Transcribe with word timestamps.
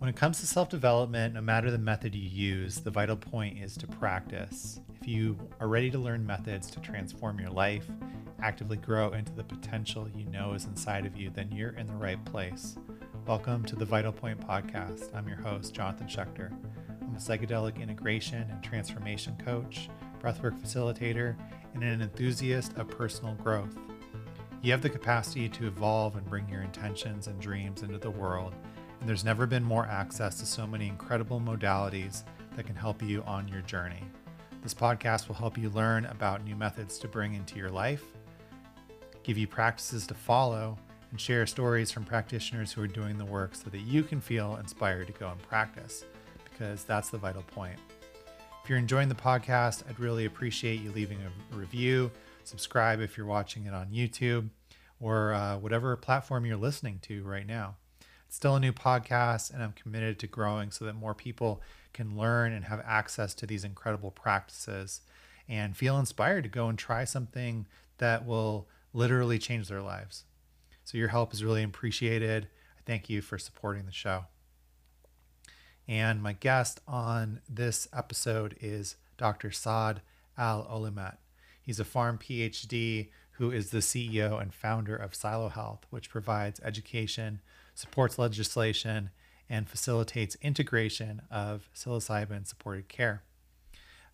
When 0.00 0.08
it 0.08 0.16
comes 0.16 0.40
to 0.40 0.46
self 0.46 0.70
development, 0.70 1.34
no 1.34 1.42
matter 1.42 1.70
the 1.70 1.76
method 1.76 2.14
you 2.14 2.26
use, 2.26 2.76
the 2.76 2.90
vital 2.90 3.16
point 3.16 3.58
is 3.58 3.76
to 3.76 3.86
practice. 3.86 4.80
If 4.98 5.06
you 5.06 5.36
are 5.60 5.68
ready 5.68 5.90
to 5.90 5.98
learn 5.98 6.26
methods 6.26 6.70
to 6.70 6.80
transform 6.80 7.38
your 7.38 7.50
life, 7.50 7.84
actively 8.40 8.78
grow 8.78 9.12
into 9.12 9.30
the 9.32 9.44
potential 9.44 10.08
you 10.16 10.24
know 10.24 10.54
is 10.54 10.64
inside 10.64 11.04
of 11.04 11.18
you, 11.18 11.28
then 11.28 11.52
you're 11.52 11.76
in 11.76 11.86
the 11.86 11.92
right 11.92 12.24
place. 12.24 12.78
Welcome 13.26 13.62
to 13.66 13.76
the 13.76 13.84
Vital 13.84 14.10
Point 14.10 14.40
Podcast. 14.40 15.14
I'm 15.14 15.28
your 15.28 15.36
host, 15.36 15.74
Jonathan 15.74 16.06
Schechter. 16.06 16.50
I'm 17.02 17.14
a 17.14 17.18
psychedelic 17.18 17.78
integration 17.78 18.48
and 18.50 18.64
transformation 18.64 19.36
coach, 19.44 19.90
breathwork 20.18 20.58
facilitator, 20.62 21.36
and 21.74 21.84
an 21.84 22.00
enthusiast 22.00 22.72
of 22.78 22.88
personal 22.88 23.34
growth. 23.34 23.76
You 24.62 24.72
have 24.72 24.80
the 24.80 24.88
capacity 24.88 25.50
to 25.50 25.66
evolve 25.66 26.16
and 26.16 26.26
bring 26.26 26.48
your 26.48 26.62
intentions 26.62 27.26
and 27.26 27.38
dreams 27.38 27.82
into 27.82 27.98
the 27.98 28.10
world 28.10 28.54
and 29.00 29.08
there's 29.08 29.24
never 29.24 29.46
been 29.46 29.64
more 29.64 29.86
access 29.86 30.38
to 30.38 30.46
so 30.46 30.66
many 30.66 30.86
incredible 30.86 31.40
modalities 31.40 32.22
that 32.56 32.66
can 32.66 32.76
help 32.76 33.02
you 33.02 33.22
on 33.22 33.48
your 33.48 33.62
journey. 33.62 34.02
This 34.62 34.74
podcast 34.74 35.26
will 35.26 35.34
help 35.34 35.56
you 35.56 35.70
learn 35.70 36.04
about 36.06 36.44
new 36.44 36.54
methods 36.54 36.98
to 36.98 37.08
bring 37.08 37.34
into 37.34 37.56
your 37.56 37.70
life, 37.70 38.04
give 39.22 39.38
you 39.38 39.46
practices 39.46 40.06
to 40.08 40.14
follow, 40.14 40.78
and 41.10 41.20
share 41.20 41.46
stories 41.46 41.90
from 41.90 42.04
practitioners 42.04 42.72
who 42.72 42.82
are 42.82 42.86
doing 42.86 43.16
the 43.16 43.24
work 43.24 43.54
so 43.54 43.70
that 43.70 43.80
you 43.80 44.02
can 44.02 44.20
feel 44.20 44.56
inspired 44.56 45.06
to 45.06 45.12
go 45.14 45.28
and 45.28 45.42
practice, 45.42 46.04
because 46.44 46.84
that's 46.84 47.08
the 47.08 47.18
vital 47.18 47.42
point. 47.42 47.78
If 48.62 48.68
you're 48.68 48.78
enjoying 48.78 49.08
the 49.08 49.14
podcast, 49.14 49.82
I'd 49.88 49.98
really 49.98 50.26
appreciate 50.26 50.80
you 50.82 50.92
leaving 50.92 51.18
a 51.22 51.56
review, 51.56 52.10
subscribe 52.44 53.00
if 53.00 53.16
you're 53.16 53.26
watching 53.26 53.64
it 53.64 53.72
on 53.72 53.88
YouTube, 53.88 54.50
or 55.00 55.32
uh, 55.32 55.56
whatever 55.56 55.96
platform 55.96 56.44
you're 56.44 56.58
listening 56.58 56.98
to 57.04 57.24
right 57.24 57.46
now. 57.46 57.76
It's 58.30 58.36
still 58.36 58.54
a 58.54 58.60
new 58.60 58.72
podcast, 58.72 59.52
and 59.52 59.60
I'm 59.60 59.72
committed 59.72 60.20
to 60.20 60.28
growing 60.28 60.70
so 60.70 60.84
that 60.84 60.94
more 60.94 61.14
people 61.14 61.60
can 61.92 62.16
learn 62.16 62.52
and 62.52 62.64
have 62.66 62.80
access 62.86 63.34
to 63.34 63.44
these 63.44 63.64
incredible 63.64 64.12
practices 64.12 65.00
and 65.48 65.76
feel 65.76 65.98
inspired 65.98 66.44
to 66.44 66.48
go 66.48 66.68
and 66.68 66.78
try 66.78 67.02
something 67.02 67.66
that 67.98 68.24
will 68.24 68.68
literally 68.92 69.40
change 69.40 69.66
their 69.66 69.82
lives. 69.82 70.26
So, 70.84 70.96
your 70.96 71.08
help 71.08 71.34
is 71.34 71.42
really 71.42 71.64
appreciated. 71.64 72.46
I 72.78 72.82
thank 72.86 73.10
you 73.10 73.20
for 73.20 73.36
supporting 73.36 73.84
the 73.84 73.90
show. 73.90 74.26
And 75.88 76.22
my 76.22 76.34
guest 76.34 76.80
on 76.86 77.40
this 77.48 77.88
episode 77.92 78.54
is 78.60 78.94
Dr. 79.18 79.50
Saad 79.50 80.02
Al 80.38 80.64
Olimet. 80.66 81.16
He's 81.60 81.80
a 81.80 81.84
farm 81.84 82.16
PhD 82.16 83.08
who 83.32 83.50
is 83.50 83.70
the 83.70 83.78
CEO 83.78 84.40
and 84.40 84.54
founder 84.54 84.94
of 84.94 85.16
Silo 85.16 85.48
Health, 85.48 85.84
which 85.90 86.10
provides 86.10 86.60
education 86.60 87.40
supports 87.80 88.18
legislation, 88.18 89.10
and 89.48 89.68
facilitates 89.68 90.36
integration 90.40 91.22
of 91.30 91.68
psilocybin 91.74 92.46
supported 92.46 92.88
care. 92.88 93.24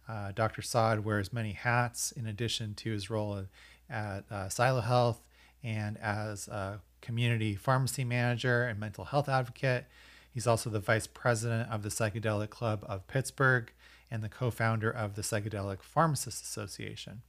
Uh, 0.08 0.32
Dr. 0.32 0.62
Saad 0.62 1.04
wears 1.04 1.32
many 1.32 1.52
hats 1.52 2.10
in 2.10 2.26
addition 2.26 2.74
to 2.76 2.90
his 2.90 3.10
role 3.10 3.44
at 3.90 4.24
uh, 4.30 4.48
Silo 4.48 4.80
Health 4.80 5.20
and 5.62 5.98
as 5.98 6.48
a 6.48 6.80
community 7.02 7.54
pharmacy 7.54 8.04
manager 8.04 8.62
and 8.64 8.80
mental 8.80 9.04
health 9.04 9.28
advocate. 9.28 9.84
He's 10.32 10.46
also 10.46 10.70
the 10.70 10.80
vice 10.80 11.06
president 11.06 11.70
of 11.70 11.82
the 11.82 11.88
Psychedelic 11.88 12.50
Club 12.50 12.84
of 12.88 13.06
Pittsburgh 13.06 13.70
and 14.10 14.22
the 14.22 14.28
co 14.28 14.50
founder 14.50 14.90
of 14.90 15.16
the 15.16 15.22
Psychedelic 15.22 15.82
Pharmacists 15.82 16.48
Association. 16.48 17.22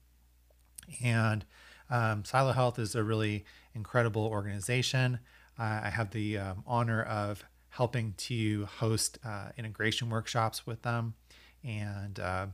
And 1.03 1.45
um, 1.89 2.23
Silo 2.23 2.53
Health 2.53 2.79
is 2.79 2.95
a 2.95 3.03
really 3.03 3.43
incredible 3.73 4.25
organization. 4.25 5.19
I 5.57 5.89
have 5.89 6.11
the 6.11 6.37
um, 6.37 6.63
honor 6.67 7.01
of 7.03 7.43
helping 7.69 8.13
to 8.17 8.65
host 8.65 9.19
uh, 9.25 9.49
integration 9.57 10.09
workshops 10.09 10.65
with 10.65 10.81
them. 10.81 11.15
And 11.63 12.19
uh, 12.19 12.47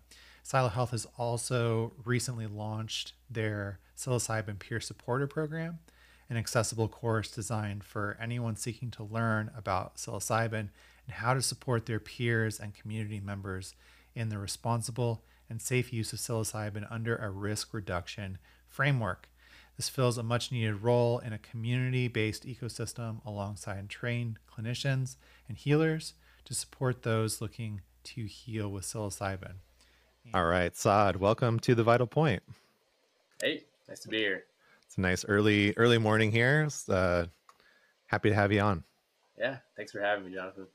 Silo 0.43 0.69
Health 0.69 0.91
has 0.91 1.07
also 1.17 1.93
recently 2.03 2.47
launched 2.47 3.13
their 3.29 3.79
psilocybin 3.95 4.59
peer 4.59 4.79
supporter 4.79 5.27
program, 5.27 5.79
an 6.29 6.37
accessible 6.37 6.87
course 6.87 7.29
designed 7.31 7.83
for 7.83 8.17
anyone 8.21 8.55
seeking 8.55 8.91
to 8.91 9.03
learn 9.03 9.51
about 9.57 9.95
psilocybin 9.95 10.69
and 11.05 11.15
how 11.15 11.33
to 11.33 11.41
support 11.41 11.85
their 11.85 11.99
peers 11.99 12.59
and 12.59 12.73
community 12.73 13.19
members 13.19 13.75
in 14.15 14.29
the 14.29 14.37
responsible 14.37 15.23
and 15.49 15.61
safe 15.61 15.93
use 15.93 16.13
of 16.13 16.19
psilocybin 16.19 16.85
under 16.91 17.15
a 17.15 17.29
risk 17.29 17.73
reduction 17.73 18.37
framework. 18.67 19.29
This 19.77 19.89
fills 19.89 20.19
a 20.19 20.23
much 20.23 20.51
needed 20.51 20.83
role 20.83 21.17
in 21.17 21.33
a 21.33 21.39
community 21.39 22.07
based 22.07 22.45
ecosystem 22.45 23.25
alongside 23.25 23.89
trained 23.89 24.37
clinicians 24.47 25.15
and 25.47 25.57
healers 25.57 26.13
to 26.45 26.53
support 26.53 27.01
those 27.01 27.41
looking 27.41 27.81
to 28.03 28.25
heal 28.25 28.69
with 28.69 28.83
psilocybin. 28.83 29.55
All 30.31 30.45
right, 30.45 30.75
Saad, 30.75 31.15
welcome 31.15 31.59
to 31.61 31.73
the 31.73 31.83
Vital 31.83 32.05
Point. 32.05 32.43
Hey, 33.41 33.63
nice 33.89 34.01
to 34.01 34.09
be 34.09 34.19
here. 34.19 34.43
It's 34.85 34.97
a 34.97 35.01
nice 35.01 35.25
early 35.25 35.73
early 35.75 35.97
morning 35.97 36.31
here. 36.31 36.69
Uh, 36.87 37.25
happy 38.05 38.29
to 38.29 38.35
have 38.35 38.51
you 38.51 38.61
on. 38.61 38.83
Yeah, 39.39 39.57
thanks 39.75 39.91
for 39.91 40.01
having 40.01 40.25
me, 40.25 40.35
Jonathan. 40.35 40.67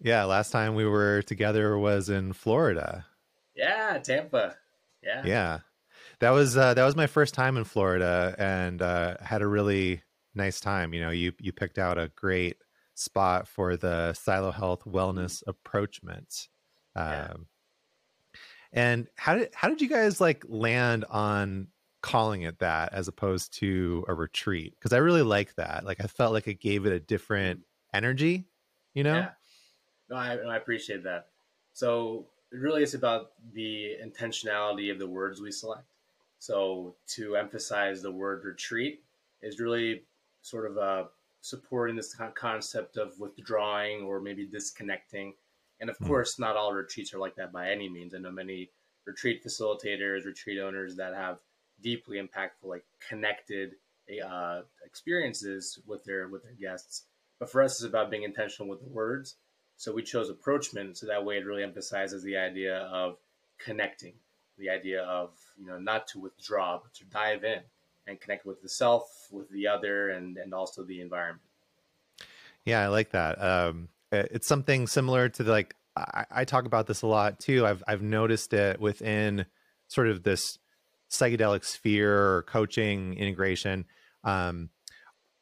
Yeah, 0.00 0.24
last 0.24 0.50
time 0.50 0.74
we 0.74 0.86
were 0.86 1.20
together 1.20 1.76
was 1.76 2.08
in 2.08 2.32
Florida. 2.32 3.04
Yeah, 3.54 3.98
Tampa. 3.98 4.56
Yeah. 5.02 5.22
Yeah 5.26 5.58
that 6.20 6.30
was 6.30 6.56
uh, 6.56 6.74
that 6.74 6.84
was 6.84 6.96
my 6.96 7.06
first 7.06 7.34
time 7.34 7.56
in 7.56 7.64
Florida, 7.64 8.34
and 8.38 8.80
uh, 8.80 9.16
had 9.20 9.42
a 9.42 9.46
really 9.46 10.02
nice 10.34 10.60
time. 10.60 10.94
You 10.94 11.00
know, 11.00 11.10
you 11.10 11.32
you 11.40 11.52
picked 11.52 11.78
out 11.78 11.98
a 11.98 12.10
great 12.16 12.56
spot 12.94 13.46
for 13.46 13.76
the 13.76 14.14
Silo 14.14 14.50
Health 14.50 14.84
Wellness 14.86 15.42
Approachment. 15.46 16.48
Um, 16.94 17.06
yeah. 17.12 17.34
And 18.72 19.08
how 19.16 19.36
did 19.36 19.50
how 19.54 19.68
did 19.68 19.80
you 19.80 19.88
guys 19.88 20.20
like 20.20 20.44
land 20.48 21.04
on 21.10 21.68
calling 22.02 22.42
it 22.42 22.58
that 22.60 22.92
as 22.92 23.08
opposed 23.08 23.54
to 23.58 24.04
a 24.08 24.14
retreat? 24.14 24.74
Because 24.78 24.92
I 24.92 24.98
really 24.98 25.22
like 25.22 25.54
that. 25.56 25.84
Like 25.84 26.00
I 26.02 26.06
felt 26.06 26.32
like 26.32 26.46
it 26.46 26.60
gave 26.60 26.86
it 26.86 26.92
a 26.92 27.00
different 27.00 27.60
energy. 27.92 28.44
You 28.94 29.04
know. 29.04 29.14
Yeah. 29.14 29.30
No, 30.08 30.16
I, 30.16 30.36
I 30.36 30.56
appreciate 30.56 31.04
that. 31.04 31.28
So 31.72 32.26
it 32.52 32.56
really 32.56 32.82
is 32.82 32.94
about 32.94 33.32
the 33.52 33.96
intentionality 34.04 34.90
of 34.90 34.98
the 34.98 35.06
words 35.08 35.40
we 35.40 35.50
select. 35.50 35.84
So 36.46 36.94
to 37.16 37.34
emphasize 37.34 38.02
the 38.02 38.12
word 38.12 38.44
retreat 38.44 39.02
is 39.42 39.58
really 39.58 40.04
sort 40.42 40.70
of 40.70 40.78
uh, 40.78 41.04
supporting 41.40 41.96
this 41.96 42.14
concept 42.36 42.96
of 42.96 43.18
withdrawing 43.18 44.02
or 44.02 44.20
maybe 44.20 44.46
disconnecting. 44.46 45.34
And 45.80 45.90
of 45.90 45.98
mm. 45.98 46.06
course, 46.06 46.38
not 46.38 46.56
all 46.56 46.72
retreats 46.72 47.12
are 47.12 47.18
like 47.18 47.34
that 47.34 47.52
by 47.52 47.70
any 47.70 47.88
means. 47.88 48.14
I 48.14 48.18
know 48.18 48.30
many 48.30 48.70
retreat 49.06 49.44
facilitators, 49.44 50.24
retreat 50.24 50.60
owners 50.60 50.94
that 50.94 51.14
have 51.14 51.38
deeply 51.82 52.18
impactful, 52.18 52.68
like 52.68 52.84
connected 53.08 53.72
uh, 54.24 54.60
experiences 54.84 55.80
with 55.84 56.04
their 56.04 56.28
with 56.28 56.44
their 56.44 56.52
guests. 56.52 57.06
But 57.40 57.50
for 57.50 57.60
us, 57.60 57.72
it's 57.72 57.88
about 57.88 58.08
being 58.08 58.22
intentional 58.22 58.70
with 58.70 58.80
the 58.80 58.88
words. 58.88 59.34
So 59.78 59.92
we 59.92 60.04
chose 60.04 60.30
approachment, 60.30 60.96
so 60.96 61.06
that 61.08 61.24
way 61.24 61.38
it 61.38 61.44
really 61.44 61.64
emphasizes 61.64 62.22
the 62.22 62.36
idea 62.36 62.78
of 62.78 63.16
connecting, 63.58 64.14
the 64.58 64.70
idea 64.70 65.02
of 65.02 65.30
you 65.58 65.66
know 65.66 65.78
not 65.78 66.06
to 66.08 66.20
withdraw 66.20 66.78
but 66.82 66.92
to 66.94 67.04
dive 67.04 67.44
in 67.44 67.60
and 68.06 68.20
connect 68.20 68.46
with 68.46 68.62
the 68.62 68.68
self 68.68 69.28
with 69.30 69.48
the 69.50 69.66
other 69.66 70.10
and 70.10 70.36
and 70.36 70.54
also 70.54 70.82
the 70.82 71.00
environment. 71.00 71.42
Yeah 72.64 72.80
i 72.80 72.88
like 72.88 73.10
that. 73.10 73.42
Um 73.42 73.88
it's 74.12 74.46
something 74.46 74.86
similar 74.86 75.28
to 75.28 75.42
the, 75.42 75.50
like 75.50 75.74
I, 75.96 76.24
I 76.30 76.44
talk 76.44 76.64
about 76.64 76.86
this 76.86 77.02
a 77.02 77.06
lot 77.06 77.40
too. 77.40 77.66
I've 77.66 77.82
i've 77.86 78.02
noticed 78.02 78.52
it 78.52 78.80
within 78.80 79.46
sort 79.88 80.08
of 80.08 80.22
this 80.22 80.58
psychedelic 81.10 81.64
sphere 81.64 82.16
or 82.16 82.42
coaching 82.42 83.14
integration. 83.14 83.84
Um 84.24 84.70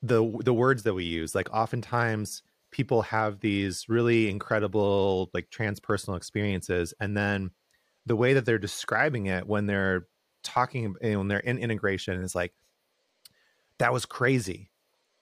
the 0.03 0.39
the 0.45 0.55
words 0.55 0.83
that 0.83 0.95
we 0.95 1.05
use 1.05 1.35
like 1.35 1.49
oftentimes 1.53 2.43
people 2.71 3.03
have 3.03 3.41
these 3.41 3.89
really 3.89 4.29
incredible 4.29 5.31
like 5.33 5.49
transpersonal 5.49 6.17
experiences 6.17 6.93
and 7.01 7.17
then 7.17 7.51
the 8.07 8.17
way 8.17 8.35
that 8.35 8.45
they're 8.45 8.59
describing 8.59 9.27
it 9.27 9.47
when 9.47 9.67
they're 9.67 10.07
talking 10.43 10.95
you 11.03 11.13
know, 11.13 11.19
when 11.19 11.29
they're 11.29 11.39
in 11.39 11.59
integration 11.59 12.21
is 12.23 12.35
like 12.35 12.53
that 13.79 13.93
was 13.93 14.07
crazy. 14.07 14.71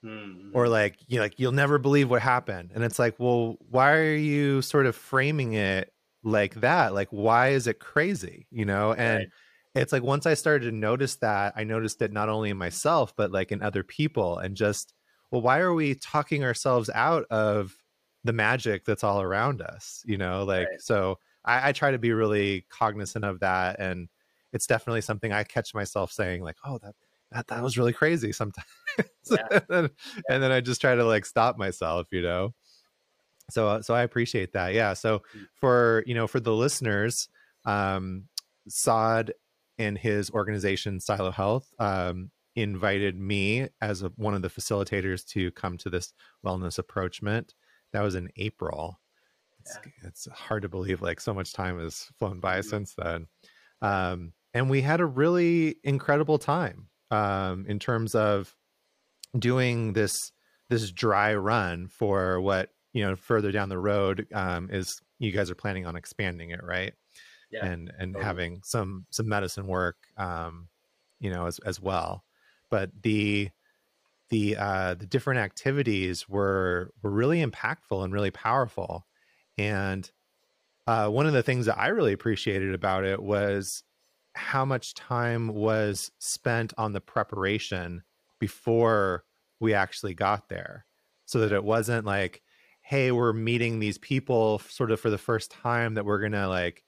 Mm-hmm. 0.04 0.50
or 0.52 0.66
like 0.66 0.96
you 1.06 1.18
know, 1.18 1.22
like 1.22 1.38
you'll 1.38 1.52
never 1.52 1.78
believe 1.78 2.10
what 2.10 2.22
happened. 2.22 2.72
And 2.74 2.82
it's 2.82 2.98
like 2.98 3.14
well 3.20 3.56
why 3.70 3.92
are 3.92 4.14
you 4.14 4.60
sort 4.60 4.86
of 4.86 4.96
framing 4.96 5.52
it 5.52 5.92
like 6.24 6.56
that? 6.56 6.92
Like 6.92 7.08
why 7.10 7.50
is 7.50 7.68
it 7.68 7.78
crazy? 7.78 8.48
You 8.50 8.64
know? 8.64 8.92
And 8.92 9.18
right. 9.18 9.28
it's 9.76 9.92
like 9.92 10.02
once 10.02 10.26
i 10.26 10.34
started 10.34 10.66
to 10.66 10.76
notice 10.76 11.16
that 11.16 11.54
i 11.56 11.64
noticed 11.64 12.02
it 12.02 12.12
not 12.12 12.28
only 12.28 12.50
in 12.50 12.58
myself 12.58 13.14
but 13.16 13.30
like 13.30 13.52
in 13.52 13.62
other 13.62 13.82
people 13.82 14.36
and 14.38 14.54
just 14.54 14.92
well 15.30 15.40
why 15.40 15.60
are 15.60 15.72
we 15.72 15.94
talking 15.94 16.44
ourselves 16.44 16.90
out 16.92 17.24
of 17.30 17.74
the 18.24 18.32
magic 18.32 18.84
that's 18.84 19.04
all 19.04 19.20
around 19.20 19.62
us? 19.62 20.02
You 20.06 20.18
know? 20.18 20.44
Like 20.44 20.68
right. 20.68 20.80
so 20.80 21.18
I, 21.44 21.70
I, 21.70 21.72
try 21.72 21.90
to 21.90 21.98
be 21.98 22.12
really 22.12 22.64
cognizant 22.68 23.24
of 23.24 23.40
that, 23.40 23.80
and 23.80 24.08
it's 24.52 24.66
definitely 24.66 25.00
something 25.00 25.32
I 25.32 25.44
catch 25.44 25.74
myself 25.74 26.12
saying 26.12 26.42
like, 26.42 26.56
"Oh, 26.64 26.78
that 26.78 26.94
that 27.32 27.48
that 27.48 27.62
was 27.62 27.76
really 27.78 27.92
crazy." 27.92 28.32
Sometimes, 28.32 28.66
yeah. 29.30 29.46
and, 29.50 29.62
then, 29.68 29.84
yeah. 29.84 30.22
and 30.30 30.42
then 30.42 30.52
I 30.52 30.60
just 30.60 30.80
try 30.80 30.94
to 30.94 31.04
like 31.04 31.26
stop 31.26 31.58
myself, 31.58 32.06
you 32.10 32.22
know. 32.22 32.54
So 33.50 33.80
so 33.80 33.94
I 33.94 34.02
appreciate 34.02 34.52
that. 34.52 34.74
Yeah. 34.74 34.94
So 34.94 35.20
Mm. 35.36 35.46
for 35.54 36.04
you 36.06 36.14
know 36.14 36.26
for 36.26 36.40
the 36.40 36.52
listeners, 36.54 37.28
um, 37.64 38.28
Saad 38.68 39.32
and 39.78 39.98
his 39.98 40.30
organization 40.30 41.00
Silo 41.00 41.30
Health 41.30 41.72
um, 41.78 42.30
invited 42.56 43.18
me 43.18 43.68
as 43.80 44.02
a, 44.02 44.08
one 44.16 44.34
of 44.34 44.42
the 44.42 44.48
facilitators 44.50 45.26
to 45.28 45.50
come 45.52 45.76
to 45.78 45.90
this 45.90 46.12
wellness 46.44 46.78
approachment. 46.78 47.54
That 47.92 48.02
was 48.02 48.14
in 48.14 48.30
April. 48.36 49.00
It's, 49.62 49.78
it's 50.02 50.26
hard 50.28 50.62
to 50.62 50.68
believe 50.68 51.02
like 51.02 51.20
so 51.20 51.34
much 51.34 51.52
time 51.52 51.78
has 51.78 52.04
flown 52.18 52.40
by 52.40 52.60
Mhm. 52.60 52.62
since 52.62 52.94
then. 52.94 53.26
Um, 53.82 54.34
and 54.54 54.70
we 54.70 54.82
had 54.82 55.00
a 55.00 55.06
really 55.06 55.76
incredible 55.84 56.38
time 56.38 56.90
um, 57.10 57.66
in 57.66 57.78
terms 57.78 58.14
of 58.14 58.56
doing 59.38 59.92
this 59.94 60.32
this 60.68 60.90
dry 60.92 61.34
run 61.34 61.88
for 61.88 62.40
what 62.40 62.70
you 62.92 63.02
know 63.04 63.16
further 63.16 63.52
down 63.52 63.68
the 63.68 63.78
road 63.78 64.26
um, 64.32 64.70
is 64.70 65.00
you 65.18 65.32
guys 65.32 65.50
are 65.50 65.54
planning 65.54 65.86
on 65.86 65.96
expanding 65.96 66.50
it 66.50 66.62
right 66.62 66.94
Yeah. 67.50 67.68
and 67.68 67.92
and 67.98 68.18
totally. 68.18 68.22
having 68.22 68.62
some 68.64 69.06
some 69.10 69.28
medicine 69.28 69.66
work 69.66 70.08
um, 70.18 70.68
you 71.20 71.30
know 71.30 71.46
as 71.46 71.58
as 71.60 71.80
well 71.80 72.24
but 72.70 72.90
the 73.02 73.50
the 74.30 74.56
uh 74.56 74.94
the 74.94 75.06
different 75.06 75.40
activities 75.40 76.28
were 76.28 76.92
were 77.02 77.10
really 77.10 77.44
impactful 77.44 78.04
and 78.04 78.12
really 78.12 78.30
powerful 78.30 79.06
and 79.58 80.10
uh 80.86 81.08
one 81.08 81.26
of 81.26 81.32
the 81.32 81.42
things 81.42 81.66
that 81.66 81.78
i 81.78 81.88
really 81.88 82.12
appreciated 82.12 82.74
about 82.74 83.04
it 83.04 83.22
was 83.22 83.84
how 84.34 84.64
much 84.64 84.94
time 84.94 85.48
was 85.48 86.10
spent 86.18 86.72
on 86.78 86.92
the 86.92 87.00
preparation 87.00 88.02
before 88.40 89.24
we 89.60 89.74
actually 89.74 90.14
got 90.14 90.48
there. 90.48 90.86
So 91.26 91.38
that 91.40 91.52
it 91.52 91.64
wasn't 91.64 92.04
like 92.04 92.42
hey 92.82 93.12
we're 93.12 93.32
meeting 93.32 93.78
these 93.78 93.96
people 93.98 94.58
sort 94.58 94.90
of 94.90 94.98
for 95.00 95.08
the 95.08 95.16
first 95.16 95.52
time 95.52 95.94
that 95.94 96.04
we're 96.04 96.20
gonna 96.20 96.48
like 96.48 96.82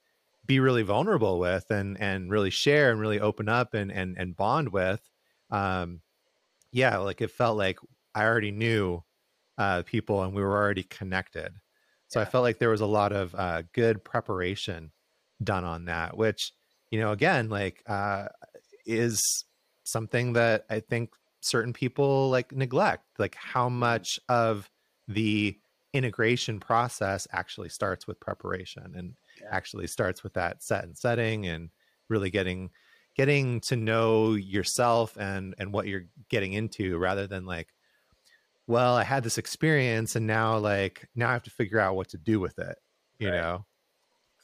be 0.45 0.59
really 0.59 0.83
vulnerable 0.83 1.39
with 1.39 1.71
and 1.71 1.99
and 1.99 2.29
really 2.29 2.49
share 2.49 2.91
and 2.91 2.99
really 2.99 3.19
open 3.19 3.47
up 3.49 3.73
and 3.73 3.91
and 3.91 4.17
and 4.17 4.35
bond 4.35 4.69
with. 4.69 5.09
Um 5.49 6.01
yeah 6.71 6.97
like 6.97 7.21
it 7.21 7.31
felt 7.31 7.57
like 7.57 7.79
i 8.15 8.23
already 8.23 8.51
knew 8.51 9.01
uh 9.57 9.83
people 9.85 10.23
and 10.23 10.35
we 10.35 10.41
were 10.41 10.55
already 10.57 10.83
connected 10.83 11.53
so 12.07 12.19
i 12.21 12.25
felt 12.25 12.43
like 12.43 12.59
there 12.59 12.69
was 12.69 12.81
a 12.81 12.85
lot 12.85 13.11
of 13.11 13.33
uh 13.35 13.61
good 13.73 14.03
preparation 14.03 14.91
done 15.43 15.63
on 15.63 15.85
that 15.85 16.15
which 16.17 16.53
you 16.91 16.99
know 16.99 17.11
again 17.11 17.49
like 17.49 17.83
uh 17.87 18.27
is 18.85 19.45
something 19.83 20.33
that 20.33 20.65
i 20.69 20.79
think 20.79 21.13
certain 21.41 21.73
people 21.73 22.29
like 22.29 22.51
neglect 22.51 23.05
like 23.19 23.35
how 23.35 23.69
much 23.69 24.19
of 24.29 24.69
the 25.07 25.57
integration 25.93 26.59
process 26.59 27.27
actually 27.31 27.69
starts 27.69 28.07
with 28.07 28.19
preparation 28.19 28.93
and 28.95 29.15
Yeah. 29.41 29.47
actually 29.51 29.87
starts 29.87 30.23
with 30.23 30.33
that 30.33 30.63
set 30.63 30.83
and 30.83 30.97
setting 30.97 31.45
and 31.45 31.69
really 32.09 32.29
getting 32.29 32.71
getting 33.15 33.61
to 33.61 33.75
know 33.75 34.33
yourself 34.33 35.17
and 35.17 35.55
and 35.57 35.73
what 35.73 35.87
you're 35.87 36.05
getting 36.29 36.53
into 36.53 36.97
rather 36.97 37.27
than 37.27 37.45
like 37.45 37.73
well 38.67 38.95
i 38.95 39.03
had 39.03 39.23
this 39.23 39.37
experience 39.37 40.15
and 40.15 40.25
now 40.27 40.57
like 40.57 41.07
now 41.15 41.29
i 41.29 41.33
have 41.33 41.43
to 41.43 41.49
figure 41.51 41.79
out 41.79 41.95
what 41.95 42.09
to 42.09 42.17
do 42.17 42.39
with 42.39 42.57
it 42.59 42.77
you 43.19 43.29
Right. 43.29 43.31
know 43.31 43.65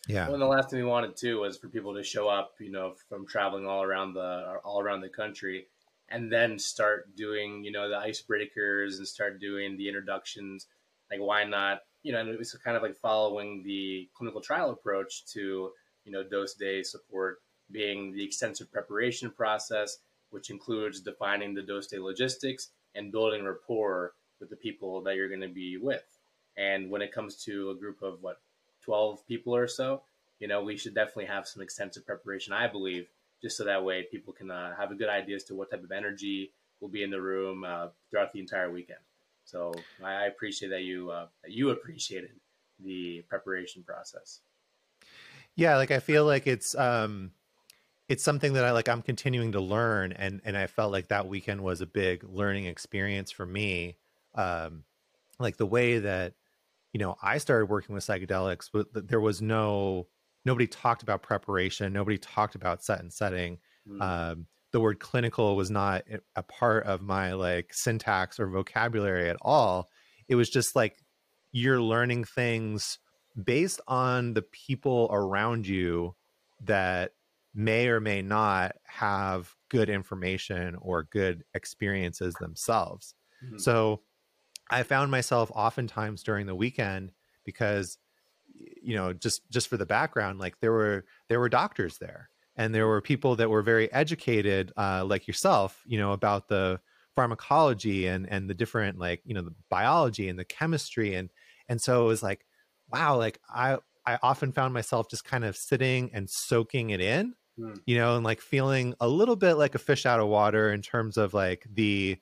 yeah 0.08 0.26
Well, 0.26 0.36
and 0.36 0.42
the 0.42 0.48
last 0.48 0.70
thing 0.70 0.80
we 0.80 0.86
wanted 0.86 1.16
too 1.18 1.40
was 1.40 1.58
for 1.58 1.68
people 1.68 1.96
to 1.96 2.04
show 2.04 2.28
up, 2.28 2.54
you 2.60 2.72
know, 2.72 2.96
from 3.10 3.26
traveling 3.28 3.66
all 3.68 3.82
around 3.84 4.14
the 4.14 4.60
all 4.64 4.80
around 4.80 5.02
the 5.02 5.10
country, 5.10 5.68
and 6.10 6.32
then 6.32 6.60
start 6.60 7.16
doing, 7.16 7.64
you 7.64 7.72
know, 7.72 7.90
the 7.90 7.96
icebreakers 7.96 8.98
and 8.98 9.08
start 9.08 9.40
doing 9.40 9.78
the 9.78 9.88
introductions. 9.88 10.68
Like, 11.10 11.20
why 11.22 11.44
not? 11.44 11.82
You 12.04 12.12
know, 12.14 12.20
and 12.20 12.30
it 12.30 12.38
was 12.38 12.54
kind 12.64 12.78
of 12.78 12.84
like 12.84 12.96
following 12.96 13.64
the 13.64 14.10
clinical 14.14 14.42
trial 14.42 14.70
approach 14.72 15.26
to, 15.34 15.72
you 16.04 16.12
know, 16.12 16.24
dose 16.24 16.54
day 16.56 16.84
support 16.84 17.40
being 17.72 18.12
the 18.12 18.24
extensive 18.24 18.72
preparation 18.72 19.32
process, 19.32 19.98
which 20.30 20.50
includes 20.50 21.02
defining 21.02 21.54
the 21.54 21.62
dose 21.64 21.88
day 21.88 22.00
logistics 22.00 22.70
and 22.96 23.12
building 23.12 23.44
rapport 23.46 24.14
with 24.40 24.50
the 24.50 24.56
people 24.56 25.02
that 25.02 25.16
you're 25.16 25.30
going 25.30 25.42
to 25.42 25.48
be 25.48 25.78
with. 25.78 26.04
And 26.58 26.90
when 26.90 27.02
it 27.02 27.12
comes 27.12 27.36
to 27.46 27.70
a 27.70 27.76
group 27.76 28.02
of 28.02 28.22
what 28.22 28.42
12 28.84 29.26
people 29.28 29.56
or 29.56 29.68
so, 29.68 30.02
you 30.40 30.48
know, 30.48 30.64
we 30.64 30.76
should 30.78 30.96
definitely 30.96 31.26
have 31.26 31.48
some 31.48 31.62
extensive 31.62 32.06
preparation, 32.06 32.54
I 32.54 32.68
believe, 32.68 33.08
just 33.42 33.58
so 33.58 33.64
that 33.64 33.84
way 33.84 34.04
people 34.10 34.34
can 34.34 34.52
uh, 34.52 34.76
have 34.76 34.92
a 34.92 34.96
good 34.96 35.10
idea 35.10 35.36
as 35.36 35.44
to 35.46 35.56
what 35.56 35.70
type 35.72 35.84
of 35.84 35.92
energy 35.92 36.52
will 36.80 36.90
be 36.90 37.04
in 37.04 37.12
the 37.12 37.22
room 37.22 37.64
uh, 37.64 37.88
throughout 38.10 38.34
the 38.34 38.40
entire 38.40 38.72
weekend. 38.72 39.00
So 39.46 39.74
I 40.04 40.26
appreciate 40.26 40.70
that 40.70 40.84
you 40.84 41.12
uh, 41.12 41.28
that 41.44 41.52
you 41.52 41.70
appreciated 41.70 42.32
the 42.84 43.24
preparation 43.30 43.84
process. 43.84 44.42
yeah 45.56 45.76
like 45.78 45.92
i 45.92 46.00
feel 46.00 46.26
like 46.26 46.48
it's 46.48 46.76
um 46.76 47.32
it's 48.12 48.24
something 48.24 48.54
that 48.54 48.66
i 48.66 48.72
like 48.72 48.90
i'm 48.90 49.02
continuing 49.02 49.52
to 49.54 49.62
learn 49.62 50.12
and 50.12 50.42
and 50.44 50.58
i 50.58 50.68
felt 50.68 50.92
like 50.92 51.08
that 51.08 51.28
weekend 51.28 51.62
was 51.62 51.82
a 51.82 51.86
big 51.86 52.24
learning 52.24 52.66
experience 52.66 53.32
for 53.32 53.46
me 53.46 53.98
um 54.36 54.84
like 55.40 55.58
the 55.58 55.66
way 55.66 56.00
that 56.00 56.34
you 56.94 57.00
know 57.00 57.16
i 57.22 57.38
started 57.38 57.68
working 57.70 57.96
with 57.96 58.06
psychedelics 58.06 58.70
but 58.74 58.88
there 59.08 59.20
was 59.20 59.42
no 59.42 60.08
nobody 60.46 60.68
talked 60.68 61.04
about 61.04 61.22
preparation 61.24 61.94
nobody 61.94 62.18
talked 62.18 62.56
about 62.56 62.84
set 62.84 63.00
and 63.00 63.14
setting 63.14 63.58
Mm. 63.90 64.02
um 64.02 64.46
the 64.72 64.80
word 64.80 65.00
clinical 65.00 65.56
was 65.56 65.72
not 65.72 66.04
a- 66.10 66.20
a 66.36 66.44
part 66.44 66.86
of 66.86 67.02
my 67.02 67.34
like 67.34 67.74
syntax 67.74 68.40
or 68.40 68.48
vocabulary 68.48 69.28
at 69.30 69.38
all 69.42 69.90
it 70.28 70.36
was 70.36 70.50
just 70.50 70.76
like 70.76 70.98
you're 71.52 71.82
learning 71.82 72.24
things 72.24 73.00
based 73.44 73.82
on 73.88 74.34
the 74.34 74.44
people 74.44 75.10
around 75.12 75.66
you 75.68 76.16
that 76.64 77.14
may 77.54 77.88
or 77.88 78.00
may 78.00 78.22
not 78.22 78.76
have 78.86 79.56
good 79.70 79.90
information 79.90 80.76
or 80.76 81.04
good 81.04 81.44
experiences 81.54 82.38
themselves 82.38 83.16
Mhm. 83.42 83.58
so 83.58 84.04
I 84.70 84.84
found 84.84 85.12
myself 85.12 85.52
oftentimes 85.54 86.24
during 86.24 86.48
the 86.48 86.56
weekend 86.56 87.14
because 87.46 87.98
you 88.54 88.96
know 88.96 89.14
just 89.14 89.50
just 89.50 89.68
for 89.68 89.78
the 89.78 89.86
background 89.86 90.40
like 90.40 90.60
there 90.60 90.72
were 90.72 91.06
there 91.30 91.40
were 91.40 91.50
doctors 91.50 91.98
there 92.00 92.30
and 92.56 92.76
there 92.76 92.88
were 92.88 93.02
people 93.02 93.36
that 93.38 93.50
were 93.50 93.62
very 93.62 93.92
educated 93.94 94.72
uh, 94.78 95.04
like 95.06 95.28
yourself 95.28 95.84
you 95.86 95.98
know 95.98 96.12
about 96.12 96.48
the 96.48 96.80
pharmacology 97.16 98.08
and 98.08 98.30
and 98.30 98.50
the 98.50 98.54
different 98.54 98.98
like 98.98 99.22
you 99.26 99.34
know 99.34 99.42
the 99.42 99.56
biology 99.70 100.30
and 100.30 100.38
the 100.40 100.46
chemistry 100.46 101.16
and 101.16 101.32
and 101.68 101.82
so 101.82 102.04
it 102.04 102.08
was 102.08 102.24
like 102.24 102.46
wow 102.90 103.18
like 103.18 103.40
i 103.50 103.78
i 104.06 104.18
often 104.22 104.52
found 104.52 104.74
myself 104.74 105.10
just 105.10 105.26
kind 105.26 105.44
of 105.46 105.56
sitting 105.56 106.10
and 106.14 106.30
soaking 106.30 106.90
it 106.90 107.02
in 107.02 107.34
Hmm. 107.62 107.74
you 107.86 107.96
know 107.96 108.16
and 108.16 108.24
like 108.24 108.42
feeling 108.42 108.96
a 109.00 109.08
little 109.08 109.36
bit 109.36 109.54
like 109.54 109.76
a 109.76 109.80
fish 109.80 110.08
out 110.08 110.20
of 110.20 110.28
water 110.28 110.74
in 110.74 110.82
terms 110.82 111.16
of 111.16 111.34
like 111.34 111.64
the 111.72 112.18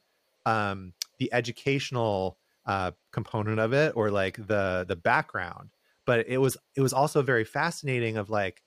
um 0.46 0.94
the 1.18 1.32
educational 1.32 2.38
uh 2.66 2.92
component 3.14 3.60
of 3.60 3.72
it 3.72 3.94
or 3.96 4.12
like 4.12 4.36
the 4.36 4.86
the 4.88 4.98
background. 4.98 5.70
But 6.06 6.28
it 6.28 6.40
was 6.40 6.58
it 6.76 6.82
was 6.82 6.92
also 6.92 7.22
very 7.22 7.46
fascinating 7.46 8.18
of 8.18 8.30
like 8.30 8.64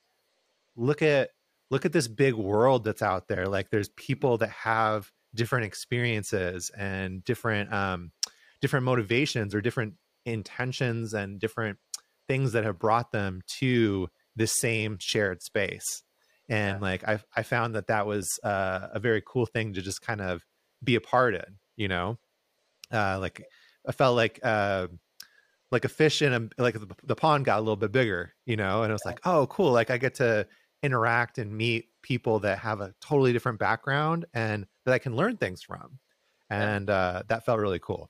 look 0.75 1.03
at 1.03 1.29
look 1.69 1.85
at 1.85 1.93
this 1.93 2.07
big 2.07 2.33
world 2.33 2.83
that's 2.83 3.03
out 3.03 3.27
there. 3.27 3.47
Like 3.47 3.69
there's 3.69 3.89
people 3.89 4.39
that 4.39 4.49
have 4.49 5.11
different 5.35 5.65
experiences 5.65 6.71
and 6.75 7.23
different 7.23 7.71
um 7.71 8.11
different 8.61 8.85
motivations 8.85 9.53
or 9.53 9.61
different 9.61 9.93
intentions 10.25 11.13
and 11.13 11.39
different 11.39 11.77
things 12.27 12.53
that 12.53 12.63
have 12.63 12.79
brought 12.79 13.11
them 13.11 13.41
to 13.59 14.09
the 14.35 14.47
same 14.47 14.97
shared 14.99 15.43
space 15.43 16.03
and 16.49 16.77
Yeah. 16.77 16.81
like 16.81 17.07
i 17.07 17.19
i 17.35 17.43
found 17.43 17.75
that 17.75 17.87
that 17.87 18.05
was 18.05 18.39
uh, 18.43 18.87
a 18.93 18.99
very 18.99 19.21
cool 19.25 19.45
thing 19.45 19.73
to 19.73 19.81
just 19.81 20.01
kind 20.01 20.21
of 20.21 20.43
be 20.83 20.95
a 20.95 21.01
part 21.01 21.35
in 21.35 21.57
you 21.75 21.87
know 21.87 22.17
uh 22.91 23.17
like 23.19 23.43
i 23.87 23.91
felt 23.91 24.15
like 24.15 24.39
uh 24.43 24.87
like 25.71 25.85
a 25.85 25.89
fish 25.89 26.21
in 26.21 26.33
a 26.33 26.61
like 26.61 26.75
the, 26.75 26.87
the 27.03 27.15
pond 27.15 27.45
got 27.45 27.57
a 27.57 27.61
little 27.61 27.75
bit 27.77 27.91
bigger 27.91 28.33
you 28.45 28.55
know 28.57 28.83
and 28.83 28.89
it 28.91 28.93
was 28.93 29.05
like 29.05 29.19
oh 29.25 29.47
cool 29.47 29.71
like 29.71 29.89
i 29.89 29.97
get 29.97 30.15
to 30.15 30.45
interact 30.83 31.37
and 31.37 31.55
meet 31.55 31.85
people 32.01 32.39
that 32.39 32.59
have 32.59 32.81
a 32.81 32.93
totally 32.99 33.31
different 33.31 33.57
background 33.59 34.25
and 34.33 34.67
that 34.85 34.93
i 34.93 34.99
can 34.99 35.15
learn 35.15 35.37
things 35.37 35.61
from 35.63 35.97
Yeah. 36.51 36.75
and 36.75 36.89
uh 36.89 37.23
that 37.29 37.45
felt 37.45 37.59
really 37.59 37.79
cool 37.79 38.09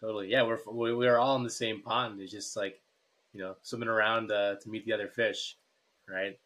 Totally. 0.00 0.30
Yeah, 0.30 0.44
we're 0.44 0.60
we- 0.70 0.94
we're 0.94 1.16
all 1.18 1.34
in 1.34 1.42
the 1.42 1.50
same 1.50 1.82
pond. 1.82 2.20
It's 2.20 2.30
just 2.30 2.56
like, 2.56 2.80
you 3.32 3.40
know, 3.40 3.56
swimming 3.62 3.88
around 3.88 4.30
uh, 4.30 4.54
to 4.62 4.68
meet 4.70 4.86
the 4.86 4.92
other 4.92 5.08
fish, 5.08 5.56
right? 6.08 6.38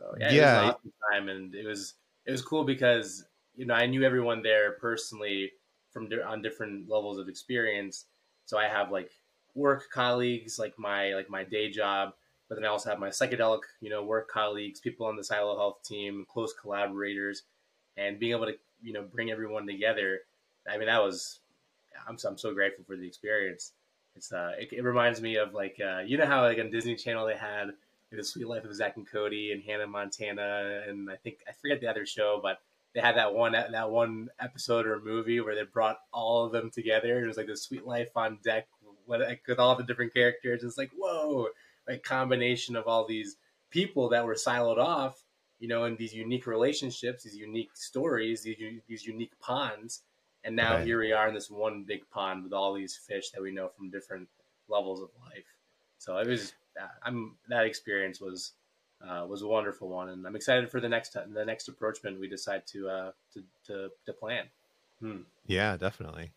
So 0.00 0.14
yeah, 0.18 0.32
it 0.34 0.40
was 0.40 0.52
an 0.52 0.58
awesome 0.58 0.92
time, 1.12 1.28
and 1.28 1.54
it 1.54 1.66
was 1.66 1.94
it 2.24 2.30
was 2.30 2.42
cool 2.42 2.64
because 2.64 3.26
you 3.54 3.66
know 3.66 3.74
I 3.74 3.86
knew 3.86 4.02
everyone 4.02 4.42
there 4.42 4.72
personally 4.72 5.52
from 5.90 6.08
di- 6.08 6.22
on 6.22 6.40
different 6.40 6.88
levels 6.88 7.18
of 7.18 7.28
experience. 7.28 8.06
So 8.46 8.58
I 8.58 8.66
have 8.66 8.90
like 8.90 9.12
work 9.54 9.90
colleagues, 9.90 10.58
like 10.58 10.78
my 10.78 11.14
like 11.14 11.28
my 11.28 11.44
day 11.44 11.70
job, 11.70 12.14
but 12.48 12.54
then 12.54 12.64
I 12.64 12.68
also 12.68 12.88
have 12.88 12.98
my 12.98 13.10
psychedelic, 13.10 13.60
you 13.82 13.90
know, 13.90 14.02
work 14.02 14.28
colleagues, 14.28 14.80
people 14.80 15.06
on 15.06 15.16
the 15.16 15.24
Silo 15.24 15.56
Health 15.56 15.82
team, 15.84 16.24
close 16.28 16.54
collaborators, 16.54 17.42
and 17.98 18.18
being 18.18 18.32
able 18.32 18.46
to 18.46 18.56
you 18.82 18.94
know 18.94 19.02
bring 19.02 19.30
everyone 19.30 19.66
together. 19.66 20.20
I 20.66 20.78
mean, 20.78 20.86
that 20.86 21.02
was 21.02 21.40
I'm 22.06 22.18
so, 22.18 22.28
I'm 22.30 22.38
so 22.38 22.54
grateful 22.54 22.84
for 22.84 22.96
the 22.96 23.06
experience. 23.06 23.72
It's 24.16 24.32
uh, 24.32 24.52
it, 24.58 24.72
it 24.72 24.82
reminds 24.82 25.20
me 25.20 25.36
of 25.36 25.52
like 25.52 25.78
uh, 25.80 25.98
you 26.06 26.16
know 26.16 26.26
how 26.26 26.42
like 26.42 26.58
on 26.58 26.70
Disney 26.70 26.96
Channel 26.96 27.26
they 27.26 27.36
had 27.36 27.72
the 28.16 28.24
Suite 28.24 28.48
Life 28.48 28.64
of 28.64 28.74
Zack 28.74 28.96
and 28.96 29.08
Cody 29.08 29.52
and 29.52 29.62
Hannah 29.62 29.86
Montana, 29.86 30.82
and 30.88 31.10
I 31.10 31.16
think 31.16 31.38
I 31.48 31.52
forget 31.52 31.80
the 31.80 31.88
other 31.88 32.06
show, 32.06 32.40
but 32.42 32.60
they 32.94 33.00
had 33.00 33.16
that 33.16 33.34
one 33.34 33.52
that 33.52 33.90
one 33.90 34.30
episode 34.40 34.86
or 34.86 35.00
movie 35.00 35.40
where 35.40 35.54
they 35.54 35.62
brought 35.62 36.00
all 36.12 36.44
of 36.44 36.52
them 36.52 36.70
together. 36.70 37.22
It 37.22 37.26
was 37.26 37.36
like 37.36 37.46
the 37.46 37.56
Suite 37.56 37.86
Life 37.86 38.16
on 38.16 38.38
Deck 38.42 38.66
with, 39.06 39.22
with 39.46 39.58
all 39.58 39.76
the 39.76 39.84
different 39.84 40.12
characters. 40.12 40.64
It's 40.64 40.78
like 40.78 40.90
whoa, 40.96 41.48
like 41.88 42.02
combination 42.02 42.76
of 42.76 42.86
all 42.86 43.06
these 43.06 43.36
people 43.70 44.08
that 44.08 44.26
were 44.26 44.34
siloed 44.34 44.78
off, 44.78 45.22
you 45.60 45.68
know, 45.68 45.84
in 45.84 45.96
these 45.96 46.14
unique 46.14 46.46
relationships, 46.46 47.22
these 47.22 47.36
unique 47.36 47.70
stories, 47.74 48.42
these 48.42 48.80
these 48.88 49.06
unique 49.06 49.38
ponds. 49.40 50.02
And 50.42 50.56
now 50.56 50.76
right. 50.76 50.86
here 50.86 50.98
we 50.98 51.12
are 51.12 51.28
in 51.28 51.34
this 51.34 51.50
one 51.50 51.84
big 51.84 52.08
pond 52.10 52.44
with 52.44 52.54
all 52.54 52.72
these 52.72 52.96
fish 52.96 53.30
that 53.30 53.42
we 53.42 53.52
know 53.52 53.68
from 53.68 53.90
different 53.90 54.26
levels 54.68 55.00
of 55.00 55.10
life. 55.26 55.44
So 55.98 56.16
it 56.16 56.26
was, 56.26 56.54
I'm 57.02 57.36
that 57.48 57.66
experience 57.66 58.20
was 58.20 58.52
uh, 59.06 59.26
was 59.28 59.42
a 59.42 59.46
wonderful 59.46 59.88
one, 59.88 60.10
and 60.10 60.26
I'm 60.26 60.36
excited 60.36 60.70
for 60.70 60.80
the 60.80 60.88
next 60.88 61.16
the 61.32 61.44
next 61.44 61.68
approachment 61.68 62.20
we 62.20 62.28
decide 62.28 62.66
to 62.68 62.88
uh, 62.88 63.10
to, 63.34 63.44
to 63.66 63.88
to 64.06 64.12
plan. 64.12 64.44
Hmm. 65.00 65.22
Yeah, 65.46 65.76
definitely. 65.76 66.32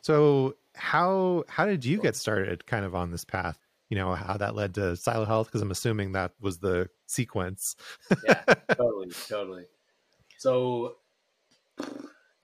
So 0.00 0.56
how 0.74 1.44
how 1.48 1.66
did 1.66 1.84
you 1.84 2.00
get 2.00 2.16
started 2.16 2.66
kind 2.66 2.84
of 2.84 2.94
on 2.94 3.10
this 3.10 3.24
path? 3.24 3.58
You 3.88 3.98
know 3.98 4.14
how 4.14 4.36
that 4.36 4.54
led 4.54 4.74
to 4.74 4.96
Silo 4.96 5.24
Health 5.24 5.46
because 5.48 5.62
I'm 5.62 5.70
assuming 5.70 6.12
that 6.12 6.32
was 6.40 6.58
the 6.58 6.88
sequence. 7.06 7.76
yeah, 8.24 8.42
totally, 8.74 9.10
totally. 9.28 9.64
So 10.38 10.96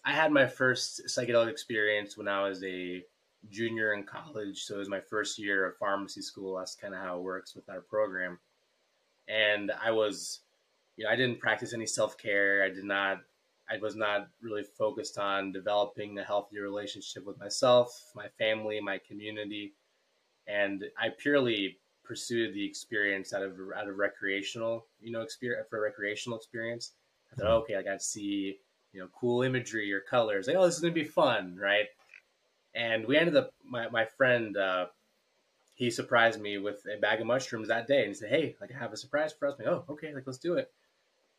I 0.05 0.13
had 0.13 0.31
my 0.31 0.47
first 0.47 1.03
psychedelic 1.07 1.51
experience 1.51 2.17
when 2.17 2.29
I 2.29 2.49
was 2.49 2.63
a 2.63 3.03
junior 3.51 3.93
in 3.93 4.05
college. 4.05 4.65
So 4.65 4.77
it 4.77 4.79
was 4.79 4.89
my 4.89 5.01
first 5.01 5.39
year 5.39 5.67
of 5.67 5.77
pharmacy 5.77 6.23
school. 6.23 6.57
That's 6.57 6.75
kind 6.75 6.95
of 6.95 7.01
how 7.01 7.19
it 7.19 7.23
works 7.23 7.55
with 7.55 7.69
our 7.69 7.81
program. 7.81 8.39
And 9.29 9.73
I 9.83 9.91
was, 9.91 10.41
you 10.97 11.05
know, 11.05 11.11
I 11.11 11.17
didn't 11.17 11.41
practice 11.41 11.73
any 11.73 11.87
self 11.87 12.17
care. 12.19 12.63
I 12.63 12.69
did 12.69 12.85
not, 12.85 13.19
I 13.71 13.79
was 13.79 13.97
not 13.97 14.29
really 14.41 14.63
focused 14.63 15.19
on 15.19 15.53
developing 15.53 16.19
a 16.19 16.25
healthy 16.25 16.59
relationship 16.59 17.27
with 17.27 17.39
myself, 17.39 18.11
my 18.15 18.29
family, 18.39 18.81
my 18.81 18.99
community. 19.07 19.75
And 20.47 20.85
I 20.99 21.11
purely 21.11 21.79
pursued 22.05 22.55
the 22.55 22.65
experience 22.65 23.35
out 23.35 23.43
of 23.43 23.53
out 23.77 23.89
of 23.89 23.99
recreational, 23.99 24.87
you 25.01 25.13
know, 25.13 25.21
experience 25.21 25.67
for 25.69 25.83
recreational 25.83 26.39
experience. 26.39 26.93
I 27.31 27.37
thought, 27.37 27.45
mm-hmm. 27.45 27.63
okay, 27.65 27.77
I 27.77 27.83
got 27.83 27.99
to 27.99 28.05
see 28.05 28.59
you 28.93 29.01
know, 29.01 29.09
cool 29.19 29.43
imagery 29.43 29.93
or 29.93 30.01
colors. 30.01 30.47
Like, 30.47 30.57
oh, 30.57 30.67
this 30.67 30.77
is 30.77 30.81
gonna 30.81 30.93
be 30.93 31.05
fun, 31.05 31.57
right? 31.61 31.87
And 32.79 33.07
we 33.07 33.17
ended 33.19 33.37
up. 33.37 33.53
My 33.65 33.89
my 33.89 34.05
friend, 34.05 34.57
uh, 34.57 34.87
he 35.75 35.91
surprised 35.91 36.41
me 36.41 36.59
with 36.59 36.87
a 36.87 36.99
bag 36.99 37.21
of 37.21 37.27
mushrooms 37.27 37.69
that 37.69 37.89
day, 37.89 37.99
and 37.99 38.09
he 38.09 38.15
said, 38.15 38.31
"Hey, 38.31 38.57
like 38.61 38.71
I 38.73 38.79
have 38.79 38.93
a 38.93 38.97
surprise 38.97 39.33
for 39.33 39.49
us." 39.49 39.57
I'm 39.59 39.67
like, 39.67 39.75
oh, 39.75 39.93
okay, 39.93 40.15
like 40.15 40.27
let's 40.27 40.39
do 40.39 40.55
it. 40.55 40.71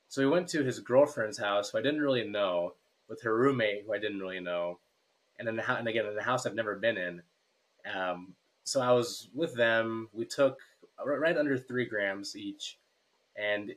So 0.09 0.21
we 0.21 0.29
went 0.29 0.49
to 0.49 0.63
his 0.63 0.79
girlfriend's 0.79 1.37
house, 1.37 1.69
who 1.69 1.77
I 1.77 1.81
didn't 1.81 2.01
really 2.01 2.27
know, 2.27 2.73
with 3.07 3.21
her 3.23 3.35
roommate, 3.35 3.85
who 3.85 3.93
I 3.93 3.99
didn't 3.99 4.19
really 4.19 4.41
know, 4.41 4.79
and 5.37 5.47
then 5.47 5.55
the, 5.55 5.77
and 5.77 5.87
again 5.87 6.05
in 6.05 6.15
the 6.15 6.23
house 6.23 6.45
I've 6.45 6.55
never 6.55 6.75
been 6.75 6.97
in. 6.97 7.21
Um, 7.93 8.35
so 8.65 8.81
I 8.81 8.91
was 8.91 9.29
with 9.33 9.55
them. 9.55 10.09
We 10.11 10.25
took 10.25 10.59
right 11.03 11.37
under 11.37 11.57
three 11.57 11.85
grams 11.85 12.35
each, 12.35 12.77
and 13.37 13.73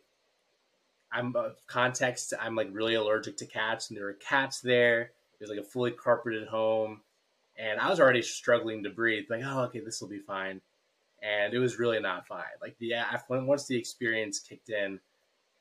I'm 1.12 1.36
uh, 1.36 1.50
context. 1.68 2.34
I'm 2.40 2.56
like 2.56 2.70
really 2.72 2.94
allergic 2.94 3.36
to 3.36 3.46
cats, 3.46 3.88
and 3.88 3.96
there 3.96 4.06
were 4.06 4.14
cats 4.14 4.60
there. 4.60 5.02
It 5.02 5.40
was 5.40 5.50
like 5.50 5.60
a 5.60 5.62
fully 5.62 5.92
carpeted 5.92 6.48
home, 6.48 7.02
and 7.58 7.80
I 7.80 7.90
was 7.90 8.00
already 8.00 8.22
struggling 8.22 8.82
to 8.84 8.90
breathe. 8.90 9.24
Like, 9.28 9.42
oh, 9.44 9.62
okay, 9.64 9.80
this 9.80 10.00
will 10.00 10.08
be 10.08 10.18
fine, 10.18 10.60
and 11.22 11.54
it 11.54 11.58
was 11.58 11.78
really 11.78 12.00
not 12.00 12.26
fine. 12.26 12.44
Like 12.60 12.76
the 12.78 12.94
once 13.30 13.66
the 13.66 13.76
experience 13.76 14.38
kicked 14.38 14.70
in, 14.70 15.00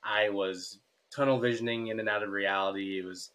I 0.03 0.29
was 0.29 0.79
tunnel 1.13 1.39
visioning 1.39 1.88
in 1.88 2.00
and 2.00 2.10
out 2.10 2.24
of 2.24 2.29
reality. 2.29 3.00
It 3.00 3.05
was 3.05 3.31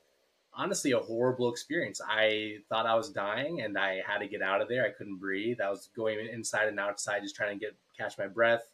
honestly 0.54 0.92
a 0.92 0.98
horrible 0.98 1.50
experience. 1.50 2.00
I 2.06 2.58
thought 2.68 2.86
I 2.86 2.94
was 2.94 3.10
dying, 3.10 3.62
and 3.62 3.78
I 3.78 4.02
had 4.06 4.18
to 4.18 4.28
get 4.28 4.42
out 4.42 4.60
of 4.60 4.68
there. 4.68 4.84
I 4.84 4.90
couldn't 4.90 5.16
breathe. 5.16 5.60
I 5.60 5.70
was 5.70 5.88
going 5.96 6.18
inside 6.32 6.68
and 6.68 6.80
outside, 6.80 7.22
just 7.22 7.36
trying 7.36 7.58
to 7.58 7.64
get 7.64 7.74
catch 7.96 8.18
my 8.18 8.26
breath. 8.26 8.70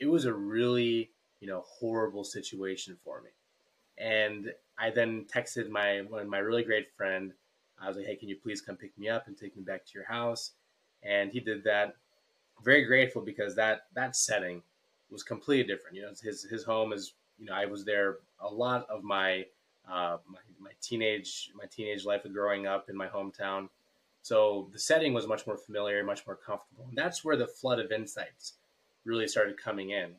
It 0.00 0.06
was 0.06 0.24
a 0.24 0.32
really 0.32 1.10
you 1.44 1.50
know, 1.50 1.62
horrible 1.66 2.24
situation 2.24 2.96
for 3.04 3.20
me. 3.20 3.28
And 3.98 4.54
I 4.78 4.88
then 4.88 5.26
texted 5.32 5.68
my 5.68 6.00
one 6.08 6.26
my 6.26 6.38
really 6.38 6.62
great 6.62 6.90
friend. 6.96 7.32
I 7.80 7.88
was 7.88 7.96
like, 7.96 8.06
"Hey, 8.06 8.16
can 8.16 8.28
you 8.28 8.36
please 8.36 8.60
come 8.60 8.76
pick 8.76 8.96
me 8.98 9.08
up 9.08 9.26
and 9.26 9.36
take 9.36 9.56
me 9.56 9.62
back 9.62 9.84
to 9.86 9.92
your 9.94 10.04
house?" 10.04 10.52
And 11.02 11.30
he 11.30 11.40
did 11.40 11.64
that. 11.64 11.96
Very 12.64 12.84
grateful 12.84 13.22
because 13.22 13.54
that 13.56 13.86
that 13.94 14.16
setting 14.16 14.62
was 15.10 15.22
completely 15.22 15.66
different. 15.66 15.96
You 15.96 16.02
know, 16.02 16.12
his 16.22 16.44
his 16.44 16.64
home 16.64 16.92
is. 16.92 17.14
You 17.38 17.46
know, 17.46 17.54
I 17.54 17.66
was 17.66 17.84
there 17.84 18.18
a 18.38 18.48
lot 18.48 18.86
of 18.88 19.02
my 19.02 19.44
uh, 19.90 20.18
my, 20.26 20.38
my 20.58 20.70
teenage 20.80 21.50
my 21.54 21.64
teenage 21.66 22.04
life 22.04 22.24
of 22.24 22.32
growing 22.32 22.66
up 22.66 22.88
in 22.88 22.96
my 22.96 23.08
hometown. 23.08 23.68
So 24.22 24.70
the 24.72 24.78
setting 24.78 25.12
was 25.12 25.26
much 25.26 25.46
more 25.46 25.58
familiar, 25.58 26.02
much 26.02 26.26
more 26.26 26.36
comfortable, 26.36 26.86
and 26.88 26.96
that's 26.96 27.24
where 27.24 27.36
the 27.36 27.46
flood 27.46 27.78
of 27.78 27.92
insights 27.92 28.54
really 29.04 29.28
started 29.28 29.60
coming 29.60 29.90
in. 29.90 30.14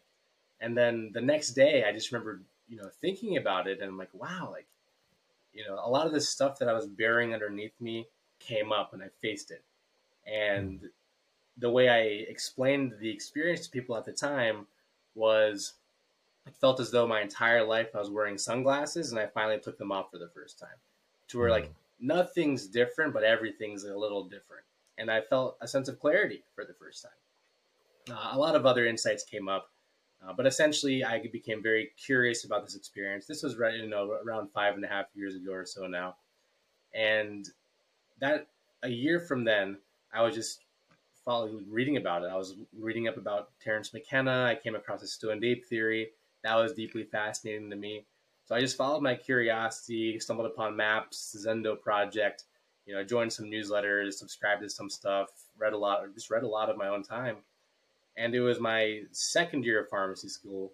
And 0.60 0.78
then 0.78 1.12
the 1.14 1.22
next 1.22 1.54
day, 1.54 1.84
I 1.84 1.92
just 1.92 2.12
remember, 2.12 2.42
you 2.70 2.78
know, 2.78 2.90
thinking 3.02 3.38
about 3.38 3.68
it, 3.68 3.80
and 3.80 3.90
I'm 3.90 3.98
like, 3.98 4.14
wow, 4.14 4.50
like, 4.52 4.68
you 5.56 5.66
know, 5.66 5.80
a 5.82 5.90
lot 5.90 6.06
of 6.06 6.14
this 6.14 6.30
stuff 6.30 6.60
that 6.60 6.68
I 6.68 6.74
was 6.74 6.86
burying 6.86 7.34
underneath 7.34 7.80
me 7.80 8.08
came 8.40 8.72
up, 8.72 8.94
and 8.94 9.02
I 9.02 9.08
faced 9.22 9.52
it. 9.52 9.64
And 10.28 10.82
the 11.58 11.70
way 11.70 11.88
I 11.88 12.00
explained 12.30 12.94
the 13.00 13.10
experience 13.10 13.62
to 13.62 13.72
people 13.72 13.96
at 13.96 14.06
the 14.06 14.12
time 14.12 14.68
was, 15.16 15.74
it 16.46 16.54
felt 16.56 16.80
as 16.80 16.92
though 16.92 17.08
my 17.08 17.22
entire 17.22 17.64
life 17.64 17.96
I 17.96 18.00
was 18.00 18.10
wearing 18.10 18.38
sunglasses, 18.38 19.12
and 19.12 19.20
I 19.20 19.28
finally 19.28 19.60
took 19.60 19.78
them 19.78 19.92
off 19.92 20.12
for 20.12 20.18
the 20.18 20.30
first 20.30 20.60
time. 20.60 20.78
To 21.30 21.40
where 21.40 21.50
like 21.50 21.74
nothing's 22.00 22.68
different, 22.68 23.14
but 23.14 23.24
everything's 23.24 23.86
a 23.86 23.98
little 23.98 24.26
different, 24.26 24.66
and 24.98 25.10
I 25.10 25.22
felt 25.22 25.58
a 25.62 25.68
sense 25.68 25.88
of 25.88 26.00
clarity 26.00 26.44
for 26.54 26.66
the 26.66 26.74
first 26.74 27.02
time. 27.02 28.16
Uh, 28.16 28.36
a 28.36 28.38
lot 28.38 28.56
of 28.56 28.66
other 28.66 28.86
insights 28.86 29.24
came 29.24 29.48
up 29.48 29.70
uh, 30.28 30.34
but 30.34 30.48
essentially, 30.48 31.04
I 31.04 31.22
became 31.32 31.62
very 31.62 31.92
curious 32.04 32.46
about 32.46 32.66
this 32.66 32.76
experience. 32.76 33.26
This 33.26 33.44
was 33.44 33.58
right, 33.58 33.76
you 33.76 33.88
know, 33.88 34.18
around 34.26 34.50
five 34.52 34.76
and 34.76 34.84
a 34.84 34.88
half 34.88 35.06
years 35.14 35.36
ago 35.36 35.52
or 35.52 35.66
so 35.66 35.88
now, 35.88 36.16
and 36.94 37.48
that 38.20 38.48
a 38.84 38.90
year 38.90 39.20
from 39.20 39.44
then, 39.44 39.78
I 40.14 40.24
was 40.24 40.34
just 40.34 40.62
following, 41.24 41.66
reading 41.70 41.98
about 41.98 42.24
it. 42.24 42.32
I 42.32 42.38
was 42.38 42.56
reading 42.78 43.08
up 43.08 43.18
about 43.18 43.50
Terence 43.60 43.94
McKenna. 43.94 44.46
I 44.46 44.56
came 44.56 44.76
across 44.76 45.02
the 45.02 45.08
Stoned 45.08 45.44
ape 45.44 45.66
theory. 45.66 46.10
That 46.44 46.56
was 46.56 46.74
deeply 46.74 47.04
fascinating 47.04 47.70
to 47.70 47.76
me. 47.76 48.06
So 48.46 48.56
I 48.56 48.62
just 48.62 48.78
followed 48.78 49.02
my 49.02 49.16
curiosity, 49.16 50.20
stumbled 50.20 50.46
upon 50.46 50.76
MAPS, 50.76 51.36
Zendo 51.44 51.80
project, 51.80 52.44
you 52.86 52.94
know, 52.94 53.04
joined 53.04 53.34
some 53.34 53.46
newsletters, 53.46 54.14
subscribed 54.14 54.62
to 54.62 54.70
some 54.70 54.90
stuff, 54.90 55.30
read 55.58 55.74
a 55.74 55.78
lot, 55.78 56.04
just 56.14 56.30
read 56.30 56.44
a 56.44 56.48
lot 56.48 56.70
of 56.70 56.78
my 56.78 56.88
own 56.88 57.02
time 57.02 57.38
and 58.18 58.34
it 58.34 58.42
was 58.42 58.60
my 58.60 59.04
second 59.12 59.66
year 59.66 59.82
of 59.82 59.90
pharmacy 59.90 60.30
school 60.30 60.72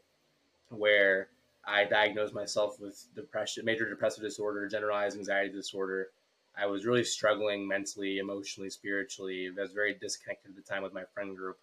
where 0.69 1.29
I 1.65 1.86
diagnosed 1.86 2.33
myself 2.33 2.79
with 2.79 3.05
depression, 3.15 3.65
major 3.65 3.89
depressive 3.89 4.24
disorder, 4.24 4.67
generalized 4.67 5.17
anxiety 5.17 5.51
disorder. 5.51 6.10
I 6.57 6.65
was 6.65 6.86
really 6.86 7.03
struggling 7.03 7.67
mentally, 7.67 8.17
emotionally, 8.17 8.69
spiritually. 8.69 9.50
I 9.57 9.62
was 9.62 9.71
very 9.71 9.93
disconnected 9.93 10.51
at 10.51 10.55
the 10.55 10.62
time 10.62 10.83
with 10.83 10.93
my 10.93 11.03
friend 11.13 11.36
group 11.36 11.57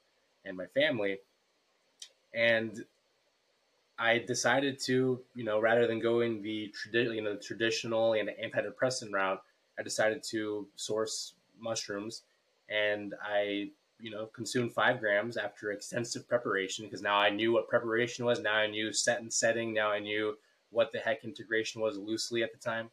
and 0.44 0.56
my 0.56 0.66
family. 0.66 1.18
And 2.32 2.84
I 3.98 4.18
decided 4.18 4.78
to, 4.80 5.20
you 5.34 5.44
know, 5.44 5.60
rather 5.60 5.86
than 5.86 5.98
going 5.98 6.42
the 6.42 6.72
tradi- 6.72 7.14
you 7.14 7.22
know, 7.22 7.34
the 7.34 7.42
traditional 7.42 8.12
and 8.14 8.28
antidepressant 8.28 9.12
route, 9.12 9.42
I 9.78 9.82
decided 9.82 10.22
to 10.24 10.68
source 10.76 11.34
mushrooms 11.58 12.22
and 12.68 13.14
I 13.22 13.70
you 14.00 14.10
know, 14.10 14.26
consumed 14.26 14.72
five 14.72 15.00
grams 15.00 15.36
after 15.36 15.72
extensive 15.72 16.28
preparation 16.28 16.84
because 16.84 17.02
now 17.02 17.16
I 17.16 17.30
knew 17.30 17.52
what 17.52 17.68
preparation 17.68 18.24
was. 18.24 18.40
Now 18.40 18.54
I 18.54 18.66
knew 18.66 18.92
set 18.92 19.20
and 19.20 19.32
setting. 19.32 19.74
Now 19.74 19.90
I 19.90 19.98
knew 19.98 20.36
what 20.70 20.92
the 20.92 20.98
heck 20.98 21.24
integration 21.24 21.80
was 21.80 21.96
loosely 21.96 22.42
at 22.42 22.52
the 22.52 22.58
time. 22.58 22.90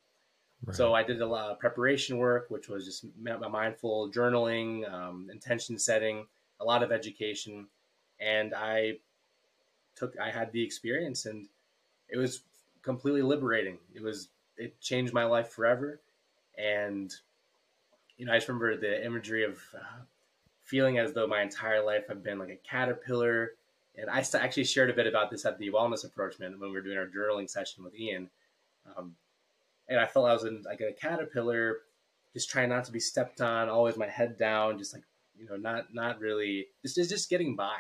Right. 0.66 0.76
So 0.76 0.94
I 0.94 1.04
did 1.04 1.22
a 1.22 1.28
lot 1.28 1.52
of 1.52 1.60
preparation 1.60 2.18
work, 2.18 2.48
which 2.50 2.70
was 2.70 2.86
just 2.86 3.06
my 3.22 3.36
mindful 3.48 4.10
journaling, 4.10 4.92
um, 4.92 5.30
intention 5.32 5.78
setting, 5.78 6.26
a 6.60 6.66
lot 6.66 6.82
of 6.82 6.92
education, 6.92 7.68
and 8.20 8.54
I 8.56 8.98
took 9.96 10.18
I 10.20 10.32
had 10.32 10.52
the 10.52 10.64
experience, 10.64 11.26
and 11.26 11.48
it 12.10 12.18
was 12.18 12.42
completely 12.82 13.22
liberating. 13.22 13.78
It 13.94 14.02
was 14.02 14.30
it 14.58 14.80
changed 14.80 15.14
my 15.14 15.26
life 15.26 15.50
forever, 15.50 16.00
and 16.58 17.14
you 18.18 18.26
know 18.26 18.32
I 18.32 18.38
just 18.38 18.48
remember 18.48 18.78
the 18.78 19.06
imagery 19.06 19.44
of 19.44 19.60
uh, 19.76 20.02
feeling 20.66 20.98
as 20.98 21.14
though 21.14 21.28
my 21.28 21.42
entire 21.42 21.84
life 21.84 22.06
I've 22.10 22.24
been 22.24 22.40
like 22.40 22.50
a 22.50 22.68
caterpillar. 22.68 23.52
And 23.98 24.10
I 24.10 24.26
actually 24.34 24.66
shared 24.66 24.90
a 24.90 24.94
bit 24.94 25.08
about 25.08 25.32
this 25.32 25.46
at 25.46 25.58
the 25.58 25.72
wellness 25.72 26.04
approachment 26.04 26.60
when 26.60 26.70
we 26.70 26.76
were 26.76 26.82
doing 26.82 26.98
our 26.98 27.08
journaling 27.08 27.50
session 27.50 27.84
with 27.84 27.96
Ian. 27.96 28.30
Um, 28.98 29.16
and 29.88 30.00
I 30.00 30.06
felt 30.06 30.28
I 30.28 30.34
was 30.34 30.44
in, 30.44 30.64
like 30.64 30.82
a 30.82 30.92
caterpillar, 30.92 31.78
just 32.34 32.50
trying 32.50 32.70
not 32.70 32.84
to 32.86 32.92
be 32.92 33.00
stepped 33.00 33.40
on, 33.40 33.70
always 33.70 33.96
my 33.96 34.08
head 34.08 34.38
down, 34.38 34.78
just 34.78 34.94
like 34.94 35.04
you 35.38 35.46
know, 35.46 35.56
not 35.56 35.94
not 35.94 36.20
really. 36.20 36.68
Just 36.82 37.10
just 37.10 37.30
getting 37.30 37.56
by, 37.56 37.78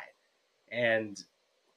and 0.71 1.21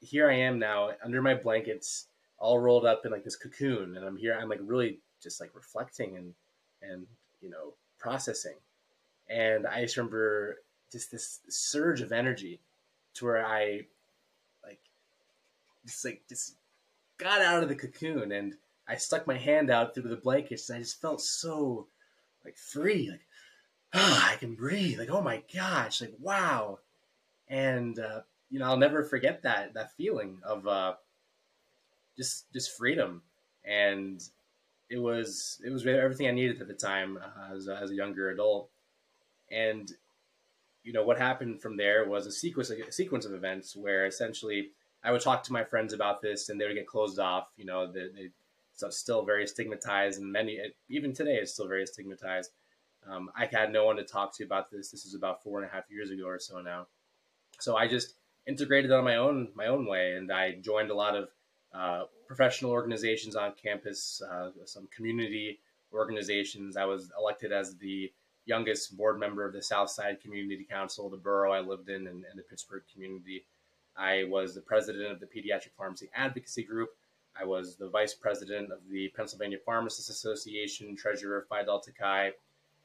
here 0.00 0.30
I 0.30 0.34
am 0.34 0.58
now 0.58 0.90
under 1.04 1.22
my 1.22 1.34
blankets, 1.34 2.06
all 2.38 2.58
rolled 2.58 2.86
up 2.86 3.04
in 3.04 3.12
like 3.12 3.24
this 3.24 3.36
cocoon, 3.36 3.96
and 3.96 4.04
I'm 4.04 4.16
here. 4.16 4.38
I'm 4.40 4.48
like 4.48 4.60
really 4.62 5.00
just 5.22 5.40
like 5.40 5.50
reflecting 5.54 6.16
and 6.16 6.34
and 6.82 7.06
you 7.40 7.50
know 7.50 7.74
processing, 7.98 8.56
and 9.28 9.66
I 9.66 9.82
just 9.82 9.96
remember 9.96 10.58
just 10.90 11.10
this 11.10 11.40
surge 11.48 12.00
of 12.00 12.12
energy 12.12 12.60
to 13.14 13.24
where 13.24 13.44
I 13.44 13.86
like 14.64 14.80
just 15.86 16.04
like 16.04 16.22
just 16.28 16.54
got 17.18 17.40
out 17.40 17.62
of 17.62 17.68
the 17.68 17.74
cocoon 17.74 18.32
and 18.32 18.54
I 18.88 18.96
stuck 18.96 19.26
my 19.26 19.36
hand 19.36 19.70
out 19.70 19.94
through 19.94 20.08
the 20.08 20.16
blankets 20.16 20.70
and 20.70 20.78
I 20.78 20.80
just 20.80 21.00
felt 21.00 21.20
so 21.20 21.86
like 22.44 22.56
free, 22.56 23.10
like 23.10 23.26
ah, 23.94 24.32
I 24.32 24.36
can 24.36 24.54
breathe. 24.54 24.98
Like 24.98 25.10
oh 25.10 25.22
my 25.22 25.42
gosh, 25.54 26.00
like 26.00 26.14
wow, 26.20 26.78
and 27.48 27.98
uh, 27.98 28.20
you 28.50 28.58
know 28.58 28.66
I'll 28.66 28.76
never 28.76 29.04
forget 29.04 29.42
that 29.42 29.74
that 29.74 29.92
feeling 29.96 30.38
of 30.42 30.66
uh, 30.66 30.94
just 32.16 32.50
just 32.52 32.76
freedom, 32.76 33.22
and 33.64 34.22
it 34.88 34.98
was 34.98 35.60
it 35.64 35.70
was 35.70 35.86
everything 35.86 36.26
I 36.26 36.32
needed 36.32 36.60
at 36.60 36.68
the 36.68 36.74
time 36.74 37.18
uh, 37.18 37.54
as, 37.54 37.68
as 37.68 37.90
a 37.90 37.94
younger 37.94 38.30
adult, 38.30 38.70
and 39.50 39.92
you 40.88 40.94
know 40.94 41.04
what 41.04 41.18
happened 41.18 41.60
from 41.60 41.76
there 41.76 42.08
was 42.08 42.26
a 42.26 42.32
sequence 42.32 42.70
a 42.70 42.90
sequence 42.90 43.26
of 43.26 43.34
events 43.34 43.76
where 43.76 44.06
essentially 44.06 44.70
I 45.04 45.12
would 45.12 45.20
talk 45.20 45.42
to 45.44 45.52
my 45.52 45.62
friends 45.62 45.92
about 45.92 46.22
this 46.22 46.48
and 46.48 46.58
they 46.58 46.66
would 46.66 46.76
get 46.76 46.86
closed 46.86 47.18
off. 47.18 47.48
You 47.58 47.66
know, 47.66 47.92
they, 47.92 48.08
they 48.08 48.30
it's 48.72 48.96
still 48.96 49.22
very 49.22 49.46
stigmatized, 49.46 50.18
and 50.18 50.32
many 50.32 50.58
even 50.88 51.12
today 51.12 51.34
it's 51.34 51.52
still 51.52 51.68
very 51.68 51.84
stigmatized. 51.84 52.52
Um, 53.06 53.30
I 53.36 53.44
had 53.52 53.70
no 53.70 53.84
one 53.84 53.96
to 53.96 54.02
talk 54.02 54.34
to 54.36 54.44
about 54.44 54.70
this. 54.70 54.90
This 54.90 55.04
is 55.04 55.14
about 55.14 55.42
four 55.42 55.60
and 55.60 55.68
a 55.68 55.74
half 55.74 55.84
years 55.90 56.10
ago 56.10 56.24
or 56.24 56.38
so 56.38 56.62
now. 56.62 56.86
So 57.60 57.76
I 57.76 57.86
just 57.86 58.14
integrated 58.46 58.90
on 58.90 59.04
my 59.04 59.16
own 59.16 59.48
my 59.54 59.66
own 59.66 59.84
way, 59.84 60.14
and 60.14 60.32
I 60.32 60.52
joined 60.52 60.90
a 60.90 60.94
lot 60.94 61.14
of 61.16 61.28
uh, 61.74 62.04
professional 62.26 62.70
organizations 62.70 63.36
on 63.36 63.52
campus, 63.62 64.22
uh, 64.22 64.52
some 64.64 64.88
community 64.96 65.60
organizations. 65.92 66.78
I 66.78 66.86
was 66.86 67.12
elected 67.18 67.52
as 67.52 67.76
the 67.76 68.10
youngest 68.48 68.96
board 68.96 69.20
member 69.20 69.44
of 69.44 69.52
the 69.52 69.62
Southside 69.62 70.20
Community 70.20 70.66
Council, 70.68 71.10
the 71.10 71.16
borough 71.18 71.52
I 71.52 71.60
lived 71.60 71.90
in, 71.90 72.06
and, 72.06 72.24
and 72.24 72.36
the 72.36 72.42
Pittsburgh 72.42 72.82
community. 72.92 73.44
I 73.96 74.24
was 74.24 74.54
the 74.54 74.62
president 74.62 75.12
of 75.12 75.20
the 75.20 75.26
Pediatric 75.26 75.74
Pharmacy 75.76 76.08
Advocacy 76.14 76.64
Group. 76.64 76.90
I 77.40 77.44
was 77.44 77.76
the 77.76 77.88
vice 77.88 78.14
president 78.14 78.72
of 78.72 78.78
the 78.90 79.12
Pennsylvania 79.14 79.58
Pharmacists 79.64 80.10
Association, 80.10 80.96
treasurer 80.96 81.38
of 81.40 81.48
Phi 81.48 81.62
Delta 81.64 81.92
Chi, 81.92 82.32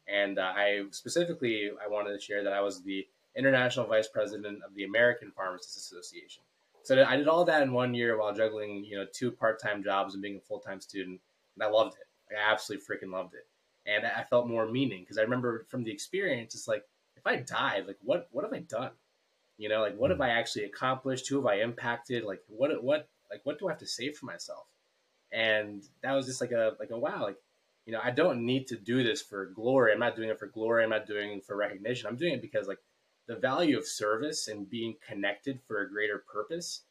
and 0.08 0.38
uh, 0.38 0.52
I 0.56 0.84
specifically 0.92 1.72
I 1.84 1.88
wanted 1.88 2.14
to 2.14 2.20
share 2.20 2.44
that 2.44 2.54
I 2.54 2.62
was 2.62 2.84
the 2.84 3.08
international 3.36 3.88
vice 3.88 4.10
president 4.10 4.62
of 4.68 4.76
the 4.76 4.84
American 4.84 5.32
Pharmacists 5.32 5.78
Association. 5.92 6.44
So 6.84 7.04
I 7.04 7.16
did 7.16 7.30
all 7.30 7.46
that 7.46 7.64
in 7.64 7.72
one 7.72 7.94
year 7.94 8.20
while 8.20 8.34
juggling, 8.36 8.84
you 8.84 8.98
know, 8.98 9.06
two 9.12 9.32
part-time 9.32 9.82
jobs 9.84 10.14
and 10.14 10.22
being 10.22 10.36
a 10.36 10.42
full-time 10.42 10.82
student, 10.82 11.22
and 11.56 11.64
I 11.64 11.70
loved 11.70 11.96
it. 11.96 12.36
I 12.36 12.52
absolutely 12.52 12.86
freaking 12.86 13.14
loved 13.14 13.34
it, 13.34 13.48
and 13.86 14.06
I 14.06 14.24
felt 14.30 14.48
more 14.48 14.70
meaning 14.70 15.02
because 15.02 15.18
I 15.18 15.24
remember 15.24 15.66
from 15.70 15.84
the 15.84 15.92
experience, 15.92 16.56
it's 16.56 16.68
like 16.68 16.84
if 17.18 17.26
I 17.26 17.38
died, 17.38 17.86
like 17.88 17.98
what 18.02 18.28
what 18.32 18.44
have 18.44 18.54
I 18.54 18.60
done? 18.60 18.92
You 19.58 19.70
know, 19.70 19.82
like 19.82 19.96
what 19.96 20.10
have 20.10 20.20
mm. 20.20 20.26
I 20.26 20.30
actually 20.30 20.66
accomplished? 20.66 21.28
Who 21.30 21.38
have 21.38 21.46
I 21.46 21.62
impacted? 21.62 22.24
Like 22.24 22.42
what 22.48 22.84
what 22.84 23.10
like 23.30 23.42
what 23.44 23.60
do 23.60 23.68
I 23.68 23.72
have 23.72 23.80
to 23.80 23.88
say 23.88 24.12
for 24.12 24.26
myself? 24.26 24.66
And 25.32 25.84
that 26.02 26.14
was 26.14 26.26
just 26.26 26.42
like 26.42 26.52
a 26.52 26.74
like 26.80 26.92
a 26.92 26.98
wow, 26.98 27.24
like 27.24 27.38
you 27.86 27.92
know, 27.94 28.00
I 28.04 28.12
don't 28.12 28.46
need 28.46 28.68
to 28.68 28.78
do 28.78 29.04
this 29.04 29.22
for 29.22 29.48
glory. 29.48 29.92
I'm 29.92 30.00
not 30.00 30.16
doing 30.16 30.30
it 30.30 30.40
for 30.40 30.48
glory. 30.48 30.84
I'm 30.84 30.90
not 30.90 31.06
doing 31.06 31.34
it 31.34 31.46
for 31.46 31.58
recognition. 31.58 32.08
I'm 32.08 32.16
doing 32.16 32.34
it 32.34 32.42
because 32.42 32.68
like 32.68 32.80
the 33.28 33.36
value 33.36 33.78
of 33.78 33.86
service 33.86 34.48
and 34.48 34.70
being 34.70 34.96
connected 35.06 35.60
for 35.68 35.82
a 35.82 35.90
greater 35.90 36.24
purpose, 36.32 36.84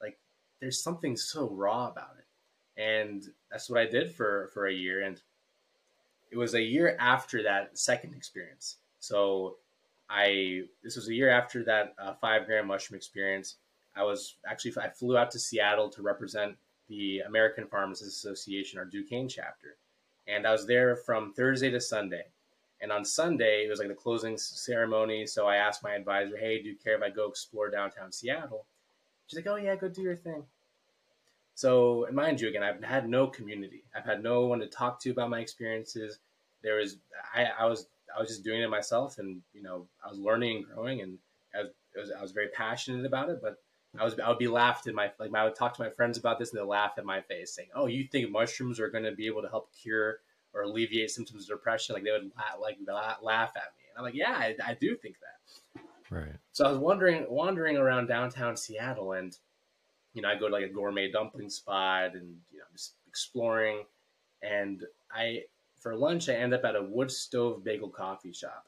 like 0.00 0.18
there's 0.60 0.82
something 0.82 1.16
so 1.16 1.48
raw 1.50 1.88
about 1.88 2.16
it. 2.18 2.80
And 2.80 3.22
that's 3.50 3.70
what 3.70 3.80
I 3.80 3.86
did 3.86 4.12
for 4.14 4.50
for 4.52 4.66
a 4.66 4.74
year. 4.74 5.02
And 5.02 5.20
it 6.30 6.36
was 6.36 6.54
a 6.54 6.62
year 6.62 6.96
after 6.98 7.42
that 7.42 7.78
second 7.78 8.14
experience. 8.14 8.76
So 8.98 9.56
I 10.10 10.62
this 10.82 10.96
was 10.96 11.08
a 11.08 11.14
year 11.14 11.30
after 11.30 11.64
that 11.64 11.94
uh, 11.98 12.14
five 12.14 12.46
gram 12.46 12.66
mushroom 12.66 12.96
experience. 12.96 13.56
I 13.96 14.02
was 14.02 14.36
actually 14.46 14.74
I 14.82 14.88
flew 14.88 15.16
out 15.16 15.30
to 15.32 15.38
Seattle 15.38 15.88
to 15.90 16.02
represent 16.02 16.56
the 16.88 17.20
American 17.20 17.66
Pharmacists 17.66 18.24
Association, 18.24 18.78
our 18.78 18.84
Duquesne 18.84 19.28
chapter, 19.28 19.76
and 20.26 20.46
I 20.46 20.52
was 20.52 20.66
there 20.66 20.96
from 20.96 21.32
Thursday 21.32 21.70
to 21.70 21.80
Sunday. 21.80 22.24
And 22.80 22.92
on 22.92 23.04
Sunday, 23.04 23.64
it 23.64 23.70
was 23.70 23.78
like 23.78 23.88
the 23.88 23.94
closing 23.94 24.36
ceremony. 24.36 25.26
So 25.26 25.46
I 25.46 25.56
asked 25.56 25.82
my 25.82 25.94
advisor, 25.94 26.36
"Hey, 26.36 26.60
do 26.60 26.68
you 26.68 26.76
care 26.76 26.96
if 26.96 27.02
I 27.02 27.10
go 27.10 27.28
explore 27.28 27.70
downtown 27.70 28.12
Seattle?" 28.12 28.66
She's 29.26 29.38
like, 29.38 29.46
"Oh 29.46 29.56
yeah, 29.56 29.76
go 29.76 29.88
do 29.88 30.02
your 30.02 30.16
thing." 30.16 30.44
So, 31.54 32.04
and 32.06 32.16
mind 32.16 32.40
you, 32.40 32.48
again, 32.48 32.62
I've 32.62 32.82
had 32.82 33.08
no 33.08 33.26
community. 33.28 33.84
I've 33.94 34.04
had 34.04 34.22
no 34.22 34.46
one 34.46 34.60
to 34.60 34.66
talk 34.66 35.00
to 35.00 35.10
about 35.10 35.30
my 35.30 35.40
experiences. 35.40 36.18
There 36.62 36.76
was, 36.76 36.96
I, 37.34 37.46
I 37.60 37.66
was 37.66 37.86
I 38.16 38.20
was 38.20 38.28
just 38.28 38.44
doing 38.44 38.60
it 38.60 38.70
myself, 38.70 39.18
and 39.18 39.40
you 39.52 39.62
know, 39.62 39.86
I 40.04 40.08
was 40.08 40.18
learning 40.18 40.58
and 40.58 40.66
growing, 40.66 41.00
and 41.00 41.18
I 41.54 41.62
was, 41.62 41.70
was, 41.96 42.10
I 42.18 42.22
was 42.22 42.32
very 42.32 42.48
passionate 42.48 43.04
about 43.04 43.30
it. 43.30 43.40
But 43.42 43.58
I 43.98 44.04
was 44.04 44.18
I 44.18 44.28
would 44.28 44.38
be 44.38 44.48
laughed 44.48 44.86
in 44.86 44.94
my 44.94 45.10
like 45.18 45.32
I 45.34 45.44
would 45.44 45.54
talk 45.54 45.74
to 45.76 45.82
my 45.82 45.90
friends 45.90 46.18
about 46.18 46.38
this, 46.38 46.52
and 46.52 46.60
they'd 46.60 46.66
laugh 46.66 46.92
at 46.98 47.04
my 47.04 47.20
face, 47.20 47.54
saying, 47.54 47.68
"Oh, 47.74 47.86
you 47.86 48.04
think 48.10 48.30
mushrooms 48.30 48.80
are 48.80 48.90
going 48.90 49.04
to 49.04 49.12
be 49.12 49.26
able 49.26 49.42
to 49.42 49.48
help 49.48 49.70
cure 49.72 50.18
or 50.52 50.62
alleviate 50.62 51.10
symptoms 51.10 51.44
of 51.44 51.56
depression?" 51.56 51.94
Like 51.94 52.04
they 52.04 52.10
would 52.10 52.30
like 52.60 52.78
laugh 53.22 53.52
at 53.56 53.72
me, 53.76 53.84
and 53.90 53.98
I'm 53.98 54.04
like, 54.04 54.14
"Yeah, 54.14 54.32
I, 54.32 54.56
I 54.64 54.74
do 54.74 54.96
think 54.96 55.16
that." 55.20 55.82
Right. 56.10 56.36
So 56.52 56.64
I 56.64 56.70
was 56.70 56.78
wandering 56.78 57.26
wandering 57.28 57.76
around 57.76 58.08
downtown 58.08 58.56
Seattle, 58.56 59.12
and 59.12 59.36
you 60.14 60.22
know, 60.22 60.28
I 60.28 60.36
go 60.36 60.48
to 60.48 60.54
like 60.54 60.64
a 60.64 60.68
gourmet 60.68 61.10
dumpling 61.10 61.50
spot, 61.50 62.14
and 62.14 62.36
you 62.50 62.58
know, 62.58 62.64
just 62.72 62.94
exploring, 63.06 63.84
and 64.42 64.82
I 65.14 65.42
for 65.80 65.94
lunch, 65.94 66.28
I 66.30 66.34
end 66.34 66.54
up 66.54 66.64
at 66.64 66.76
a 66.76 66.82
wood 66.82 67.10
stove 67.10 67.62
bagel 67.62 67.90
coffee 67.90 68.32
shop. 68.32 68.66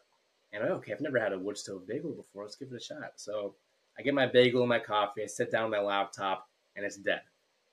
And 0.52 0.62
I'm 0.62 0.72
okay, 0.72 0.92
I've 0.92 1.00
never 1.00 1.18
had 1.18 1.32
a 1.32 1.38
wood 1.38 1.56
stove 1.56 1.86
bagel 1.86 2.12
before. 2.12 2.42
Let's 2.42 2.56
give 2.56 2.68
it 2.70 2.76
a 2.76 2.80
shot. 2.80 3.12
So 3.16 3.54
I 3.98 4.02
get 4.02 4.14
my 4.14 4.26
bagel 4.26 4.60
and 4.60 4.68
my 4.68 4.78
coffee. 4.78 5.22
I 5.22 5.26
sit 5.26 5.50
down 5.50 5.64
on 5.64 5.70
my 5.70 5.80
laptop, 5.80 6.48
and 6.76 6.84
it's 6.84 6.96
dead. 6.96 7.22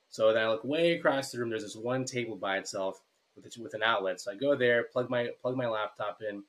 So 0.08 0.32
then 0.32 0.44
I 0.44 0.48
look 0.48 0.64
way 0.64 0.92
across 0.92 1.30
the 1.30 1.38
room. 1.38 1.50
There's 1.50 1.62
this 1.62 1.76
one 1.76 2.04
table 2.04 2.36
by 2.36 2.58
itself 2.58 3.02
with 3.36 3.56
with 3.58 3.74
an 3.74 3.82
outlet. 3.82 4.20
So 4.20 4.30
I 4.30 4.36
go 4.36 4.54
there, 4.54 4.84
plug 4.84 5.10
my 5.10 5.28
plug 5.42 5.56
my 5.56 5.66
laptop 5.66 6.20
in, 6.28 6.42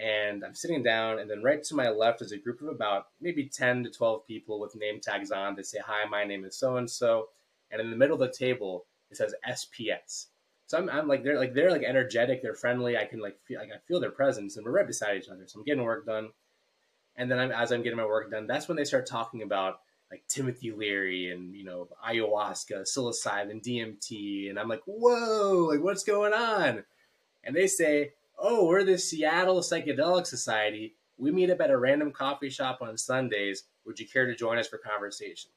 and 0.00 0.44
I'm 0.44 0.54
sitting 0.54 0.82
down. 0.82 1.18
And 1.18 1.30
then 1.30 1.42
right 1.42 1.62
to 1.64 1.74
my 1.74 1.90
left 1.90 2.22
is 2.22 2.32
a 2.32 2.38
group 2.38 2.62
of 2.62 2.68
about 2.68 3.08
maybe 3.20 3.46
10 3.46 3.84
to 3.84 3.90
12 3.90 4.26
people 4.26 4.58
with 4.58 4.74
name 4.76 5.00
tags 5.00 5.30
on. 5.30 5.54
They 5.54 5.62
say, 5.62 5.78
"Hi, 5.84 6.08
my 6.08 6.24
name 6.24 6.44
is 6.44 6.56
so 6.56 6.76
and 6.76 6.90
so." 6.90 7.28
And 7.70 7.80
in 7.80 7.90
the 7.90 7.96
middle 7.96 8.14
of 8.14 8.20
the 8.20 8.36
table, 8.36 8.86
it 9.10 9.16
says 9.16 9.34
SPS. 9.46 10.26
So 10.66 10.78
I'm, 10.78 10.88
I'm 10.88 11.08
like 11.08 11.22
they're 11.22 11.38
like 11.38 11.52
they're 11.52 11.70
like 11.70 11.82
energetic, 11.82 12.42
they're 12.42 12.54
friendly. 12.54 12.96
I 12.96 13.04
can 13.04 13.20
like 13.20 13.38
feel 13.42 13.60
like 13.60 13.70
I 13.70 13.78
feel 13.86 14.00
their 14.00 14.10
presence, 14.10 14.56
and 14.56 14.64
we're 14.64 14.72
right 14.72 14.86
beside 14.86 15.16
each 15.16 15.28
other. 15.28 15.42
So 15.46 15.58
I'm 15.58 15.64
getting 15.64 15.82
work 15.82 16.06
done, 16.06 16.30
and 17.16 17.30
then 17.30 17.38
I'm, 17.38 17.50
as 17.50 17.72
I'm 17.72 17.82
getting 17.82 17.98
my 17.98 18.06
work 18.06 18.30
done, 18.30 18.46
that's 18.46 18.68
when 18.68 18.76
they 18.76 18.84
start 18.84 19.06
talking 19.06 19.42
about 19.42 19.80
like 20.10 20.22
Timothy 20.28 20.70
Leary 20.70 21.30
and 21.30 21.54
you 21.54 21.64
know 21.64 21.88
ayahuasca, 22.08 22.82
psilocybin, 22.82 23.62
DMT, 23.62 24.48
and 24.48 24.58
I'm 24.58 24.68
like, 24.68 24.82
whoa, 24.86 25.68
like 25.70 25.82
what's 25.82 26.04
going 26.04 26.32
on? 26.32 26.84
And 27.42 27.56
they 27.56 27.66
say, 27.66 28.12
oh, 28.40 28.66
we're 28.66 28.84
the 28.84 28.98
Seattle 28.98 29.60
Psychedelic 29.60 30.26
Society. 30.26 30.94
We 31.18 31.30
meet 31.30 31.50
up 31.50 31.60
at 31.60 31.70
a 31.70 31.76
random 31.76 32.10
coffee 32.10 32.50
shop 32.50 32.78
on 32.80 32.96
Sundays. 32.96 33.64
Would 33.84 34.00
you 34.00 34.08
care 34.08 34.26
to 34.26 34.34
join 34.34 34.58
us 34.58 34.68
for 34.68 34.78
conversation? 34.78 35.50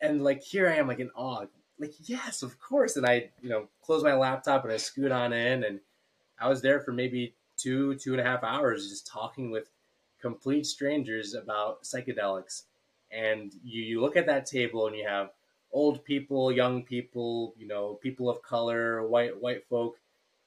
And 0.00 0.22
like 0.22 0.42
here 0.42 0.68
I 0.68 0.76
am, 0.76 0.88
like 0.88 1.00
in 1.00 1.10
awe 1.14 1.46
like 1.78 1.94
yes 2.04 2.42
of 2.42 2.58
course 2.58 2.96
and 2.96 3.06
i 3.06 3.28
you 3.42 3.48
know 3.48 3.68
close 3.82 4.02
my 4.02 4.14
laptop 4.14 4.64
and 4.64 4.72
i 4.72 4.76
scoot 4.76 5.12
on 5.12 5.32
in 5.32 5.64
and 5.64 5.80
i 6.38 6.48
was 6.48 6.62
there 6.62 6.80
for 6.80 6.92
maybe 6.92 7.34
two 7.56 7.94
two 7.96 8.12
and 8.12 8.20
a 8.20 8.24
half 8.24 8.42
hours 8.42 8.88
just 8.88 9.06
talking 9.06 9.50
with 9.50 9.68
complete 10.20 10.66
strangers 10.66 11.34
about 11.34 11.82
psychedelics 11.82 12.62
and 13.10 13.52
you, 13.62 13.82
you 13.82 14.00
look 14.00 14.16
at 14.16 14.26
that 14.26 14.46
table 14.46 14.86
and 14.86 14.96
you 14.96 15.06
have 15.06 15.30
old 15.72 16.04
people 16.04 16.50
young 16.50 16.82
people 16.82 17.54
you 17.56 17.66
know 17.66 17.94
people 18.02 18.30
of 18.30 18.42
color 18.42 19.06
white 19.06 19.38
white 19.40 19.64
folk 19.68 19.98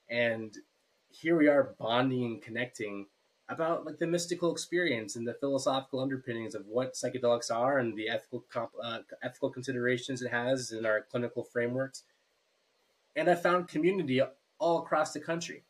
and 0.08 0.56
here 1.10 1.36
we 1.36 1.48
are 1.48 1.74
bonding 1.78 2.24
and 2.24 2.42
connecting 2.42 3.06
about 3.48 3.84
like 3.84 3.98
the 3.98 4.06
mystical 4.06 4.52
experience 4.52 5.16
and 5.16 5.26
the 5.26 5.34
philosophical 5.34 6.00
underpinnings 6.00 6.54
of 6.54 6.66
what 6.66 6.94
psychedelics 6.94 7.54
are 7.54 7.78
and 7.78 7.96
the 7.96 8.08
ethical 8.08 8.44
uh, 8.82 8.98
ethical 9.22 9.50
considerations 9.50 10.22
it 10.22 10.30
has 10.30 10.70
in 10.70 10.86
our 10.86 11.02
clinical 11.10 11.42
frameworks. 11.42 12.04
And 13.16 13.28
I 13.28 13.34
found 13.34 13.66
community 13.66 14.22
all 14.58 14.78
across 14.78 15.12
the 15.12 15.20
country. 15.20 15.64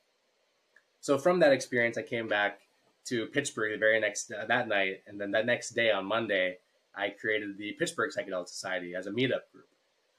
So 1.01 1.17
from 1.17 1.41
that 1.41 1.53
experience, 1.53 1.97
I 1.97 2.03
came 2.03 2.29
back 2.29 2.61
to 3.07 3.27
Pittsburgh 3.27 3.73
the 3.73 3.79
very 3.79 3.99
next 3.99 4.31
uh, 4.31 4.45
that 4.47 4.69
night, 4.69 5.03
and 5.07 5.19
then 5.19 5.31
that 5.31 5.47
next 5.47 5.71
day 5.71 5.91
on 5.91 6.05
Monday, 6.05 6.59
I 6.95 7.09
created 7.09 7.57
the 7.57 7.73
Pittsburgh 7.73 8.11
Psychedelic 8.15 8.49
Society 8.49 8.95
as 8.95 9.07
a 9.07 9.11
meetup 9.11 9.49
group. 9.53 9.69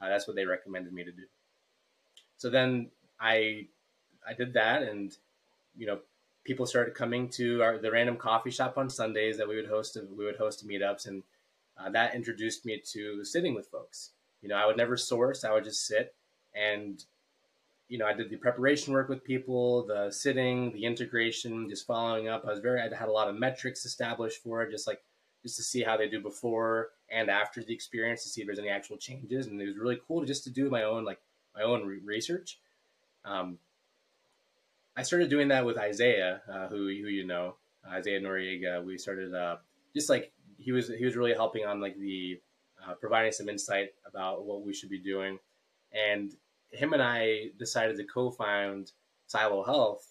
Uh, 0.02 0.10
that's 0.10 0.26
what 0.28 0.36
they 0.36 0.46
recommended 0.46 0.92
me 0.92 1.04
to 1.04 1.12
do. 1.12 1.24
So 2.38 2.50
then 2.50 2.90
I 3.20 3.68
I 4.28 4.34
did 4.34 4.54
that, 4.54 4.84
and 4.84 5.16
you 5.78 5.88
know 5.88 6.00
people 6.44 6.66
started 6.66 6.96
coming 6.96 7.30
to 7.30 7.62
our, 7.62 7.78
the 7.78 7.92
random 7.92 8.18
coffee 8.18 8.52
shop 8.52 8.78
on 8.78 8.90
Sundays 8.90 9.38
that 9.38 9.48
we 9.48 9.56
would 9.56 9.68
host. 9.68 9.98
We 10.18 10.26
would 10.26 10.38
host 10.38 10.68
meetups, 10.68 11.08
and 11.08 11.24
uh, 11.78 11.90
that 11.90 12.16
introduced 12.16 12.66
me 12.66 12.82
to 12.92 13.24
sitting 13.24 13.56
with 13.56 13.68
folks. 13.68 14.12
You 14.42 14.50
know, 14.50 14.56
I 14.56 14.66
would 14.66 14.78
never 14.78 14.98
source; 14.98 15.44
I 15.44 15.52
would 15.54 15.64
just 15.64 15.86
sit, 15.86 16.14
and 16.56 17.04
you 17.92 17.98
know, 17.98 18.06
I 18.06 18.14
did 18.14 18.30
the 18.30 18.38
preparation 18.38 18.94
work 18.94 19.10
with 19.10 19.22
people, 19.22 19.86
the 19.86 20.10
sitting, 20.12 20.72
the 20.72 20.86
integration, 20.86 21.70
just 21.70 21.86
following 21.86 22.30
up. 22.30 22.46
I 22.46 22.52
was 22.52 22.62
very, 22.62 22.80
I 22.80 22.84
had 22.84 23.10
a 23.10 23.12
lot 23.12 23.28
of 23.28 23.38
metrics 23.38 23.84
established 23.84 24.42
for 24.42 24.62
it, 24.62 24.72
just 24.72 24.88
like 24.88 25.02
just 25.44 25.58
to 25.58 25.64
see 25.64 25.84
how 25.84 25.98
they 25.98 26.08
do 26.08 26.22
before 26.22 26.92
and 27.10 27.30
after 27.30 27.62
the 27.62 27.74
experience 27.74 28.24
to 28.24 28.30
see 28.30 28.40
if 28.40 28.48
there's 28.48 28.60
any 28.60 28.70
actual 28.70 28.96
changes. 28.96 29.48
And 29.48 29.62
it 29.62 29.68
was 29.68 29.78
really 29.78 30.00
cool 30.08 30.24
just 30.24 30.46
to 30.46 30.50
do 30.50 30.70
my 30.70 30.84
own 30.84 31.04
like 31.04 31.20
my 31.54 31.64
own 31.64 31.86
re- 31.86 32.00
research. 32.04 32.60
Um, 33.26 33.58
I 35.02 35.04
started 35.04 35.32
doing 35.32 35.48
that 35.48 35.66
with 35.66 35.80
Isaiah, 35.80 36.44
uh, 36.48 36.68
who 36.68 36.86
who 36.86 37.08
you 37.08 37.26
know, 37.26 37.56
Isaiah 37.92 38.22
Noriega. 38.22 38.86
We 38.86 39.00
started 39.00 39.34
uh, 39.34 39.56
just 39.96 40.12
like 40.12 40.32
he 40.60 40.72
was 40.72 40.90
he 40.90 41.04
was 41.04 41.16
really 41.16 41.34
helping 41.34 41.66
on 41.66 41.82
like 41.82 41.98
the 41.98 42.40
uh, 42.86 42.94
providing 42.94 43.32
some 43.32 43.50
insight 43.50 43.94
about 44.06 44.46
what 44.46 44.64
we 44.64 44.76
should 44.76 44.92
be 44.92 45.00
doing, 45.00 45.40
and 45.92 46.36
him 46.70 46.94
and 46.94 47.02
I 47.02 47.48
decided 47.58 47.98
to 47.98 48.04
co-found 48.04 48.92
Silo 49.26 49.64
Health 49.64 50.06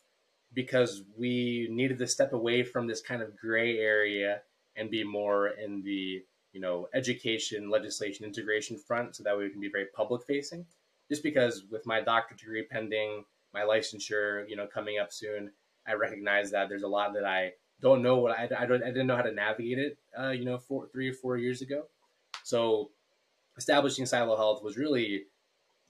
because 0.52 1.04
we 1.16 1.68
needed 1.70 1.98
to 1.98 2.08
step 2.08 2.32
away 2.32 2.64
from 2.64 2.88
this 2.88 3.00
kind 3.00 3.22
of 3.22 3.36
gray 3.36 3.78
area 3.78 4.40
and 4.74 4.90
be 4.90 5.04
more 5.04 5.50
in 5.50 5.84
the 5.84 6.20
you 6.52 6.60
know 6.60 6.88
education, 6.94 7.70
legislation, 7.70 8.26
integration 8.26 8.76
front, 8.76 9.14
so 9.14 9.22
that 9.22 9.38
we 9.38 9.50
can 9.50 9.60
be 9.60 9.70
very 9.70 9.86
public 9.94 10.24
facing. 10.26 10.66
Just 11.08 11.22
because 11.22 11.62
with 11.70 11.86
my 11.86 12.00
doctorate 12.00 12.40
degree 12.40 12.66
pending, 12.68 13.24
my 13.52 13.62
licensure, 13.62 14.48
you 14.48 14.56
know, 14.56 14.66
coming 14.66 14.98
up 14.98 15.12
soon, 15.12 15.50
I 15.86 15.94
recognize 15.94 16.50
that 16.50 16.68
there's 16.68 16.82
a 16.82 16.88
lot 16.88 17.14
that 17.14 17.24
I 17.24 17.52
don't 17.80 18.02
know 18.02 18.16
what 18.16 18.38
I, 18.38 18.48
I 18.58 18.66
don't 18.66 18.82
I 18.82 18.86
didn't 18.86 19.06
know 19.06 19.16
how 19.16 19.22
to 19.22 19.32
navigate 19.32 19.78
it, 19.78 19.98
uh, 20.18 20.30
you 20.30 20.44
know, 20.44 20.58
four, 20.58 20.88
three 20.92 21.08
or 21.08 21.14
four 21.14 21.36
years 21.36 21.62
ago. 21.62 21.84
So 22.42 22.90
establishing 23.56 24.06
Silo 24.06 24.36
Health 24.36 24.62
was 24.62 24.76
really 24.76 25.24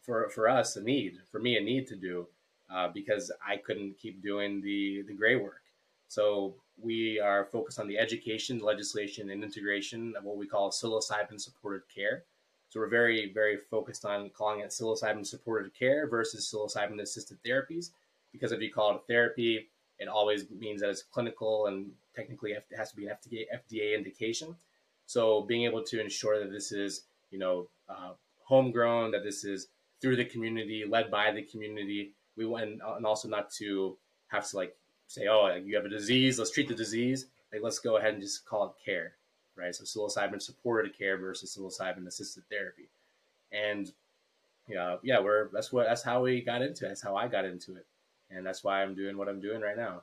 for 0.02 0.28
for 0.30 0.48
us 0.48 0.76
a 0.76 0.82
need, 0.82 1.18
for 1.30 1.40
me 1.40 1.56
a 1.56 1.60
need 1.60 1.86
to 1.88 1.96
do, 1.96 2.26
uh, 2.72 2.88
because 2.88 3.30
I 3.46 3.56
couldn't 3.56 3.98
keep 3.98 4.22
doing 4.22 4.60
the 4.60 5.02
the 5.06 5.14
gray 5.14 5.36
work. 5.36 5.62
So 6.08 6.54
we 6.82 7.20
are 7.20 7.44
focused 7.44 7.78
on 7.78 7.86
the 7.86 7.98
education, 7.98 8.58
legislation, 8.58 9.30
and 9.30 9.44
integration 9.44 10.14
of 10.16 10.24
what 10.24 10.36
we 10.36 10.46
call 10.46 10.70
psilocybin 10.70 11.40
supported 11.40 11.82
care. 11.94 12.24
So 12.70 12.80
we're 12.80 12.88
very, 12.88 13.32
very 13.32 13.58
focused 13.70 14.04
on 14.04 14.30
calling 14.30 14.60
it 14.60 14.70
psilocybin 14.70 15.26
supported 15.26 15.74
care 15.74 16.08
versus 16.08 16.50
psilocybin 16.50 17.00
assisted 17.00 17.38
therapies, 17.44 17.90
because 18.32 18.52
if 18.52 18.60
you 18.60 18.72
call 18.72 18.92
it 18.92 18.96
a 18.96 19.06
therapy, 19.06 19.68
it 19.98 20.08
always 20.08 20.48
means 20.50 20.80
that 20.80 20.90
it's 20.90 21.02
clinical 21.02 21.66
and 21.66 21.90
technically 22.14 22.52
it 22.52 22.64
has 22.76 22.90
to 22.90 22.96
be 22.96 23.06
an 23.06 23.12
FDA, 23.12 23.44
FDA 23.52 23.96
indication. 23.96 24.56
So 25.06 25.42
being 25.42 25.64
able 25.64 25.82
to 25.82 26.00
ensure 26.00 26.38
that 26.38 26.52
this 26.52 26.70
is, 26.70 27.02
you 27.30 27.38
know, 27.38 27.68
uh, 27.88 28.12
homegrown, 28.44 29.10
that 29.10 29.24
this 29.24 29.44
is 29.44 29.66
through 30.00 30.16
the 30.16 30.24
community, 30.24 30.84
led 30.88 31.10
by 31.10 31.32
the 31.32 31.42
community. 31.42 32.12
We 32.36 32.46
want, 32.46 32.64
and 32.64 33.04
also 33.04 33.28
not 33.28 33.50
to 33.54 33.96
have 34.28 34.48
to 34.48 34.56
like 34.56 34.76
say, 35.08 35.26
oh, 35.26 35.54
you 35.56 35.74
have 35.74 35.84
a 35.84 35.88
disease, 35.88 36.38
let's 36.38 36.52
treat 36.52 36.68
the 36.68 36.74
disease. 36.74 37.26
Like, 37.52 37.62
let's 37.62 37.80
go 37.80 37.96
ahead 37.96 38.14
and 38.14 38.22
just 38.22 38.46
call 38.46 38.66
it 38.66 38.72
care, 38.84 39.14
right? 39.60 39.74
So 39.74 39.84
psilocybin 39.84 40.40
supported 40.40 40.96
care 40.96 41.18
versus 41.18 41.56
psilocybin 41.56 42.06
assisted 42.06 42.44
therapy. 42.50 42.88
And 43.52 43.92
yeah, 44.68 44.96
yeah, 45.02 45.20
we're 45.20 45.50
that's 45.52 45.72
what 45.72 45.86
that's 45.86 46.02
how 46.02 46.22
we 46.22 46.42
got 46.42 46.62
into 46.62 46.84
it. 46.84 46.88
That's 46.88 47.02
how 47.02 47.16
I 47.16 47.28
got 47.28 47.44
into 47.44 47.76
it, 47.76 47.86
and 48.30 48.46
that's 48.46 48.62
why 48.62 48.82
I'm 48.82 48.94
doing 48.94 49.16
what 49.16 49.28
I'm 49.28 49.40
doing 49.40 49.60
right 49.60 49.76
now. 49.76 50.02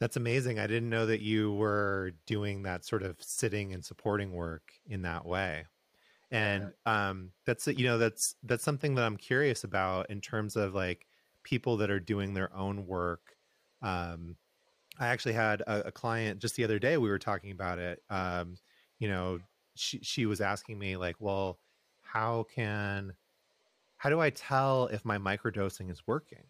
That's 0.00 0.16
amazing. 0.16 0.58
I 0.58 0.66
didn't 0.66 0.90
know 0.90 1.06
that 1.06 1.22
you 1.22 1.54
were 1.54 2.12
doing 2.26 2.64
that 2.64 2.84
sort 2.84 3.02
of 3.02 3.16
sitting 3.20 3.72
and 3.72 3.84
supporting 3.84 4.32
work 4.32 4.72
in 4.88 5.02
that 5.02 5.24
way 5.24 5.64
and 6.30 6.72
um, 6.86 7.30
that's 7.44 7.66
you 7.66 7.84
know 7.84 7.98
that's 7.98 8.34
that's 8.42 8.64
something 8.64 8.94
that 8.94 9.04
i'm 9.04 9.16
curious 9.16 9.64
about 9.64 10.10
in 10.10 10.20
terms 10.20 10.56
of 10.56 10.74
like 10.74 11.06
people 11.42 11.76
that 11.76 11.90
are 11.90 12.00
doing 12.00 12.34
their 12.34 12.54
own 12.54 12.86
work 12.86 13.36
um, 13.82 14.36
i 14.98 15.08
actually 15.08 15.32
had 15.32 15.60
a, 15.62 15.88
a, 15.88 15.92
client 15.92 16.40
just 16.40 16.56
the 16.56 16.64
other 16.64 16.78
day 16.78 16.96
we 16.96 17.08
were 17.08 17.18
talking 17.18 17.50
about 17.50 17.78
it 17.78 18.02
um, 18.10 18.56
you 18.98 19.08
know 19.08 19.38
she, 19.74 19.98
she 20.02 20.26
was 20.26 20.40
asking 20.40 20.78
me 20.78 20.96
like 20.96 21.16
well 21.18 21.58
how 22.02 22.44
can 22.54 23.12
how 23.96 24.10
do 24.10 24.20
i 24.20 24.30
tell 24.30 24.86
if 24.86 25.04
my 25.04 25.18
microdosing 25.18 25.90
is 25.90 26.06
working 26.06 26.44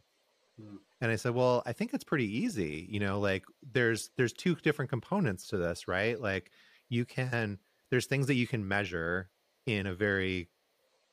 hmm. 0.61 0.77
and 1.01 1.11
i 1.11 1.17
said 1.17 1.35
well 1.35 1.63
i 1.67 1.73
think 1.73 1.93
it's 1.93 2.05
pretty 2.05 2.39
easy 2.39 2.87
you 2.91 3.01
know 3.01 3.19
like 3.19 3.45
there's 3.73 4.11
there's 4.17 4.33
two 4.33 4.55
different 4.57 4.91
components 4.91 5.49
to 5.49 5.57
this 5.57 5.89
right 5.89 6.21
like 6.21 6.51
you 6.89 7.05
can 7.05 7.59
there's 7.91 8.07
things 8.07 8.27
that 8.27 8.35
you 8.35 8.47
can 8.47 8.67
measure 8.67 9.31
in 9.67 9.87
a 9.87 9.95
very 9.95 10.49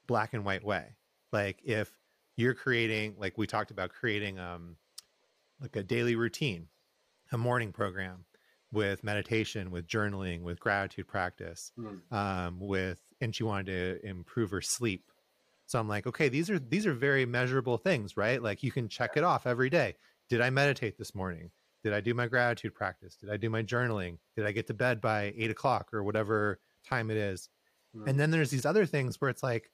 black 0.08 0.34
and 0.34 0.46
white 0.46 0.64
way. 0.64 0.96
Like 1.32 1.60
if 1.64 1.92
you're 2.36 2.54
creating, 2.54 3.16
like 3.18 3.38
we 3.38 3.48
talked 3.48 3.72
about 3.72 3.92
creating 3.92 4.40
um 4.40 4.76
like 5.62 5.76
a 5.76 5.84
daily 5.84 6.16
routine, 6.16 6.68
a 7.34 7.38
morning 7.38 7.72
program 7.72 8.26
with 8.72 9.04
meditation, 9.04 9.72
with 9.72 9.88
journaling, 9.88 10.42
with 10.42 10.60
gratitude 10.60 11.08
practice, 11.08 11.72
mm. 11.78 12.00
um, 12.12 12.60
with 12.60 13.00
and 13.22 13.36
she 13.36 13.44
wanted 13.44 13.68
to 13.68 14.08
improve 14.08 14.52
her 14.52 14.62
sleep. 14.62 15.12
So 15.66 15.80
I'm 15.80 15.88
like, 15.88 16.08
okay, 16.08 16.30
these 16.30 16.50
are 16.50 16.60
these 16.60 16.86
are 16.86 16.94
very 16.94 17.26
measurable 17.26 17.78
things, 17.78 18.18
right? 18.18 18.42
Like 18.42 18.64
you 18.64 18.72
can 18.72 18.90
check 18.90 19.12
it 19.16 19.24
off 19.24 19.48
every 19.48 19.70
day. 19.70 19.96
Did 20.30 20.42
I 20.42 20.50
meditate 20.50 20.98
this 20.98 21.16
morning? 21.16 21.52
Did 21.84 21.94
I 21.94 22.00
do 22.00 22.14
my 22.14 22.28
gratitude 22.28 22.74
practice? 22.74 23.16
Did 23.16 23.30
I 23.30 23.38
do 23.38 23.50
my 23.50 23.62
journaling? 23.62 24.18
Did 24.36 24.46
I 24.46 24.52
get 24.52 24.68
to 24.68 24.74
bed 24.74 25.02
by 25.02 25.34
eight 25.38 25.52
o'clock 25.52 25.94
or 25.94 26.04
whatever 26.04 26.60
time 26.88 27.12
it 27.12 27.18
is? 27.18 27.50
Mm. 27.96 28.08
And 28.08 28.20
then 28.20 28.32
there's 28.32 28.50
these 28.50 28.66
other 28.66 28.86
things 28.86 29.20
where 29.20 29.30
it's 29.30 29.44
like, 29.44 29.70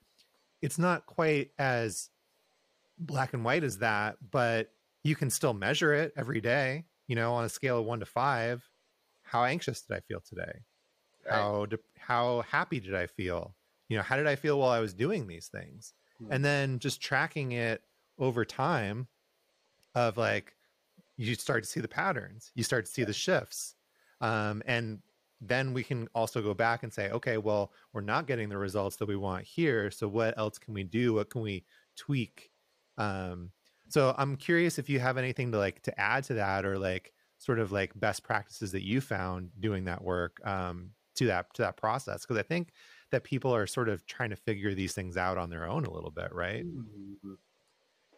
it's 0.61 0.79
not 0.79 1.05
quite 1.05 1.51
as 1.59 2.09
black 2.97 3.33
and 3.33 3.45
white 3.45 3.63
as 3.63 3.77
that, 3.77 4.17
but 4.31 4.71
you 5.03 5.15
can 5.15 5.29
still 5.29 5.53
measure 5.53 5.93
it 5.93 6.13
every 6.17 6.41
day, 6.41 6.85
you 7.09 7.15
know, 7.15 7.33
on 7.33 7.43
a 7.43 7.49
scale 7.49 7.79
of 7.79 7.85
one 7.85 7.99
to 7.99 8.05
five. 8.05 8.63
How 9.23 9.43
anxious 9.43 9.81
did 9.81 9.97
I 9.97 9.99
feel 9.99 10.21
today? 10.21 10.61
Right. 11.25 11.35
How, 11.35 11.65
de- 11.65 11.79
how 11.97 12.43
happy 12.47 12.79
did 12.79 12.93
I 12.93 13.07
feel? 13.07 13.55
You 13.89 13.97
know, 13.97 14.03
how 14.03 14.15
did 14.15 14.27
I 14.27 14.35
feel 14.35 14.59
while 14.59 14.69
I 14.69 14.79
was 14.79 14.93
doing 14.93 15.27
these 15.27 15.47
things? 15.47 15.93
Mm. 16.23 16.27
And 16.29 16.45
then 16.45 16.79
just 16.79 17.01
tracking 17.01 17.53
it 17.53 17.81
over 18.19 18.45
time 18.45 19.07
of 19.95 20.17
like, 20.17 20.53
you 21.17 21.33
start 21.33 21.63
to 21.63 21.69
see 21.69 21.79
the 21.79 21.87
patterns, 21.87 22.51
you 22.53 22.63
start 22.63 22.85
to 22.85 22.91
see 22.91 23.03
the 23.03 23.11
shifts. 23.11 23.75
Um, 24.21 24.61
and 24.67 24.99
then 25.41 25.73
we 25.73 25.83
can 25.83 26.07
also 26.13 26.41
go 26.41 26.53
back 26.53 26.83
and 26.83 26.93
say, 26.93 27.09
okay, 27.09 27.37
well, 27.37 27.73
we're 27.91 28.01
not 28.01 28.27
getting 28.27 28.49
the 28.49 28.57
results 28.57 28.97
that 28.97 29.07
we 29.07 29.15
want 29.15 29.45
here. 29.45 29.89
So 29.89 30.07
what 30.07 30.37
else 30.37 30.59
can 30.59 30.75
we 30.75 30.83
do? 30.83 31.15
What 31.15 31.31
can 31.31 31.41
we 31.41 31.65
tweak? 31.97 32.51
Um, 32.97 33.51
so 33.89 34.15
I'm 34.17 34.35
curious 34.35 34.79
if 34.79 34.89
you 34.89 34.99
have 34.99 35.17
anything 35.17 35.51
to 35.51 35.57
like 35.57 35.81
to 35.83 35.99
add 35.99 36.23
to 36.25 36.35
that 36.35 36.65
or 36.65 36.77
like 36.77 37.13
sort 37.37 37.59
of 37.59 37.71
like 37.71 37.97
best 37.99 38.23
practices 38.23 38.71
that 38.71 38.83
you 38.83 39.01
found 39.01 39.51
doing 39.59 39.85
that 39.85 40.03
work 40.03 40.45
um, 40.45 40.91
to 41.15 41.27
that 41.27 41.53
to 41.55 41.61
that 41.63 41.77
process 41.77 42.21
because 42.21 42.37
I 42.37 42.43
think 42.43 42.71
that 43.11 43.23
people 43.23 43.53
are 43.53 43.67
sort 43.67 43.89
of 43.89 44.05
trying 44.05 44.29
to 44.29 44.35
figure 44.35 44.73
these 44.73 44.93
things 44.93 45.17
out 45.17 45.37
on 45.37 45.49
their 45.49 45.67
own 45.67 45.85
a 45.85 45.91
little 45.91 46.11
bit, 46.11 46.33
right? 46.33 46.65
Mm-hmm. 46.65 47.33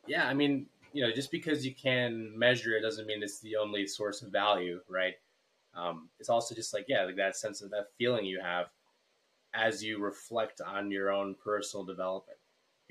Yeah, 0.08 0.28
I 0.28 0.34
mean, 0.34 0.66
you 0.94 1.06
know, 1.06 1.14
just 1.14 1.32
because 1.32 1.66
you 1.66 1.74
can 1.74 2.38
measure 2.38 2.76
it 2.76 2.82
doesn't 2.82 3.08
mean 3.08 3.24
it's 3.24 3.40
the 3.40 3.56
only 3.56 3.88
source 3.88 4.22
of 4.22 4.32
value, 4.32 4.82
right? 4.90 5.16
um, 5.74 6.10
it's 6.20 6.30
also 6.30 6.54
just 6.54 6.74
like 6.74 6.86
yeah 6.88 7.04
like 7.04 7.16
that 7.16 7.36
sense 7.36 7.62
of 7.62 7.70
that 7.72 7.88
feeling 7.98 8.26
you 8.26 8.40
have 8.42 8.68
as 9.54 9.84
you 9.84 10.00
reflect 10.00 10.62
on 10.62 10.92
your 10.92 11.12
own 11.12 11.36
personal 11.44 11.86
development 11.86 12.38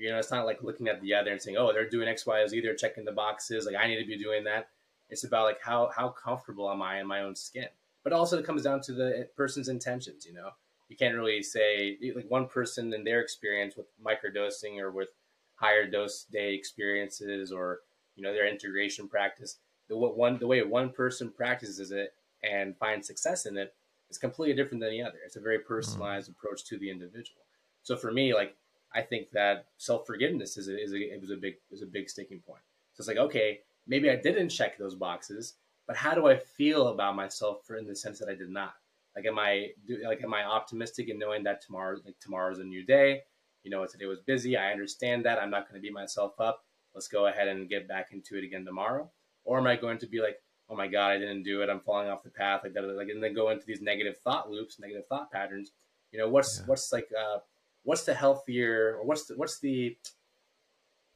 you 0.01 0.09
know 0.09 0.17
it's 0.17 0.31
not 0.31 0.45
like 0.45 0.63
looking 0.63 0.87
at 0.87 1.01
the 1.01 1.13
other 1.13 1.31
and 1.31 1.41
saying 1.41 1.57
oh 1.57 1.71
they're 1.71 1.89
doing 1.89 2.07
x 2.07 2.25
y 2.25 2.45
z 2.47 2.61
they're 2.61 2.75
checking 2.75 3.05
the 3.05 3.11
boxes 3.11 3.65
like 3.65 3.75
i 3.75 3.87
need 3.87 3.99
to 3.99 4.05
be 4.05 4.17
doing 4.17 4.43
that 4.43 4.69
it's 5.09 5.23
about 5.23 5.45
like 5.45 5.61
how 5.61 5.89
how 5.95 6.09
comfortable 6.09 6.69
am 6.71 6.81
i 6.81 6.99
in 6.99 7.07
my 7.07 7.21
own 7.21 7.35
skin 7.35 7.67
but 8.03 8.13
also 8.13 8.37
it 8.37 8.45
comes 8.45 8.63
down 8.63 8.81
to 8.81 8.93
the 8.93 9.27
person's 9.35 9.69
intentions 9.69 10.25
you 10.25 10.33
know 10.33 10.49
you 10.89 10.97
can't 10.97 11.15
really 11.15 11.41
say 11.41 11.97
like 12.15 12.29
one 12.29 12.47
person 12.47 12.93
in 12.93 13.03
their 13.03 13.21
experience 13.21 13.75
with 13.75 13.85
microdosing 14.03 14.79
or 14.79 14.91
with 14.91 15.09
higher 15.55 15.87
dose 15.87 16.25
day 16.31 16.53
experiences 16.53 17.51
or 17.51 17.79
you 18.15 18.23
know 18.23 18.33
their 18.33 18.47
integration 18.47 19.07
practice 19.07 19.57
the 19.87 19.95
what 19.95 20.17
one 20.17 20.37
the 20.39 20.47
way 20.47 20.61
one 20.63 20.89
person 20.89 21.29
practices 21.29 21.91
it 21.91 22.13
and 22.43 22.75
finds 22.77 23.07
success 23.07 23.45
in 23.45 23.57
it 23.57 23.73
is 24.11 24.17
completely 24.17 24.55
different 24.55 24.81
than 24.81 24.91
the 24.91 25.01
other. 25.01 25.17
It's 25.25 25.37
a 25.37 25.41
very 25.41 25.59
personalized 25.59 26.29
mm. 26.29 26.33
approach 26.35 26.65
to 26.65 26.77
the 26.77 26.91
individual. 26.91 27.41
So 27.83 27.95
for 27.95 28.11
me, 28.11 28.33
like 28.33 28.55
I 28.93 29.01
think 29.01 29.31
that 29.31 29.65
self 29.77 30.05
forgiveness 30.05 30.57
is 30.57 30.67
a, 30.67 30.77
is 30.77 30.93
a 30.93 30.97
it 30.97 31.21
was 31.21 31.31
a 31.31 31.35
big 31.35 31.55
is 31.71 31.81
a 31.81 31.85
big 31.85 32.09
sticking 32.09 32.39
point. 32.39 32.61
So 32.93 33.01
it's 33.01 33.07
like 33.07 33.17
okay, 33.17 33.59
maybe 33.87 34.09
I 34.09 34.15
didn't 34.15 34.49
check 34.49 34.77
those 34.77 34.95
boxes, 34.95 35.55
but 35.87 35.95
how 35.95 36.13
do 36.13 36.27
I 36.27 36.37
feel 36.37 36.87
about 36.87 37.15
myself 37.15 37.65
for 37.65 37.77
in 37.77 37.87
the 37.87 37.95
sense 37.95 38.19
that 38.19 38.29
I 38.29 38.35
did 38.35 38.49
not? 38.49 38.73
Like 39.15 39.25
am 39.25 39.39
I 39.39 39.69
like 40.05 40.23
am 40.23 40.33
I 40.33 40.43
optimistic 40.43 41.09
in 41.09 41.19
knowing 41.19 41.43
that 41.43 41.61
tomorrow 41.61 41.97
like 42.05 42.19
tomorrow's 42.19 42.59
a 42.59 42.63
new 42.63 42.85
day? 42.85 43.21
You 43.63 43.71
know, 43.71 43.85
today 43.85 44.05
was 44.05 44.19
busy. 44.21 44.57
I 44.57 44.71
understand 44.71 45.25
that. 45.25 45.39
I'm 45.39 45.51
not 45.51 45.69
going 45.69 45.79
to 45.79 45.81
beat 45.81 45.93
myself 45.93 46.39
up. 46.39 46.65
Let's 46.95 47.07
go 47.07 47.27
ahead 47.27 47.47
and 47.47 47.69
get 47.69 47.87
back 47.87 48.07
into 48.11 48.37
it 48.37 48.43
again 48.43 48.65
tomorrow. 48.65 49.11
Or 49.43 49.59
am 49.59 49.67
I 49.67 49.75
going 49.75 49.99
to 49.99 50.07
be 50.07 50.19
like, 50.19 50.37
oh 50.71 50.75
my 50.75 50.87
god, 50.87 51.11
I 51.11 51.17
didn't 51.19 51.43
do 51.43 51.61
it, 51.61 51.69
I'm 51.69 51.81
falling 51.81 52.09
off 52.09 52.23
the 52.23 52.29
path, 52.29 52.61
like 52.63 52.73
that, 52.73 52.83
like, 52.83 53.09
and 53.09 53.21
then 53.21 53.33
go 53.33 53.49
into 53.49 53.65
these 53.65 53.81
negative 53.81 54.17
thought 54.19 54.49
loops, 54.49 54.79
negative 54.79 55.05
thought 55.07 55.29
patterns. 55.29 55.71
You 56.11 56.19
know, 56.19 56.29
what's 56.29 56.59
yeah. 56.59 56.65
what's 56.65 56.91
like, 56.93 57.09
uh, 57.17 57.39
what's 57.83 58.03
the 58.03 58.13
healthier, 58.13 58.97
or 58.99 59.05
what's 59.05 59.25
the 59.25 59.35
what's 59.35 59.59
the 59.59 59.97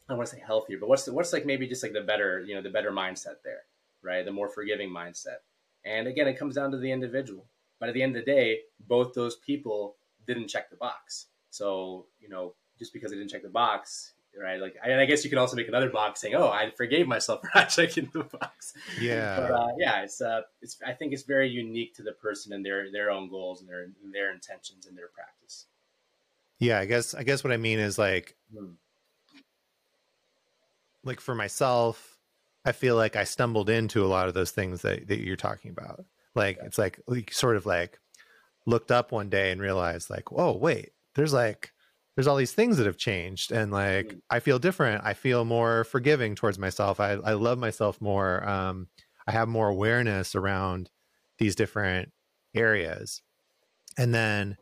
I 0.08 0.14
don't 0.14 0.18
want 0.18 0.30
to 0.30 0.36
say 0.36 0.44
healthier, 0.46 0.78
but 0.80 0.88
what's 0.88 1.04
the, 1.06 1.14
what's 1.14 1.34
like 1.34 1.46
maybe 1.46 1.68
just 1.68 1.82
like 1.82 1.94
the 1.94 2.02
better, 2.02 2.44
you 2.46 2.54
know, 2.54 2.62
the 2.62 2.70
better 2.70 2.92
mindset 2.92 3.42
there, 3.44 3.64
right? 4.04 4.24
The 4.24 4.32
more 4.32 4.50
forgiving 4.50 4.90
mindset. 4.90 5.38
And 5.84 6.08
again, 6.08 6.28
it 6.28 6.38
comes 6.38 6.56
down 6.56 6.72
to 6.72 6.78
the 6.78 6.92
individual. 6.92 7.46
But 7.80 7.90
at 7.90 7.96
the 7.96 8.04
end 8.04 8.16
of 8.16 8.24
the 8.24 8.32
day, 8.32 8.60
both 8.88 9.14
those 9.14 9.38
people 9.38 9.96
didn't 10.28 10.48
check 10.48 10.70
the 10.70 10.76
box. 10.76 11.28
So, 11.50 12.06
you 12.20 12.30
know, 12.30 12.54
just 12.78 12.94
because 12.94 13.12
they 13.12 13.18
didn't 13.18 13.32
check 13.32 13.42
the 13.42 13.50
box, 13.50 14.14
right? 14.40 14.60
Like, 14.60 14.76
and 14.84 15.00
I 15.00 15.06
guess 15.06 15.24
you 15.24 15.30
could 15.30 15.40
also 15.40 15.56
make 15.56 15.68
another 15.68 15.90
box 15.90 16.22
saying, 16.22 16.36
"Oh, 16.36 16.50
I 16.50 16.72
forgave 16.76 17.08
myself 17.08 17.42
for 17.44 17.50
not 17.56 17.70
checking 17.70 18.10
the 18.14 18.24
box." 18.24 18.74
Yeah, 19.00 19.40
but, 19.40 19.52
uh, 19.52 19.68
yeah. 19.78 20.02
It's 20.02 20.22
uh, 20.22 20.42
it's. 20.62 20.78
I 20.86 20.94
think 20.94 21.14
it's 21.14 21.24
very 21.24 21.50
unique 21.50 21.96
to 21.96 22.04
the 22.04 22.14
person 22.14 22.54
and 22.54 22.66
their 22.66 22.92
their 22.92 23.12
own 23.12 23.30
goals 23.30 23.62
and 23.62 23.70
their 23.70 23.84
and 23.84 24.14
their 24.14 24.34
intentions 24.34 24.86
and 24.86 24.98
their 24.98 25.10
practice. 25.14 25.68
Yeah, 26.60 26.80
I 26.80 26.86
guess 26.86 27.14
I 27.14 27.24
guess 27.24 27.44
what 27.44 27.54
I 27.54 27.58
mean 27.58 27.80
is 27.80 27.98
like, 27.98 28.36
hmm. 28.54 28.74
like 31.04 31.20
for 31.20 31.36
myself, 31.36 32.18
I 32.64 32.72
feel 32.72 32.96
like 32.96 33.16
I 33.16 33.24
stumbled 33.26 33.70
into 33.70 34.04
a 34.04 34.08
lot 34.08 34.28
of 34.28 34.34
those 34.34 34.52
things 34.52 34.82
that 34.84 35.08
that 35.08 35.20
you're 35.20 35.36
talking 35.36 35.72
about. 35.72 36.06
Like, 36.34 36.58
yeah. 36.58 36.66
it's 36.66 36.78
like, 36.78 37.00
like 37.08 37.32
sort 37.32 37.56
of 37.56 37.66
like 37.66 38.00
looked 38.66 38.92
up 38.92 39.12
one 39.12 39.30
day 39.30 39.52
and 39.52 39.62
realized 39.62 40.10
like, 40.10 40.32
whoa, 40.32 40.54
wait, 40.54 40.92
there's 41.16 41.34
like 41.34 41.72
there's 42.16 42.28
all 42.28 42.36
these 42.38 42.54
things 42.54 42.78
that 42.78 42.86
have 42.86 42.98
changed 42.98 43.52
and 43.52 43.72
like 43.72 44.08
mm. 44.08 44.22
i 44.30 44.40
feel 44.40 44.60
different 44.60 45.04
i 45.04 45.14
feel 45.14 45.44
more 45.44 45.84
forgiving 45.84 46.36
towards 46.36 46.60
myself 46.60 47.00
i, 47.00 47.12
I 47.12 47.34
love 47.34 47.58
myself 47.58 48.00
more 48.00 48.48
um, 48.48 48.88
i 49.28 49.32
have 49.32 49.48
more 49.48 49.70
awareness 49.70 50.36
around 50.36 50.90
these 51.38 51.56
different 51.56 52.12
areas 52.54 53.22
and 53.98 54.14
then 54.14 54.58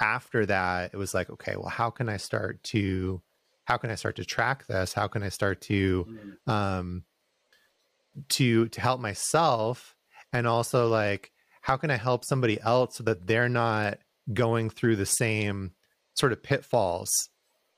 after 0.00 0.46
that 0.46 0.90
it 0.92 0.96
was 0.96 1.14
like 1.14 1.30
okay 1.30 1.56
well 1.56 1.68
how 1.68 1.90
can 1.90 2.08
i 2.08 2.16
start 2.16 2.62
to 2.62 3.22
how 3.64 3.76
can 3.76 3.90
i 3.90 3.94
start 3.94 4.16
to 4.16 4.24
track 4.24 4.66
this 4.66 4.92
how 4.92 5.06
can 5.06 5.22
i 5.22 5.28
start 5.28 5.60
to 5.60 6.06
mm. 6.48 6.52
um 6.52 7.04
to 8.28 8.68
to 8.68 8.80
help 8.80 9.00
myself 9.00 9.94
and 10.32 10.46
also 10.46 10.88
like 10.88 11.30
how 11.62 11.76
can 11.76 11.90
i 11.90 11.96
help 11.96 12.24
somebody 12.24 12.60
else 12.60 12.96
so 12.96 13.04
that 13.04 13.26
they're 13.26 13.48
not 13.48 13.98
going 14.32 14.70
through 14.70 14.96
the 14.96 15.06
same 15.06 15.72
sort 16.14 16.32
of 16.32 16.42
pitfalls 16.42 17.10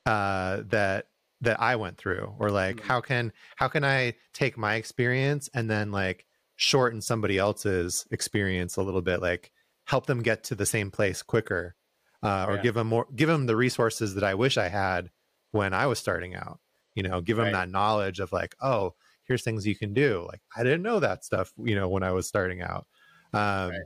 uh, 0.05 0.61
that 0.67 1.07
that 1.41 1.61
I 1.61 1.75
went 1.75 1.97
through, 1.97 2.33
or 2.39 2.49
like 2.49 2.77
mm-hmm. 2.77 2.87
how 2.87 3.01
can 3.01 3.33
how 3.57 3.67
can 3.67 3.83
I 3.83 4.13
take 4.33 4.57
my 4.57 4.75
experience 4.75 5.49
and 5.53 5.69
then 5.69 5.91
like 5.91 6.25
shorten 6.55 7.01
somebody 7.01 7.37
else's 7.37 8.05
experience 8.09 8.77
a 8.77 8.81
little 8.81 9.01
bit, 9.01 9.21
like 9.21 9.51
help 9.85 10.05
them 10.05 10.23
get 10.23 10.45
to 10.45 10.55
the 10.55 10.65
same 10.65 10.91
place 10.91 11.21
quicker, 11.21 11.75
uh, 12.23 12.45
or 12.47 12.55
yeah. 12.55 12.61
give 12.61 12.75
them 12.75 12.87
more, 12.87 13.07
give 13.15 13.29
them 13.29 13.45
the 13.45 13.55
resources 13.55 14.15
that 14.15 14.23
I 14.23 14.33
wish 14.33 14.57
I 14.57 14.67
had 14.67 15.09
when 15.51 15.73
I 15.73 15.87
was 15.87 15.99
starting 15.99 16.35
out. 16.35 16.59
You 16.95 17.03
know, 17.03 17.21
give 17.21 17.37
them 17.37 17.47
right. 17.47 17.53
that 17.53 17.69
knowledge 17.69 18.19
of 18.19 18.31
like, 18.31 18.55
oh, 18.59 18.95
here's 19.25 19.43
things 19.43 19.67
you 19.67 19.75
can 19.75 19.93
do. 19.93 20.25
Like 20.27 20.41
I 20.55 20.63
didn't 20.63 20.81
know 20.81 20.99
that 20.99 21.23
stuff, 21.23 21.53
you 21.57 21.75
know, 21.75 21.87
when 21.89 22.03
I 22.03 22.11
was 22.11 22.27
starting 22.27 22.61
out. 22.61 22.87
Um, 23.33 23.69
right. 23.69 23.81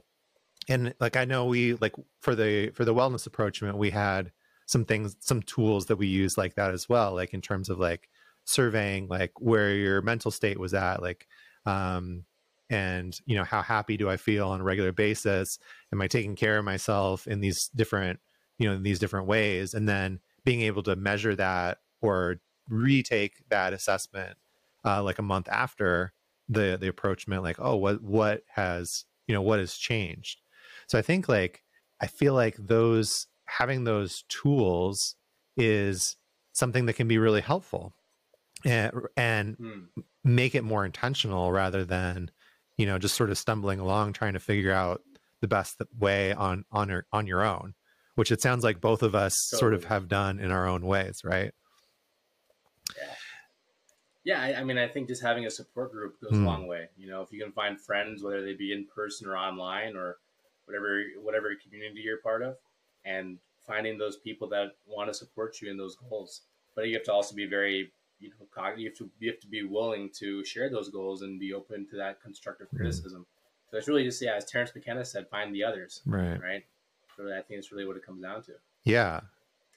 And 0.70 0.94
like 1.00 1.18
I 1.18 1.26
know 1.26 1.46
we 1.46 1.74
like 1.74 1.96
for 2.22 2.36
the 2.36 2.70
for 2.70 2.86
the 2.86 2.94
wellness 2.94 3.26
approachment 3.26 3.78
we 3.78 3.90
had 3.90 4.32
some 4.68 4.86
things 4.86 5.18
some 5.20 5.42
tools 5.42 5.88
that 5.88 5.98
we 5.98 6.08
use 6.08 6.38
like 6.38 6.56
that 6.56 6.72
as 6.72 6.88
well 6.88 7.14
like 7.14 7.34
in 7.34 7.42
terms 7.42 7.68
of 7.68 7.80
like 7.80 8.08
surveying 8.46 9.08
like 9.08 9.32
where 9.40 9.74
your 9.74 10.02
mental 10.02 10.32
state 10.32 10.60
was 10.60 10.74
at 10.74 11.02
like 11.02 11.28
um 11.66 12.24
and 12.72 13.20
you 13.26 13.36
know 13.36 13.44
how 13.44 13.62
happy 13.62 13.98
do 13.98 14.10
i 14.10 14.18
feel 14.18 14.48
on 14.50 14.62
a 14.62 14.64
regular 14.64 14.92
basis? 14.92 15.60
Am 15.94 16.02
i 16.02 16.08
taking 16.08 16.36
care 16.36 16.58
of 16.58 16.66
myself 16.66 17.28
in 17.28 17.42
these 17.42 17.70
different 17.76 18.20
you 18.58 18.68
know 18.68 18.76
in 18.76 18.84
these 18.84 18.98
different 18.98 19.28
ways? 19.28 19.76
And 19.76 19.88
then 19.88 20.20
being 20.44 20.62
able 20.62 20.82
to 20.84 20.96
measure 20.96 21.36
that 21.36 21.80
or 22.02 22.38
retake 22.70 23.44
that 23.50 23.74
assessment 23.74 24.38
uh, 24.86 25.04
like 25.04 25.20
a 25.20 25.24
month 25.24 25.50
after 25.50 26.14
the 26.50 26.78
the 26.80 26.88
approachment 26.88 27.44
like 27.44 27.58
oh 27.60 27.76
what 27.76 28.02
what 28.02 28.42
has 28.56 29.06
you 29.28 29.36
know 29.36 29.42
what 29.42 29.60
has 29.60 29.76
changed? 29.76 30.42
So 30.88 30.98
i 30.98 31.02
think 31.02 31.30
like 31.30 31.64
i 32.02 32.08
feel 32.08 32.34
like 32.34 32.56
those 32.58 33.28
having 33.46 33.84
those 33.84 34.24
tools 34.30 35.16
is 35.58 36.16
something 36.54 36.86
that 36.86 36.94
can 36.94 37.08
be 37.08 37.18
really 37.18 37.42
helpful 37.42 37.94
and, 38.66 38.92
and 39.18 39.58
mm. 39.58 39.86
make 40.24 40.56
it 40.56 40.64
more 40.64 40.86
intentional 40.86 41.52
rather 41.52 41.84
than 41.84 42.32
you 42.82 42.86
know 42.86 42.98
just 42.98 43.16
sort 43.16 43.30
of 43.30 43.38
stumbling 43.38 43.80
along 43.80 44.14
trying 44.14 44.34
to 44.34 44.40
figure 44.40 44.72
out 44.72 45.02
the 45.42 45.48
best 45.48 45.82
way 45.98 46.34
on 46.34 46.66
on 46.72 46.90
your 46.90 47.06
on 47.12 47.28
your 47.28 47.44
own 47.44 47.74
which 48.16 48.32
it 48.32 48.42
sounds 48.42 48.64
like 48.64 48.82
both 48.82 49.04
of 49.04 49.16
us 49.16 49.50
totally. 49.50 49.60
sort 49.60 49.74
of 49.74 49.86
have 49.86 50.08
done 50.08 50.40
in 50.40 50.52
our 50.52 50.68
own 50.68 50.86
ways 50.86 51.22
right 51.24 51.52
yeah 52.98 53.14
yeah 54.24 54.42
I, 54.42 54.62
I, 54.62 54.64
mean 54.64 54.78
i 54.78 54.88
think 54.88 55.08
just 55.08 55.24
having 55.24 55.46
a 55.46 55.52
support 55.52 55.92
group 55.92 56.20
goes 56.22 56.32
mm. 56.32 56.36
a 56.36 56.40
hmm. 56.40 56.46
long 56.46 56.68
way 56.68 56.90
you 56.98 57.10
know 57.10 57.22
if 57.22 57.32
you 57.32 57.42
can 57.42 57.52
find 57.52 57.80
friends 57.80 58.24
whether 58.24 58.44
they 58.44 58.54
be 58.54 58.74
in 58.74 58.88
person 58.94 59.28
or 59.28 59.38
online 59.38 59.96
or 59.96 60.18
whatever 60.66 61.02
whatever 61.22 61.50
community 61.64 62.02
you're 62.04 62.22
part 62.22 62.44
of 62.44 62.56
and 63.06 63.38
finding 63.66 63.98
those 63.98 64.18
people 64.18 64.50
that 64.50 64.72
want 64.86 65.10
to 65.10 65.14
support 65.14 65.62
you 65.62 65.70
in 65.70 65.78
those 65.78 65.96
goals. 65.96 66.42
But 66.76 66.88
you 66.88 66.96
have 66.96 67.04
to 67.04 67.14
also 67.14 67.36
be 67.36 67.48
very, 67.48 67.92
you 68.22 68.30
know, 68.30 68.74
you 68.78 68.90
have 68.90 68.98
to 68.98 69.10
you 69.20 69.32
have 69.32 69.40
to 69.40 69.48
be 69.48 69.64
willing 69.64 70.10
to 70.20 70.44
share 70.46 70.70
those 70.70 70.90
goals 70.90 71.22
and 71.24 71.40
be 71.40 71.54
open 71.54 71.88
to 71.90 71.98
that 71.98 72.22
constructive 72.22 72.68
mm-hmm. 72.68 72.78
criticism. 72.78 73.26
So 73.70 73.78
it's 73.78 73.88
really 73.88 74.04
just 74.04 74.22
yeah, 74.22 74.36
as 74.36 74.46
Terence 74.46 74.72
McKenna 74.76 75.04
said, 75.04 75.28
find 75.30 75.54
the 75.54 75.64
others. 75.64 76.02
Right. 76.06 76.40
Right. 76.42 76.64
So 77.18 77.28
I 77.28 77.42
think 77.42 77.60
it's 77.60 77.72
really 77.72 77.86
what 77.86 77.98
it 77.98 78.06
comes 78.06 78.22
down 78.22 78.44
to. 78.44 78.54
Yeah. 78.84 79.22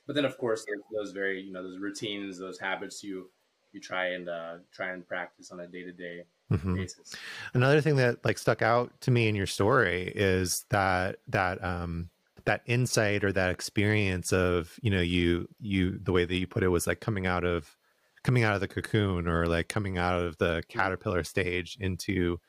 But 0.07 0.15
then 0.15 0.25
of 0.25 0.37
course 0.39 0.65
there's 0.67 0.83
those 0.93 1.13
very 1.13 1.41
you 1.41 1.53
know 1.53 1.63
those 1.63 1.79
routines, 1.79 2.39
those 2.39 2.59
habits 2.59 3.03
you 3.03 3.31
you 3.73 3.81
try 3.81 4.11
and 4.11 4.29
uh, 4.29 4.57
try 4.73 4.93
and 4.93 5.07
practice 5.07 5.51
on 5.51 5.61
a 5.61 5.67
day 5.67 5.83
to 5.83 5.93
day 5.93 6.25
basis. 6.51 7.15
Another 7.55 7.81
thing 7.81 7.97
that 7.97 8.25
like 8.25 8.39
stuck 8.39 8.63
out 8.63 8.93
to 9.01 9.11
me 9.11 9.29
in 9.29 9.35
your 9.35 9.47
story 9.47 10.13
is 10.15 10.65
that 10.71 11.17
that 11.29 11.63
um 11.65 12.11
that 12.45 12.63
insight 12.67 13.25
or 13.25 13.33
that 13.33 13.51
experience 13.51 14.33
of 14.33 14.79
you 14.83 14.91
know 14.91 15.01
you 15.01 15.49
you 15.61 15.99
the 16.03 16.13
way 16.13 16.25
that 16.25 16.37
you 16.37 16.47
put 16.47 16.63
it 16.63 16.69
was 16.69 16.87
like 16.87 17.01
coming 17.01 17.27
out 17.27 17.45
of 17.45 17.77
coming 18.25 18.43
out 18.43 18.55
of 18.55 18.61
the 18.61 18.69
cocoon 18.69 19.29
or 19.29 19.47
like 19.47 19.69
coming 19.69 19.99
out 19.99 20.21
of 20.21 20.37
the 20.39 20.63
caterpillar 20.69 21.23
stage 21.23 21.77
into 21.81 22.41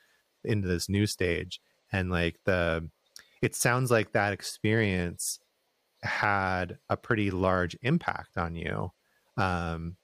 into 0.43 0.67
this 0.67 0.89
new 0.89 1.05
stage. 1.05 1.61
And 1.91 2.09
like 2.09 2.39
the 2.45 2.89
it 3.41 3.55
sounds 3.55 3.91
like 3.91 4.13
that 4.13 4.33
experience 4.33 5.39
had 6.01 6.77
a 6.89 6.97
pretty 6.97 7.31
large 7.31 7.75
impact 7.81 8.37
on 8.37 8.55
you 8.55 8.91
um 9.37 9.95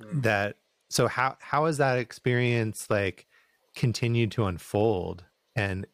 mm. 0.00 0.22
that 0.22 0.56
so 0.88 1.08
how 1.08 1.36
how 1.40 1.66
has 1.66 1.78
that 1.78 1.98
experience 1.98 2.88
like 2.90 3.26
continued 3.74 4.32
to 4.32 4.44
unfold? 4.44 5.24
And 5.56 5.86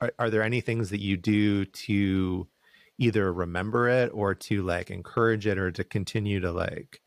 are, 0.00 0.12
are 0.18 0.30
there 0.30 0.42
any 0.42 0.60
things 0.60 0.90
that 0.90 1.00
you 1.00 1.16
do 1.16 1.64
to 1.64 2.46
either 2.98 3.32
remember 3.32 3.88
it 3.88 4.10
or 4.14 4.34
to 4.34 4.62
like 4.62 4.90
encourage 4.90 5.46
it 5.46 5.58
or 5.58 5.70
to 5.72 5.84
continue 5.84 6.40
to 6.40 6.52
like 6.52 7.00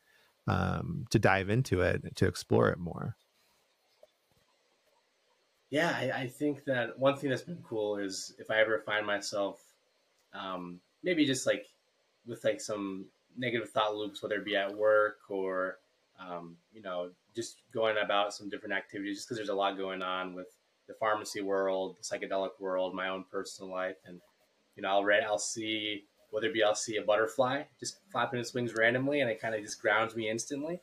um 0.48 1.04
to 1.10 1.18
dive 1.18 1.50
into 1.50 1.80
it 1.82 2.16
to 2.16 2.26
explore 2.26 2.68
it 2.68 2.78
more. 2.78 3.16
Yeah 5.70 5.94
I, 5.94 6.22
I, 6.22 6.26
think 6.26 6.64
that 6.64 6.98
one 6.98 7.16
thing 7.16 7.28
that's 7.28 7.42
been 7.42 7.62
cool 7.62 7.98
is 7.98 8.34
if 8.38 8.50
i 8.50 8.58
ever 8.58 8.78
find 8.86 9.06
myself 9.06 9.60
um 10.32 10.80
maybe 11.02 11.26
just 11.26 11.46
like 11.46 11.66
with 12.26 12.42
like 12.42 12.58
some 12.58 13.04
negative 13.36 13.68
thought 13.68 13.94
loops 13.94 14.22
whether 14.22 14.36
it 14.36 14.46
be 14.46 14.56
at 14.56 14.74
work 14.74 15.18
or 15.28 15.76
um, 16.18 16.56
you 16.72 16.80
know 16.80 17.10
just 17.36 17.58
going 17.72 17.96
about 18.02 18.34
some 18.34 18.48
different 18.48 18.74
activities 18.74 19.18
just 19.18 19.28
because 19.28 19.36
there's 19.36 19.48
a 19.50 19.54
lot 19.54 19.76
going 19.76 20.02
on 20.02 20.34
with 20.34 20.48
the 20.88 20.94
pharmacy 20.94 21.40
world, 21.40 21.96
the 22.00 22.02
psychedelic 22.02 22.58
world, 22.58 22.94
my 22.94 23.08
own 23.08 23.24
personal 23.30 23.70
life, 23.70 23.96
and 24.06 24.20
you 24.74 24.82
know, 24.82 24.88
I'll 24.88 25.04
read, 25.04 25.22
I'll 25.22 25.38
see 25.38 26.04
whether 26.30 26.48
it 26.48 26.54
be 26.54 26.62
I'll 26.62 26.74
see 26.74 26.96
a 26.96 27.02
butterfly 27.02 27.62
just 27.80 27.98
flapping 28.10 28.40
its 28.40 28.54
wings 28.54 28.74
randomly, 28.74 29.20
and 29.20 29.30
it 29.30 29.40
kind 29.40 29.54
of 29.54 29.62
just 29.62 29.80
grounds 29.80 30.14
me 30.14 30.28
instantly, 30.28 30.80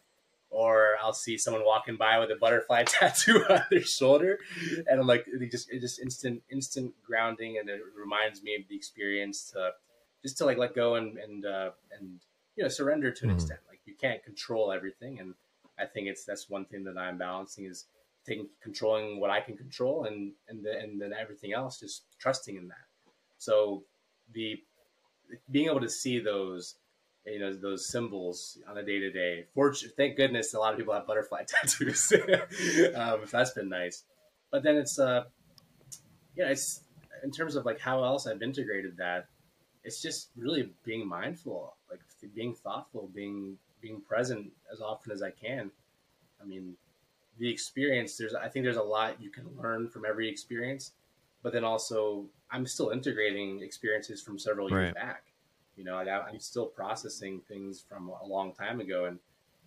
or 0.49 0.95
I'll 1.01 1.13
see 1.13 1.38
someone 1.38 1.65
walking 1.65 1.97
by 1.97 2.19
with 2.19 2.31
a 2.31 2.36
butterfly 2.36 2.84
tattoo 2.88 3.43
on 3.49 3.62
their 3.69 3.81
shoulder, 3.81 4.39
and 4.88 4.99
I'm 4.99 5.08
like, 5.08 5.25
it 5.27 5.51
just 5.51 5.71
it 5.71 5.81
just 5.81 5.99
instant 5.99 6.41
instant 6.49 6.93
grounding, 7.05 7.58
and 7.60 7.69
it 7.69 7.81
reminds 7.97 8.41
me 8.43 8.55
of 8.55 8.67
the 8.67 8.75
experience 8.75 9.51
to 9.51 9.71
just 10.23 10.38
to 10.39 10.45
like 10.45 10.58
let 10.58 10.75
go 10.75 10.95
and 10.95 11.17
and 11.17 11.45
uh, 11.45 11.71
and 11.99 12.19
you 12.55 12.63
know 12.63 12.69
surrender 12.69 13.12
to 13.12 13.23
an 13.23 13.29
mm-hmm. 13.29 13.38
extent. 13.38 13.60
Like 13.69 13.79
you 13.86 13.93
can't 13.99 14.23
control 14.23 14.71
everything, 14.71 15.19
and 15.19 15.34
I 15.77 15.86
think 15.86 16.08
it's 16.08 16.25
that's 16.25 16.49
one 16.49 16.65
thing 16.65 16.84
that 16.86 16.97
I'm 16.97 17.17
balancing 17.17 17.65
is 17.65 17.86
taking 18.25 18.47
controlling 18.62 19.19
what 19.19 19.29
I 19.29 19.39
can 19.39 19.55
control 19.55 20.05
and 20.05 20.31
and 20.49 20.63
the, 20.63 20.77
and 20.79 20.99
then 20.99 21.13
everything 21.13 21.53
else 21.53 21.79
just 21.79 22.03
trusting 22.19 22.55
in 22.55 22.67
that. 22.69 22.86
So 23.38 23.84
the 24.34 24.60
being 25.51 25.67
able 25.67 25.81
to 25.81 25.89
see 25.89 26.19
those 26.19 26.75
you 27.25 27.39
know 27.39 27.53
those 27.53 27.88
symbols 27.88 28.59
on 28.69 28.77
a 28.77 28.83
day 28.83 28.99
to 28.99 29.11
day. 29.11 29.45
Thank 29.97 30.15
goodness, 30.17 30.53
a 30.53 30.59
lot 30.59 30.73
of 30.73 30.79
people 30.79 30.93
have 30.93 31.07
butterfly 31.07 31.43
tattoos. 31.47 32.11
um, 32.95 33.21
that's 33.31 33.51
been 33.51 33.69
nice. 33.69 34.03
but 34.51 34.63
then 34.63 34.75
it's 34.75 34.99
uh, 34.99 35.23
yeah, 36.35 36.49
it's 36.49 36.81
in 37.23 37.31
terms 37.31 37.55
of 37.55 37.65
like 37.65 37.79
how 37.79 38.03
else 38.03 38.27
I've 38.27 38.41
integrated 38.41 38.97
that. 38.97 39.27
It's 39.83 40.01
just 40.01 40.29
really 40.35 40.71
being 40.83 41.07
mindful, 41.07 41.75
like 41.89 41.99
being 42.33 42.55
thoughtful, 42.55 43.09
being 43.13 43.57
being 43.81 44.01
present 44.01 44.51
as 44.71 44.81
often 44.81 45.11
as 45.11 45.21
I 45.21 45.31
can. 45.31 45.71
I 46.41 46.45
mean, 46.45 46.75
the 47.38 47.49
experience. 47.49 48.17
There's 48.17 48.33
I 48.33 48.49
think 48.49 48.65
there's 48.65 48.77
a 48.77 48.83
lot 48.83 49.21
you 49.21 49.29
can 49.29 49.45
learn 49.57 49.89
from 49.89 50.05
every 50.05 50.29
experience, 50.29 50.91
but 51.43 51.53
then 51.53 51.63
also 51.63 52.25
I'm 52.51 52.65
still 52.65 52.89
integrating 52.89 53.62
experiences 53.62 54.21
from 54.21 54.38
several 54.39 54.69
years 54.69 54.86
right. 54.86 54.95
back. 54.95 55.23
You 55.75 55.84
know, 55.84 55.95
I, 55.97 56.27
I'm 56.27 56.39
still 56.39 56.67
processing 56.67 57.41
things 57.47 57.84
from 57.88 58.10
a 58.10 58.25
long 58.25 58.53
time 58.53 58.79
ago, 58.79 59.05
and 59.05 59.19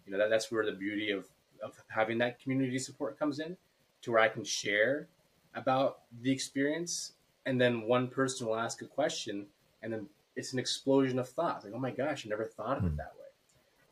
you 0.07 0.13
know 0.13 0.19
that, 0.19 0.31
that's 0.31 0.51
where 0.51 0.65
the 0.65 0.73
beauty 0.73 1.11
of 1.11 1.27
of 1.63 1.75
having 1.89 2.19
that 2.19 2.41
community 2.41 2.79
support 2.79 3.19
comes 3.19 3.41
in, 3.41 3.57
to 4.03 4.13
where 4.13 4.21
I 4.21 4.29
can 4.29 4.45
share 4.45 5.09
about 5.55 6.01
the 6.23 6.31
experience, 6.31 7.13
and 7.47 7.61
then 7.61 7.83
one 7.83 8.09
person 8.09 8.47
will 8.47 8.57
ask 8.57 8.81
a 8.81 8.87
question, 8.87 9.47
and 9.83 9.93
then 9.93 10.07
it's 10.37 10.53
an 10.53 10.59
explosion 10.59 11.19
of 11.19 11.29
thoughts. 11.29 11.65
Like, 11.65 11.75
oh 11.75 11.79
my 11.79 11.91
gosh, 11.91 12.25
I 12.25 12.29
never 12.29 12.45
thought 12.45 12.79
of 12.79 12.85
it 12.85 12.91
hmm. 12.91 12.97
that 12.97 13.13
way. 13.19 13.27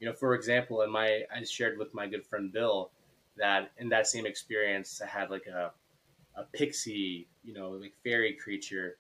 You 0.01 0.07
know, 0.07 0.15
for 0.15 0.35
example, 0.35 0.83
in 0.83 0.91
my 0.91 1.23
I 1.35 1.43
shared 1.45 1.79
with 1.79 1.93
my 1.93 2.07
good 2.07 2.25
friend 2.25 2.53
Bill 2.53 2.91
that 3.37 3.71
in 3.79 3.89
that 3.91 4.07
same 4.07 4.27
experience, 4.27 5.03
I 5.03 5.07
had 5.07 5.31
like 5.31 5.47
a 5.47 5.73
a 6.37 6.45
pixie, 6.45 7.29
you 7.45 7.55
know, 7.55 7.71
like 7.71 7.95
fairy 8.05 8.35
creature, 8.35 8.97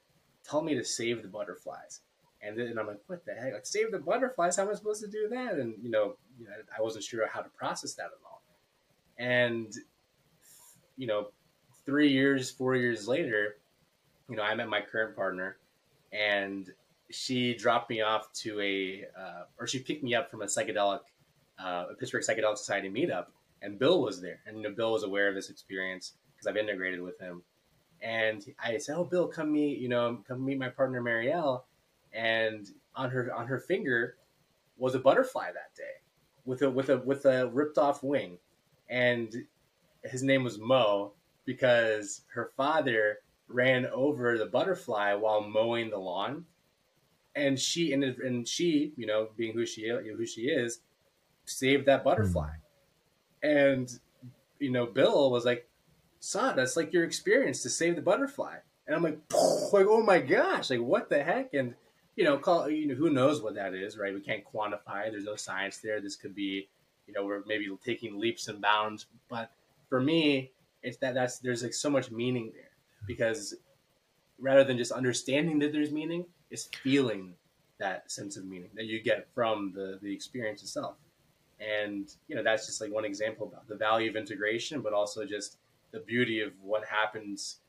tell 0.48 0.62
me 0.62 0.74
to 0.74 0.84
save 0.84 1.22
the 1.22 1.28
butterflies. 1.28 2.00
And 2.42 2.58
then 2.58 2.78
I'm 2.78 2.86
like, 2.86 3.00
what 3.06 3.24
the 3.24 3.32
heck? 3.32 3.52
Like, 3.52 3.66
save 3.66 3.90
the 3.90 3.98
butterflies? 3.98 4.56
How 4.56 4.64
am 4.64 4.70
I 4.70 4.74
supposed 4.74 5.02
to 5.02 5.10
do 5.10 5.28
that? 5.30 5.54
And 5.54 5.74
you 5.82 5.90
know, 5.90 6.16
you 6.38 6.46
know, 6.46 6.52
I 6.76 6.82
wasn't 6.82 7.04
sure 7.04 7.26
how 7.26 7.40
to 7.40 7.48
process 7.50 7.94
that 7.94 8.06
at 8.06 8.18
all. 8.24 8.42
And 9.18 9.72
you 10.96 11.06
know, 11.06 11.28
three 11.84 12.10
years, 12.10 12.50
four 12.50 12.74
years 12.74 13.08
later, 13.08 13.56
you 14.28 14.36
know, 14.36 14.42
I 14.42 14.54
met 14.54 14.68
my 14.68 14.80
current 14.80 15.14
partner, 15.14 15.56
and 16.12 16.70
she 17.10 17.54
dropped 17.54 17.90
me 17.90 18.00
off 18.00 18.32
to 18.32 18.60
a, 18.60 19.04
uh, 19.18 19.44
or 19.58 19.66
she 19.66 19.78
picked 19.78 20.02
me 20.02 20.14
up 20.14 20.30
from 20.30 20.42
a 20.42 20.46
psychedelic, 20.46 21.00
uh, 21.62 21.86
a 21.90 21.94
Pittsburgh 21.94 22.24
Psychedelic 22.24 22.58
Society 22.58 22.90
meetup, 22.90 23.26
and 23.62 23.78
Bill 23.78 24.02
was 24.02 24.20
there, 24.20 24.40
and 24.46 24.56
you 24.56 24.62
know, 24.64 24.74
Bill 24.74 24.92
was 24.92 25.04
aware 25.04 25.28
of 25.28 25.34
this 25.34 25.50
experience 25.50 26.14
because 26.46 26.56
I've 26.56 26.68
integrated 26.68 27.00
with 27.00 27.18
him. 27.18 27.42
And 28.00 28.44
I 28.62 28.78
said, 28.78 28.96
"Oh, 28.96 29.04
Bill, 29.04 29.28
come 29.28 29.52
meet 29.52 29.78
you 29.78 29.88
know, 29.88 30.22
come 30.26 30.44
meet 30.44 30.58
my 30.58 30.68
partner 30.68 31.02
Marielle." 31.02 31.62
And 32.12 32.68
on 32.94 33.10
her 33.10 33.32
on 33.34 33.46
her 33.46 33.58
finger 33.58 34.16
was 34.76 34.94
a 34.94 34.98
butterfly 34.98 35.46
that 35.46 35.74
day, 35.76 36.02
with 36.44 36.62
a 36.62 36.70
with 36.70 36.90
a 36.90 36.98
with 36.98 37.24
a 37.24 37.48
ripped 37.48 37.78
off 37.78 38.02
wing, 38.02 38.38
and 38.88 39.46
his 40.04 40.22
name 40.22 40.44
was 40.44 40.58
Mo 40.58 41.12
because 41.44 42.22
her 42.34 42.50
father 42.56 43.18
ran 43.48 43.86
over 43.86 44.36
the 44.36 44.46
butterfly 44.46 45.14
while 45.14 45.40
mowing 45.40 45.90
the 45.90 45.98
lawn, 45.98 46.44
and 47.34 47.58
she 47.58 47.92
and, 47.92 48.04
and 48.04 48.46
she, 48.46 48.92
you 48.96 49.06
know, 49.06 49.28
being 49.36 49.54
who 49.54 49.64
she 49.64 49.88
who 49.88 50.26
she 50.26 50.42
is, 50.42 50.80
saved 51.46 51.86
that 51.86 52.04
butterfly. 52.04 52.50
Mm. 53.42 53.78
And 53.78 53.98
you 54.58 54.70
know, 54.70 54.86
Bill 54.86 55.30
was 55.30 55.44
like, 55.44 55.68
"Son, 56.26 56.56
that's 56.56 56.76
like 56.76 56.92
your 56.92 57.04
experience 57.04 57.62
to 57.62 57.70
save 57.70 57.96
the 57.96 58.02
butterfly." 58.02 58.56
And 58.86 58.94
I'm 58.94 59.02
like, 59.02 59.18
like, 59.72 59.86
oh 59.88 60.02
my 60.02 60.18
gosh, 60.18 60.70
like 60.70 60.80
what 60.80 61.10
the 61.10 61.22
heck? 61.22 61.54
And 61.54 61.74
you 62.14 62.24
know, 62.24 62.38
call 62.38 62.68
you 62.70 62.86
know, 62.86 62.94
who 62.94 63.10
knows 63.10 63.42
what 63.42 63.54
that 63.54 63.74
is, 63.74 63.98
right? 63.98 64.14
We 64.14 64.20
can't 64.20 64.44
quantify. 64.44 65.10
There's 65.10 65.24
no 65.24 65.36
science 65.36 65.78
there. 65.78 66.00
This 66.00 66.16
could 66.16 66.34
be, 66.34 66.68
you 67.06 67.14
know, 67.14 67.24
we're 67.24 67.42
maybe 67.46 67.68
taking 67.84 68.18
leaps 68.18 68.48
and 68.48 68.60
bounds. 68.60 69.06
But 69.28 69.50
for 69.88 70.00
me, 70.00 70.52
it's 70.82 70.96
that 70.98 71.14
that's 71.14 71.38
there's 71.38 71.62
like 71.62 71.74
so 71.74 71.90
much 71.90 72.10
meaning 72.10 72.52
there 72.54 72.70
because 73.06 73.54
rather 74.38 74.64
than 74.64 74.78
just 74.78 74.92
understanding 74.92 75.58
that 75.60 75.72
there's 75.72 75.90
meaning, 75.90 76.24
it's 76.50 76.68
feeling 76.82 77.34
that 77.78 78.10
sense 78.10 78.36
of 78.36 78.44
meaning 78.46 78.70
that 78.74 78.86
you 78.86 79.02
get 79.02 79.26
from 79.34 79.72
the 79.74 79.98
the 80.00 80.12
experience 80.12 80.62
itself. 80.62 80.96
And 81.58 82.08
you 82.28 82.36
know 82.36 82.42
that's 82.42 82.66
just 82.66 82.80
like 82.80 82.92
one 82.92 83.04
example 83.04 83.46
about 83.46 83.68
the 83.68 83.76
value 83.76 84.08
of 84.08 84.16
integration, 84.16 84.80
but 84.80 84.92
also 84.92 85.24
just 85.26 85.58
the 85.92 86.00
beauty 86.00 86.40
of 86.40 86.52
what 86.60 86.84
happens 86.84 87.60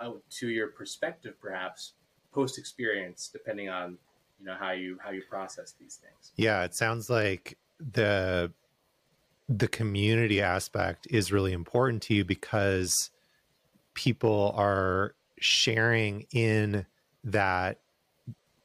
out 0.00 0.22
to 0.30 0.48
your 0.48 0.68
perspective, 0.68 1.34
perhaps 1.40 1.94
post 2.32 2.58
experience, 2.58 3.28
depending 3.32 3.68
on 3.68 3.98
you 4.38 4.46
know 4.46 4.56
how 4.58 4.72
you 4.72 4.98
how 5.02 5.10
you 5.10 5.22
process 5.28 5.74
these 5.78 5.96
things. 5.96 6.32
Yeah, 6.36 6.64
it 6.64 6.74
sounds 6.74 7.10
like 7.10 7.58
the 7.78 8.52
the 9.48 9.68
community 9.68 10.40
aspect 10.40 11.06
is 11.10 11.32
really 11.32 11.52
important 11.52 12.02
to 12.04 12.14
you 12.14 12.24
because 12.24 13.10
people 13.94 14.54
are 14.56 15.14
sharing 15.40 16.26
in 16.32 16.86
that 17.24 17.80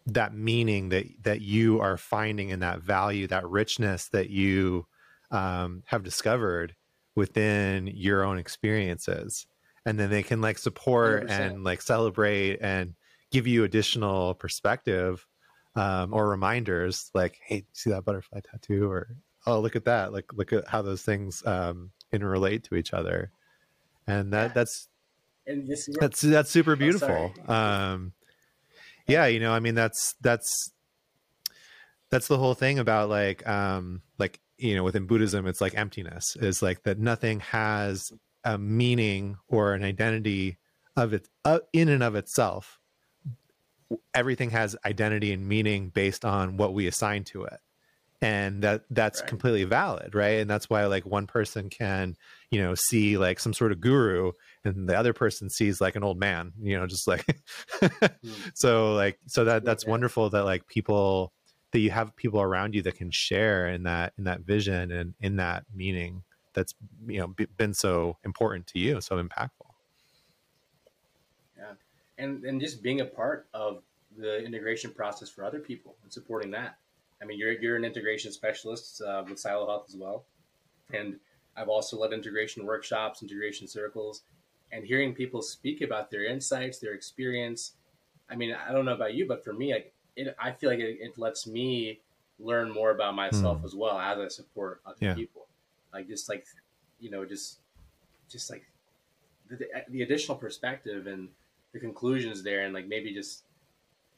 that 0.06 0.34
meaning 0.34 0.90
that 0.90 1.06
that 1.24 1.42
you 1.42 1.80
are 1.82 1.98
finding 1.98 2.50
in 2.50 2.60
that 2.60 2.80
value 2.80 3.26
that 3.28 3.48
richness 3.50 4.10
that 4.10 4.30
you 4.30 4.86
um, 5.32 5.84
have 5.88 6.04
discovered 6.04 6.76
within 7.16 7.88
your 7.88 8.24
own 8.24 8.38
experiences 8.38 9.48
and 9.86 10.00
then 10.00 10.10
they 10.10 10.24
can 10.24 10.42
like 10.42 10.58
support 10.58 11.28
100%. 11.28 11.30
and 11.30 11.64
like 11.64 11.82
celebrate 11.82 12.58
and 12.62 12.96
give 13.32 13.48
you 13.48 13.64
additional 13.64 14.34
perspective 14.34 15.26
um, 15.76 16.14
or 16.14 16.30
reminders 16.30 17.12
like 17.14 17.40
hey 17.46 17.66
see 17.74 17.90
that 17.90 18.06
butterfly 18.06 18.40
tattoo? 18.40 18.90
or 18.90 19.16
oh 19.46 19.60
look 19.60 19.76
at 19.76 19.86
that. 19.86 20.14
Like 20.14 20.34
look 20.34 20.54
at 20.54 20.68
how 20.68 20.82
those 20.82 21.02
things 21.02 21.46
um, 21.46 21.92
can 22.12 22.24
relate 22.24 22.64
to 22.66 22.76
each 22.76 22.94
other. 22.94 23.32
And 24.08 24.34
that 24.34 24.48
yeah. 24.48 24.54
that's 24.54 24.88
and 25.48 25.68
this 25.68 25.90
that's 26.00 26.22
that's 26.22 26.52
super 26.52 26.74
oh, 26.74 26.76
beautiful. 26.76 27.34
Oh, 27.48 27.54
um 27.54 28.14
yeah 29.08 29.28
you 29.28 29.40
know 29.40 29.52
i 29.54 29.60
mean 29.60 29.76
that's 29.76 30.16
that's 30.22 30.72
that's 32.10 32.28
the 32.28 32.40
whole 32.40 32.56
thing 32.56 32.80
about 32.80 33.08
like 33.08 33.48
um 33.48 34.02
like 34.18 34.40
you 34.58 34.76
know 34.76 34.84
within 34.84 35.06
buddhism 35.06 35.48
it's 35.48 35.62
like 35.62 35.76
emptiness 35.76 36.36
is 36.38 36.62
like 36.62 36.84
that 36.84 37.00
nothing 37.00 37.40
has 37.40 38.12
a 38.44 38.58
meaning 38.58 39.38
or 39.48 39.74
an 39.74 39.84
identity 39.84 40.58
of 40.96 41.14
it 41.14 41.28
uh, 41.44 41.60
in 41.74 41.90
and 41.90 42.04
of 42.04 42.16
itself 42.16 42.80
everything 44.14 44.50
has 44.50 44.76
identity 44.86 45.32
and 45.32 45.48
meaning 45.48 45.90
based 45.90 46.26
on 46.26 46.58
what 46.58 46.74
we 46.74 46.88
assign 46.88 47.24
to 47.24 47.44
it 47.44 47.60
and 48.22 48.64
that 48.64 48.84
that's 48.90 49.22
right. 49.22 49.30
completely 49.30 49.64
valid 49.66 50.16
right 50.16 50.40
and 50.40 50.50
that's 50.50 50.70
why 50.70 50.86
like 50.86 51.06
one 51.06 51.28
person 51.28 51.70
can 51.70 52.16
you 52.50 52.62
know 52.62 52.74
see 52.74 53.18
like 53.18 53.40
some 53.40 53.54
sort 53.54 53.72
of 53.72 53.82
guru 53.82 54.32
and 54.64 54.88
the 54.88 54.98
other 54.98 55.14
person 55.14 55.50
sees 55.50 55.82
like 55.82 55.96
an 55.96 56.04
old 56.04 56.18
man 56.18 56.54
you 56.62 56.78
know 56.78 56.88
just 56.88 57.08
like 57.08 57.26
mm. 57.82 58.12
so 58.54 58.94
like 58.94 59.20
so 59.28 59.44
that 59.44 59.66
that's 59.66 59.84
yeah. 59.84 59.92
wonderful 59.92 60.30
that 60.30 60.46
like 60.46 60.66
people 60.68 61.34
that 61.76 61.82
you 61.82 61.92
have 61.92 62.16
people 62.16 62.42
around 62.42 62.74
you 62.74 62.82
that 62.82 62.96
can 62.96 63.12
share 63.12 63.68
in 63.68 63.84
that 63.84 64.14
in 64.18 64.24
that 64.24 64.40
vision 64.40 64.94
and 64.94 65.14
in 65.20 65.36
that 65.36 65.66
meaning 65.76 66.24
that's 66.54 66.74
you 67.06 67.20
know 67.20 67.36
been 67.58 67.74
so 67.74 68.18
important 68.24 68.66
to 68.66 68.80
you 68.80 69.02
so 69.02 69.22
impactful. 69.22 69.70
Yeah. 71.58 71.74
And 72.18 72.46
and 72.46 72.62
just 72.62 72.82
being 72.82 73.02
a 73.02 73.06
part 73.06 73.48
of 73.54 73.84
the 74.18 74.42
integration 74.42 74.92
process 74.92 75.28
for 75.28 75.44
other 75.44 75.60
people 75.60 75.98
and 76.02 76.14
supporting 76.14 76.52
that. 76.52 76.78
I 77.22 77.26
mean, 77.26 77.38
you're 77.38 77.52
you're 77.52 77.76
an 77.76 77.84
integration 77.84 78.32
specialist 78.32 79.02
uh, 79.02 79.26
with 79.28 79.38
Silo 79.38 79.68
Health 79.68 79.88
as 79.90 79.98
well, 79.98 80.24
and 80.94 81.20
I've 81.58 81.68
also 81.68 81.98
led 81.98 82.14
integration 82.14 82.66
workshops, 82.66 83.22
integration 83.22 83.68
circles, 83.68 84.24
and 84.72 84.86
hearing 84.86 85.14
people 85.14 85.42
speak 85.42 85.82
about 85.82 86.10
their 86.10 86.24
insights, 86.24 86.80
their 86.80 86.94
experience. 86.94 87.74
I 88.30 88.36
mean, 88.38 88.56
I 88.56 88.72
don't 88.72 88.86
know 88.86 88.94
about 88.94 89.14
you, 89.14 89.28
but 89.28 89.44
for 89.44 89.52
me, 89.52 89.74
like, 89.74 89.95
it, 90.16 90.36
I 90.40 90.52
feel 90.52 90.70
like 90.70 90.80
it, 90.80 90.98
it, 91.00 91.18
lets 91.18 91.48
me 91.48 92.00
learn 92.40 92.72
more 92.72 92.92
about 92.92 93.16
myself 93.16 93.62
mm. 93.62 93.66
as 93.66 93.76
well 93.76 94.00
as 94.00 94.20
I 94.20 94.28
support 94.28 94.82
other 94.86 94.98
yeah. 95.00 95.14
people. 95.14 95.48
Like 95.94 96.08
just 96.08 96.30
like, 96.30 96.46
you 97.00 97.10
know, 97.10 97.26
just 97.26 97.60
just 98.30 98.50
like 98.50 98.64
the, 99.50 99.68
the 99.90 100.02
additional 100.02 100.38
perspective 100.38 101.08
and 101.08 101.30
the 101.74 101.80
conclusions 101.80 102.44
there, 102.44 102.66
and 102.66 102.74
like 102.74 102.88
maybe 102.88 103.14
just 103.14 103.46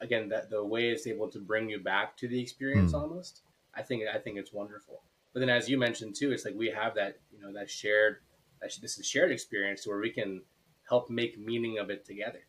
again 0.00 0.28
that 0.28 0.50
the 0.50 0.62
way 0.62 0.90
it's 0.90 1.06
able 1.06 1.28
to 1.28 1.38
bring 1.38 1.68
you 1.68 1.78
back 1.78 2.16
to 2.16 2.28
the 2.28 2.40
experience 2.40 2.92
mm. 2.92 3.00
almost 3.00 3.42
i 3.74 3.82
think 3.82 4.02
i 4.12 4.18
think 4.18 4.36
it's 4.38 4.52
wonderful 4.52 5.00
but 5.32 5.40
then 5.40 5.48
as 5.48 5.68
you 5.68 5.78
mentioned 5.78 6.14
too 6.14 6.32
it's 6.32 6.44
like 6.44 6.54
we 6.54 6.68
have 6.70 6.94
that 6.94 7.18
you 7.32 7.40
know 7.40 7.52
that 7.52 7.70
shared 7.70 8.18
that 8.60 8.72
this 8.80 8.98
is 8.98 9.06
shared 9.06 9.30
experience 9.30 9.86
where 9.86 9.98
we 9.98 10.10
can 10.10 10.42
help 10.88 11.10
make 11.10 11.38
meaning 11.38 11.78
of 11.78 11.90
it 11.90 12.04
together 12.04 12.40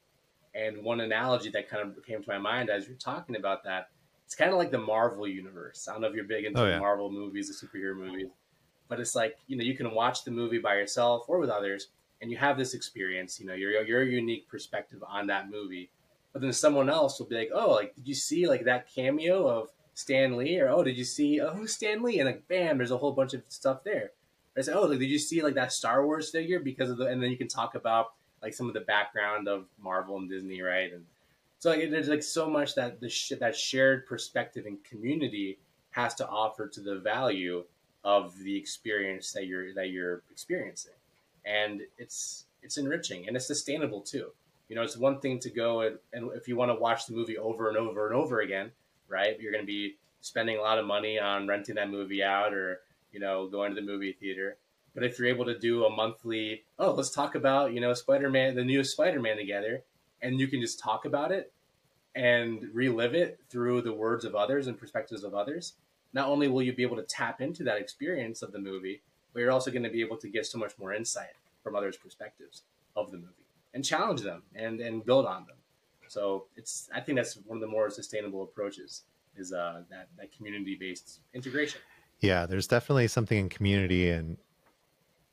and 0.56 0.84
one 0.84 1.02
analogy 1.02 1.50
that 1.50 1.70
kind 1.70 1.88
of 1.88 2.06
came 2.06 2.22
to 2.22 2.30
my 2.30 2.38
mind 2.38 2.70
as 2.70 2.88
you're 2.88 2.98
talking 2.98 3.36
about 3.36 3.64
that 3.64 3.90
it's 4.26 4.36
kind 4.36 4.52
of 4.52 4.58
like 4.58 4.72
the 4.72 4.78
marvel 4.78 5.28
universe 5.28 5.88
i 5.88 5.92
don't 5.92 6.02
know 6.02 6.08
if 6.08 6.16
you're 6.16 6.24
big 6.24 6.46
into 6.46 6.62
oh, 6.62 6.68
yeah. 6.68 6.80
marvel 6.80 7.12
movies 7.12 7.48
the 7.48 7.68
superhero 7.68 7.96
movies 7.96 8.28
but 8.88 9.00
it's 9.00 9.16
like 9.16 9.38
you 9.48 9.58
know 9.58 9.64
you 9.64 9.76
can 9.76 9.92
watch 9.92 10.24
the 10.24 10.32
movie 10.32 10.60
by 10.60 10.76
yourself 10.76 11.26
or 11.28 11.40
with 11.40 11.50
others 11.50 11.88
and 12.22 12.32
you 12.32 12.38
have 12.38 12.58
this 12.58 12.74
experience 12.74 13.40
you 13.40 13.46
know 13.46 13.54
your, 13.54 13.84
your 13.84 14.04
unique 14.04 14.48
perspective 14.48 15.04
on 15.08 15.28
that 15.28 15.50
movie 15.50 15.90
but 16.34 16.42
then 16.42 16.54
someone 16.54 16.90
else 16.90 17.20
will 17.20 17.28
be 17.28 17.36
like, 17.36 17.52
"Oh, 17.54 17.72
like 17.72 17.96
did 17.96 18.08
you 18.08 18.14
see 18.14 18.48
like 18.48 18.66
that 18.66 18.88
cameo 18.94 19.48
of 19.48 19.70
Stan 19.94 20.38
Lee?" 20.38 20.60
Or 20.60 20.70
"Oh, 20.70 20.84
did 20.84 20.98
you 20.98 21.04
see 21.04 21.42
oh 21.42 21.54
who's 21.54 21.74
Stan 21.74 22.04
Lee?" 22.04 22.20
And 22.20 22.28
like, 22.28 22.48
bam, 22.48 22.78
there's 22.78 22.92
a 22.92 22.98
whole 22.98 23.14
bunch 23.14 23.34
of 23.34 23.42
stuff 23.50 23.84
there. 23.84 24.12
I 24.58 24.62
say, 24.62 24.74
"Oh, 24.74 24.84
like 24.86 25.00
did 25.00 25.10
you 25.10 25.20
see 25.20 25.42
like 25.42 25.56
that 25.56 25.74
Star 25.74 26.06
Wars 26.06 26.30
figure?" 26.30 26.60
Because 26.60 26.90
of 26.90 26.98
the, 26.98 27.06
and 27.06 27.22
then 27.22 27.32
you 27.32 27.38
can 27.38 27.48
talk 27.48 27.76
about 27.76 28.14
like 28.42 28.54
some 28.54 28.68
of 28.68 28.74
the 28.74 28.82
background 28.82 29.48
of 29.48 29.66
Marvel 29.82 30.18
and 30.18 30.30
Disney, 30.30 30.62
right? 30.62 30.92
And 30.94 31.06
so 31.60 31.72
like, 31.72 31.90
there's 31.92 32.08
like 32.08 32.24
so 32.24 32.50
much 32.50 32.76
that 32.76 33.00
the 33.00 33.10
sh- 33.10 33.34
that 33.40 33.56
shared 33.56 34.08
perspective 34.08 34.66
and 34.66 34.84
community 34.84 35.60
has 35.92 36.16
to 36.16 36.28
offer 36.28 36.68
to 36.68 36.80
the 36.82 37.00
value 37.00 37.64
of 38.04 38.38
the 38.40 38.56
experience 38.56 39.34
that 39.34 39.46
you're 39.46 39.74
that 39.74 39.90
you're 39.90 40.22
experiencing, 40.32 40.94
and 41.46 41.82
it's 41.98 42.46
it's 42.64 42.78
enriching 42.78 43.28
and 43.28 43.36
it's 43.36 43.48
sustainable 43.48 44.02
too. 44.02 44.32
You 44.70 44.76
know, 44.76 44.84
it's 44.84 44.98
one 44.98 45.20
thing 45.20 45.40
to 45.40 45.50
go 45.50 45.82
and, 45.82 45.98
and 46.14 46.32
if 46.34 46.48
you 46.48 46.56
want 46.56 46.70
to 46.70 46.76
watch 46.76 47.08
the 47.08 47.14
movie 47.14 47.38
over 47.38 47.70
and 47.70 47.78
over 47.78 48.08
and 48.08 48.16
over 48.16 48.42
again, 48.42 48.72
right? 49.08 49.40
You're 49.40 49.52
going 49.52 49.64
to 49.64 49.68
be 49.68 49.96
spending 50.22 50.58
a 50.58 50.62
lot 50.62 50.78
of 50.78 50.86
money 50.86 51.20
on 51.20 51.48
renting 51.48 51.76
that 51.76 51.90
movie 51.90 52.24
out 52.24 52.54
or 52.54 52.82
you 53.12 53.20
know 53.20 53.48
going 53.48 53.74
to 53.74 53.82
the 53.82 53.86
movie 53.86 54.14
theater. 54.14 54.58
But 55.00 55.06
if 55.06 55.18
you're 55.18 55.30
able 55.30 55.46
to 55.46 55.58
do 55.58 55.86
a 55.86 55.90
monthly, 55.90 56.66
oh, 56.78 56.92
let's 56.92 57.10
talk 57.10 57.34
about 57.34 57.72
you 57.72 57.80
know 57.80 57.94
Spider-Man, 57.94 58.56
the 58.56 58.66
newest 58.66 58.92
Spider-Man 58.92 59.38
together, 59.38 59.82
and 60.22 60.38
you 60.42 60.50
can 60.50 60.60
just 60.60 60.78
talk 60.78 61.06
about 61.06 61.32
it 61.32 61.54
and 62.16 62.68
relive 62.74 63.16
it 63.16 63.40
through 63.50 63.82
the 63.82 63.94
words 63.94 64.26
of 64.26 64.36
others 64.36 64.68
and 64.68 64.78
perspectives 64.78 65.24
of 65.24 65.34
others. 65.34 65.76
Not 66.12 66.28
only 66.28 66.50
will 66.50 66.62
you 66.62 66.74
be 66.74 66.84
able 66.84 66.98
to 66.98 67.04
tap 67.04 67.40
into 67.40 67.64
that 67.64 67.78
experience 67.78 68.42
of 68.42 68.52
the 68.52 68.60
movie, 68.60 69.02
but 69.32 69.40
you're 69.40 69.54
also 69.54 69.72
going 69.72 69.84
to 69.84 69.90
be 69.90 70.02
able 70.02 70.18
to 70.18 70.28
get 70.28 70.46
so 70.46 70.58
much 70.58 70.74
more 70.78 70.94
insight 70.94 71.32
from 71.64 71.78
others' 71.78 71.96
perspectives 71.96 72.64
of 72.98 73.10
the 73.10 73.18
movie 73.20 73.48
and 73.74 73.86
challenge 73.86 74.20
them 74.20 74.44
and 74.54 74.82
and 74.82 75.06
build 75.06 75.26
on 75.26 75.46
them. 75.48 75.56
So 76.10 76.48
it's 76.58 76.90
I 76.94 77.00
think 77.00 77.16
that's 77.16 77.36
one 77.46 77.56
of 77.56 77.62
the 77.62 77.68
more 77.68 77.90
sustainable 77.90 78.44
approaches 78.44 79.04
is 79.38 79.54
uh, 79.54 79.84
that 79.90 80.10
that 80.18 80.36
community 80.36 80.76
based 80.76 81.22
integration. 81.34 81.80
Yeah, 82.20 82.46
there's 82.46 82.68
definitely 82.68 83.08
something 83.08 83.38
in 83.38 83.48
community, 83.48 84.10
and 84.10 84.36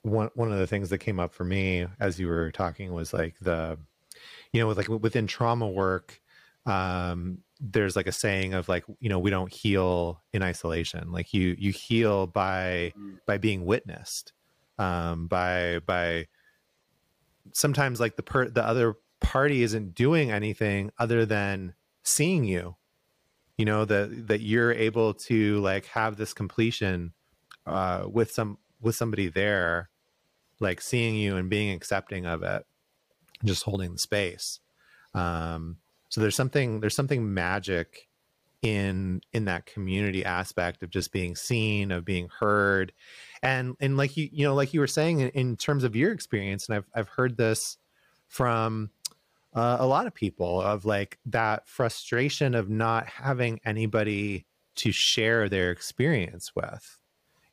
one 0.07 0.31
one 0.35 0.53
of 0.53 0.59
the 0.59 0.67
things 0.67 0.91
that 0.91 0.99
came 0.99 1.21
up 1.21 1.35
for 1.35 1.45
me 1.45 1.87
as 2.01 2.19
you 2.19 2.29
were 2.29 2.51
talking 2.53 2.93
was 2.93 3.13
like 3.13 3.35
the, 3.41 3.79
you 4.53 4.61
know, 4.61 4.67
with 4.67 4.77
like 4.77 4.89
within 4.89 5.27
trauma 5.27 5.69
work, 5.69 6.21
um, 6.65 7.39
there's 7.61 7.97
like 7.97 8.07
a 8.07 8.13
saying 8.13 8.55
of 8.55 8.69
like 8.69 8.85
you 9.01 9.09
know 9.09 9.19
we 9.19 9.31
don't 9.31 9.53
heal 9.53 10.23
in 10.33 10.43
isolation, 10.43 11.11
like 11.13 11.35
you 11.35 11.57
you 11.59 11.73
heal 11.73 12.27
by 12.27 12.93
mm. 12.97 13.19
by 13.27 13.39
being 13.39 13.65
witnessed, 13.65 14.33
um, 14.79 15.27
by 15.27 15.81
by 15.87 16.27
sometimes 17.53 18.01
like 18.01 18.17
the 18.17 18.23
per 18.23 18.49
the 18.49 18.65
other 18.65 18.95
party 19.21 19.63
isn't 19.63 19.95
doing 19.95 20.31
anything 20.31 20.91
other 20.99 21.25
than 21.25 21.75
seeing 22.03 22.45
you 22.45 22.77
you 23.57 23.65
know 23.65 23.85
that 23.85 24.29
that 24.29 24.41
you're 24.41 24.73
able 24.73 25.15
to 25.15 25.59
like 25.61 25.87
have 25.87 26.17
this 26.17 26.35
completion 26.35 27.13
uh 27.67 28.05
with 28.07 28.31
some 28.31 28.59
with 28.81 28.95
somebody 28.95 29.29
there 29.29 29.89
like 30.61 30.81
seeing 30.81 31.15
you 31.15 31.37
and 31.37 31.51
being 31.51 31.71
accepting 31.71 32.27
of 32.27 32.43
it 32.43 32.65
just 33.45 33.65
holding 33.65 33.93
the 33.93 33.99
space. 33.99 34.61
Um 35.15 35.77
so 36.09 36.21
there's 36.21 36.37
something 36.37 36.81
there's 36.81 36.97
something 36.97 37.35
magic 37.35 38.09
in 38.63 39.21
in 39.33 39.45
that 39.45 39.67
community 39.67 40.25
aspect 40.25 40.83
of 40.83 40.91
just 40.91 41.13
being 41.13 41.37
seen 41.37 41.91
of 41.91 42.05
being 42.05 42.29
heard. 42.39 42.93
And 43.43 43.77
and 43.81 43.97
like 43.97 44.17
you 44.17 44.29
you 44.33 44.45
know 44.45 44.55
like 44.55 44.73
you 44.75 44.81
were 44.81 44.87
saying 44.87 45.21
in, 45.21 45.29
in 45.31 45.57
terms 45.57 45.85
of 45.85 45.95
your 45.95 46.13
experience 46.13 46.69
and 46.69 46.77
i've 46.77 46.87
i've 46.95 47.09
heard 47.09 47.37
this 47.37 47.79
from 48.29 48.91
uh, 49.55 49.79
a 49.81 49.87
lot 49.87 50.07
of 50.07 50.15
people 50.15 50.61
of 50.61 50.85
like 50.85 51.19
that 51.25 51.67
frustration 51.67 52.55
of 52.55 52.69
not 52.69 53.07
having 53.07 53.59
anybody 53.65 54.45
to 54.75 54.93
share 54.93 55.49
their 55.49 55.71
experience 55.71 56.55
with 56.55 56.99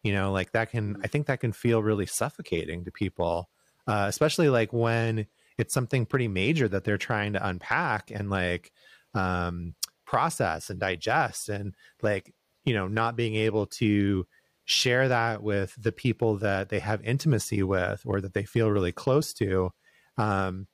you 0.03 0.13
know 0.13 0.31
like 0.31 0.51
that 0.51 0.69
can 0.69 0.97
i 1.03 1.07
think 1.07 1.27
that 1.27 1.39
can 1.39 1.51
feel 1.51 1.81
really 1.81 2.05
suffocating 2.05 2.83
to 2.85 2.91
people 2.91 3.49
uh, 3.87 4.05
especially 4.07 4.49
like 4.49 4.71
when 4.71 5.25
it's 5.57 5.73
something 5.73 6.05
pretty 6.05 6.27
major 6.27 6.67
that 6.67 6.83
they're 6.83 6.97
trying 6.97 7.33
to 7.33 7.47
unpack 7.47 8.11
and 8.11 8.29
like 8.29 8.71
um, 9.13 9.75
process 10.05 10.69
and 10.69 10.79
digest 10.79 11.49
and 11.49 11.75
like 12.01 12.33
you 12.65 12.73
know 12.73 12.87
not 12.87 13.15
being 13.15 13.35
able 13.35 13.65
to 13.65 14.25
share 14.65 15.09
that 15.09 15.43
with 15.43 15.75
the 15.77 15.91
people 15.91 16.37
that 16.37 16.69
they 16.69 16.79
have 16.79 17.03
intimacy 17.03 17.61
with 17.63 18.01
or 18.05 18.21
that 18.21 18.33
they 18.33 18.43
feel 18.45 18.71
really 18.71 18.91
close 18.91 19.33
to 19.33 19.71
um, 20.17 20.67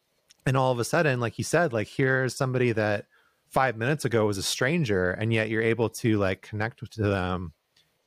and 0.46 0.56
all 0.56 0.72
of 0.72 0.80
a 0.80 0.84
sudden 0.84 1.20
like 1.20 1.38
you 1.38 1.44
said 1.44 1.74
like 1.74 1.88
here's 1.88 2.36
somebody 2.36 2.72
that 2.72 3.06
five 3.48 3.76
minutes 3.76 4.06
ago 4.06 4.26
was 4.26 4.38
a 4.38 4.44
stranger 4.44 5.12
and 5.12 5.34
yet 5.34 5.50
you're 5.50 5.62
able 5.62 5.90
to 5.90 6.18
like 6.20 6.44
connect 6.44 6.90
to 6.92 7.02
them 7.02 7.52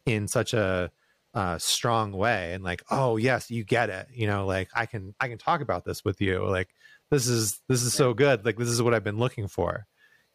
in 0.07 0.29
such 0.29 0.55
a 0.55 0.91
uh, 1.35 1.59
strong 1.59 2.13
way 2.13 2.53
and 2.53 2.63
like 2.63 2.83
oh 2.91 3.17
yes 3.17 3.51
you 3.51 3.65
get 3.65 3.89
it 3.89 4.07
you 4.13 4.27
know 4.27 4.45
like 4.45 4.69
i 4.75 4.85
can 4.85 5.15
i 5.19 5.29
can 5.29 5.39
talk 5.39 5.63
about 5.63 5.85
this 5.85 6.05
with 6.05 6.21
you 6.21 6.47
like 6.47 6.69
this 7.11 7.27
is 7.27 7.61
this 7.69 7.83
is 7.83 7.95
so 7.95 8.13
good 8.13 8.45
like 8.45 8.59
this 8.59 8.69
is 8.69 8.83
what 8.83 8.93
i've 8.93 9.05
been 9.05 9.19
looking 9.19 9.49
for 9.49 9.87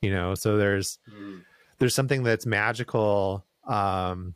you 0.01 0.11
know 0.11 0.33
so 0.33 0.57
there's 0.57 0.97
mm. 1.11 1.41
there's 1.77 1.93
something 1.93 2.23
that's 2.23 2.47
magical 2.47 3.45
um 3.67 4.33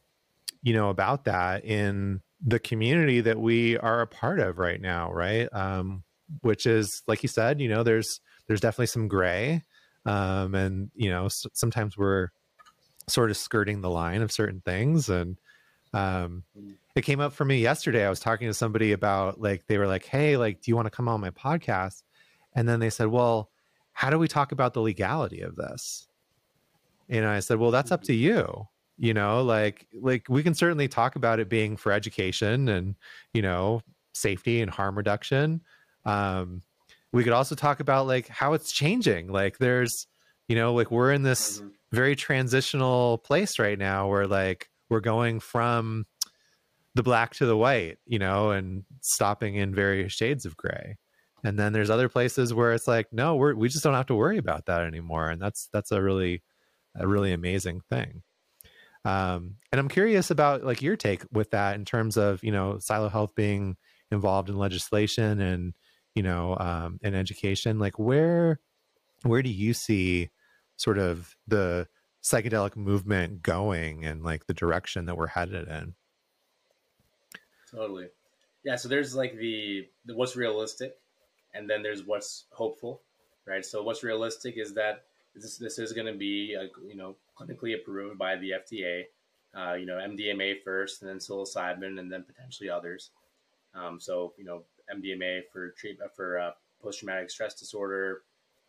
you 0.62 0.74
know 0.74 0.90
about 0.90 1.26
that 1.26 1.66
in 1.66 2.22
the 2.46 2.60
community 2.60 3.22
that 3.22 3.40
we 3.40 3.78
are 3.78 4.02
a 4.02 4.08
part 4.08 4.40
of 4.40 4.60
right 4.60 4.82
now 4.82 5.12
right 5.12 5.50
um 5.54 6.04
which 6.42 6.66
is 6.68 7.02
like 7.08 7.24
you 7.24 7.30
said 7.30 7.60
you 7.60 7.70
know 7.70 7.82
there's 7.82 8.20
there's 8.48 8.62
definitely 8.62 8.86
some 8.86 9.08
gray 9.08 9.64
um 10.06 10.54
and 10.54 10.92
you 10.94 11.10
know 11.10 11.26
s- 11.26 11.46
sometimes 11.54 11.98
we're 11.98 12.30
sort 13.08 13.32
of 13.32 13.38
skirting 13.38 13.82
the 13.82 13.90
line 13.90 14.22
of 14.22 14.32
certain 14.32 14.62
things 14.62 15.10
and 15.10 15.38
um 15.94 16.44
mm. 16.58 16.74
it 16.96 17.02
came 17.02 17.20
up 17.20 17.34
for 17.34 17.46
me 17.46 17.60
yesterday 17.60 18.06
i 18.06 18.10
was 18.10 18.20
talking 18.20 18.48
to 18.48 18.54
somebody 18.54 18.92
about 18.92 19.42
like 19.42 19.66
they 19.68 19.78
were 19.78 19.88
like 19.88 20.06
hey 20.06 20.38
like 20.38 20.62
do 20.62 20.72
you 20.72 20.76
want 20.76 20.86
to 20.86 20.92
come 20.92 21.08
on 21.08 21.20
my 21.20 21.30
podcast 21.32 22.04
and 22.56 22.68
then 22.68 22.80
they 22.80 22.90
said 22.90 23.08
well 23.08 23.50
how 23.94 24.10
do 24.10 24.18
we 24.18 24.28
talk 24.28 24.52
about 24.52 24.74
the 24.74 24.82
legality 24.82 25.42
of 25.42 25.56
this 25.56 26.08
and 27.10 27.26
i 27.26 27.40
said 27.40 27.58
well 27.58 27.72
that's 27.72 27.92
up 27.92 28.04
to 28.04 28.14
you 28.14 28.68
you 28.98 29.14
know 29.14 29.42
like 29.42 29.88
like 30.00 30.26
we 30.30 30.44
can 30.44 30.54
certainly 30.54 30.88
talk 30.88 31.16
about 31.16 31.40
it 31.40 31.50
being 31.50 31.76
for 31.76 31.92
education 31.92 32.70
and 32.70 32.96
you 33.34 33.42
know 33.42 33.82
safety 34.14 34.62
and 34.62 34.72
harm 34.72 34.98
reduction 34.98 35.62
um 36.06 36.62
we 37.12 37.24
could 37.24 37.34
also 37.34 37.56
talk 37.56 37.80
about 37.80 38.08
like 38.08 38.28
how 38.28 38.54
it's 38.54 38.72
changing 38.72 39.28
like 39.32 39.58
there's 39.58 40.08
you 40.48 40.56
know 40.56 40.74
like 40.74 40.92
we're 40.92 41.12
in 41.12 41.24
this 41.24 41.60
mm-hmm. 41.60 41.70
very 41.92 42.16
transitional 42.16 43.18
place 43.20 43.60
right 43.60 43.78
now 43.78 44.08
where 44.08 44.28
like 44.28 44.70
we're 44.92 45.00
going 45.00 45.40
from 45.40 46.06
the 46.94 47.04
black 47.04 47.34
to 47.34 47.46
the 47.46 47.58
white 47.58 47.98
you 48.06 48.20
know 48.20 48.52
and 48.52 48.84
stopping 49.02 49.56
in 49.56 49.74
various 49.74 50.14
shades 50.14 50.46
of 50.46 50.58
gray. 50.58 50.98
And 51.44 51.58
then 51.58 51.74
there's 51.74 51.90
other 51.90 52.10
places 52.10 52.54
where 52.54 52.74
it's 52.74 52.88
like 52.88 53.12
no 53.12 53.36
we're 53.36 53.56
we 53.56 53.70
just 53.70 53.84
don't 53.84 53.96
have 53.96 54.06
to 54.08 54.16
worry 54.16 54.38
about 54.38 54.68
that 54.68 54.82
anymore. 54.82 55.30
And 55.30 55.42
that's 55.42 55.70
that's 55.74 55.92
a 55.92 56.02
really 56.02 56.44
a 56.96 57.08
really 57.08 57.34
amazing 57.34 57.82
thing. 57.90 58.22
Um, 59.04 59.56
and 59.72 59.80
I'm 59.80 59.90
curious 59.90 60.30
about 60.30 60.64
like 60.64 60.82
your 60.82 60.96
take 60.96 61.24
with 61.32 61.52
that 61.52 61.76
in 61.76 61.86
terms 61.86 62.18
of 62.18 62.44
you 62.44 62.52
know 62.52 62.78
Silo 62.80 63.10
Health 63.10 63.34
being 63.36 63.78
involved 64.12 64.50
in 64.50 64.58
legislation 64.58 65.40
and 65.42 65.74
you 66.14 66.24
know 66.24 66.56
um, 66.60 67.00
in 67.02 67.16
education. 67.16 67.80
Like 67.80 67.98
where 67.98 68.60
where 69.24 69.42
do 69.42 69.50
you 69.50 69.74
see 69.74 70.30
sort 70.78 70.98
of 70.98 71.36
the 71.48 71.88
psychedelic 72.24 72.76
movement 72.76 73.42
going 73.42 74.06
and 74.06 74.24
like 74.24 74.46
the 74.46 74.54
direction 74.54 75.06
that 75.06 75.18
we're 75.18 75.28
headed 75.28 75.68
in? 75.68 75.96
Totally. 77.70 78.08
Yeah. 78.64 78.76
So 78.76 78.90
there's 78.90 79.16
like 79.16 79.38
the, 79.38 79.88
the 80.06 80.16
what's 80.16 80.36
realistic, 80.36 80.94
and 81.54 81.70
then 81.70 81.82
there's 81.82 82.06
what's 82.06 82.46
hopeful, 82.52 83.02
right? 83.48 83.66
So 83.66 83.82
what's 83.82 84.04
realistic 84.04 84.58
is 84.58 84.74
that 84.76 85.04
this, 85.36 85.58
this 85.58 85.80
is 85.80 85.94
going 85.94 86.08
to 86.08 86.18
be 86.18 86.56
you 86.88 86.96
know 86.96 87.16
clinically 87.40 87.76
approved 87.76 88.18
by 88.18 88.36
the 88.36 88.52
FDA. 88.52 89.04
Uh, 89.54 89.74
you 89.74 89.86
know, 89.86 89.96
MDMA 89.96 90.62
first, 90.64 91.02
and 91.02 91.10
then 91.10 91.18
psilocybin, 91.18 92.00
and 92.00 92.10
then 92.10 92.24
potentially 92.24 92.70
others. 92.70 93.12
Um, 93.74 94.00
so, 94.00 94.34
you 94.38 94.46
know, 94.46 94.64
MDMA 94.94 95.42
for 95.52 95.72
treatment 95.72 96.12
for 96.16 96.40
uh, 96.40 96.52
post-traumatic 96.82 97.30
stress 97.30 97.54
disorder, 97.54 98.22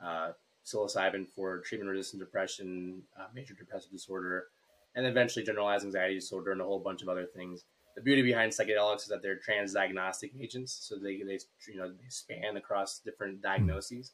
uh, 0.04 0.32
psilocybin 0.64 1.28
for 1.28 1.58
treatment-resistant 1.60 2.20
depression, 2.20 3.02
uh, 3.18 3.26
major 3.34 3.54
depressive 3.54 3.90
disorder, 3.90 4.46
and 4.94 5.06
eventually 5.06 5.44
generalized 5.44 5.84
anxiety 5.84 6.14
disorder, 6.14 6.52
and 6.52 6.60
a 6.60 6.64
whole 6.64 6.78
bunch 6.78 7.02
of 7.02 7.08
other 7.08 7.26
things. 7.26 7.64
The 7.94 8.02
beauty 8.02 8.22
behind 8.22 8.52
psychedelics 8.52 9.02
is 9.02 9.08
that 9.08 9.22
they're 9.22 9.38
transdiagnostic 9.38 10.30
agents, 10.40 10.72
so 10.72 10.96
they, 10.96 11.22
they 11.22 11.38
you 11.68 11.76
know 11.76 11.88
they 11.88 12.08
span 12.08 12.56
across 12.56 13.00
different 13.00 13.42
diagnoses. 13.42 14.12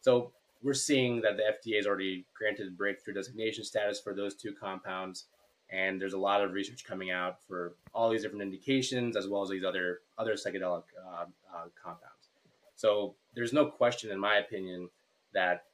So 0.00 0.32
we're 0.62 0.74
seeing 0.74 1.20
that 1.22 1.36
the 1.36 1.42
FDA 1.42 1.76
has 1.76 1.86
already 1.86 2.26
granted 2.36 2.76
breakthrough 2.76 3.14
designation 3.14 3.64
status 3.64 4.00
for 4.00 4.14
those 4.14 4.34
two 4.34 4.52
compounds, 4.52 5.26
and 5.70 6.00
there's 6.00 6.12
a 6.12 6.18
lot 6.18 6.42
of 6.42 6.52
research 6.52 6.84
coming 6.84 7.10
out 7.10 7.38
for 7.46 7.74
all 7.94 8.10
these 8.10 8.22
different 8.22 8.42
indications 8.42 9.16
as 9.16 9.28
well 9.28 9.42
as 9.42 9.48
these 9.48 9.64
other 9.64 10.00
other 10.18 10.34
psychedelic 10.34 10.84
uh, 11.04 11.24
uh, 11.54 11.64
compounds. 11.82 12.30
So 12.74 13.14
there's 13.34 13.54
no 13.54 13.66
question, 13.66 14.10
in 14.10 14.18
my 14.18 14.36
opinion, 14.36 14.90
that 15.32 15.64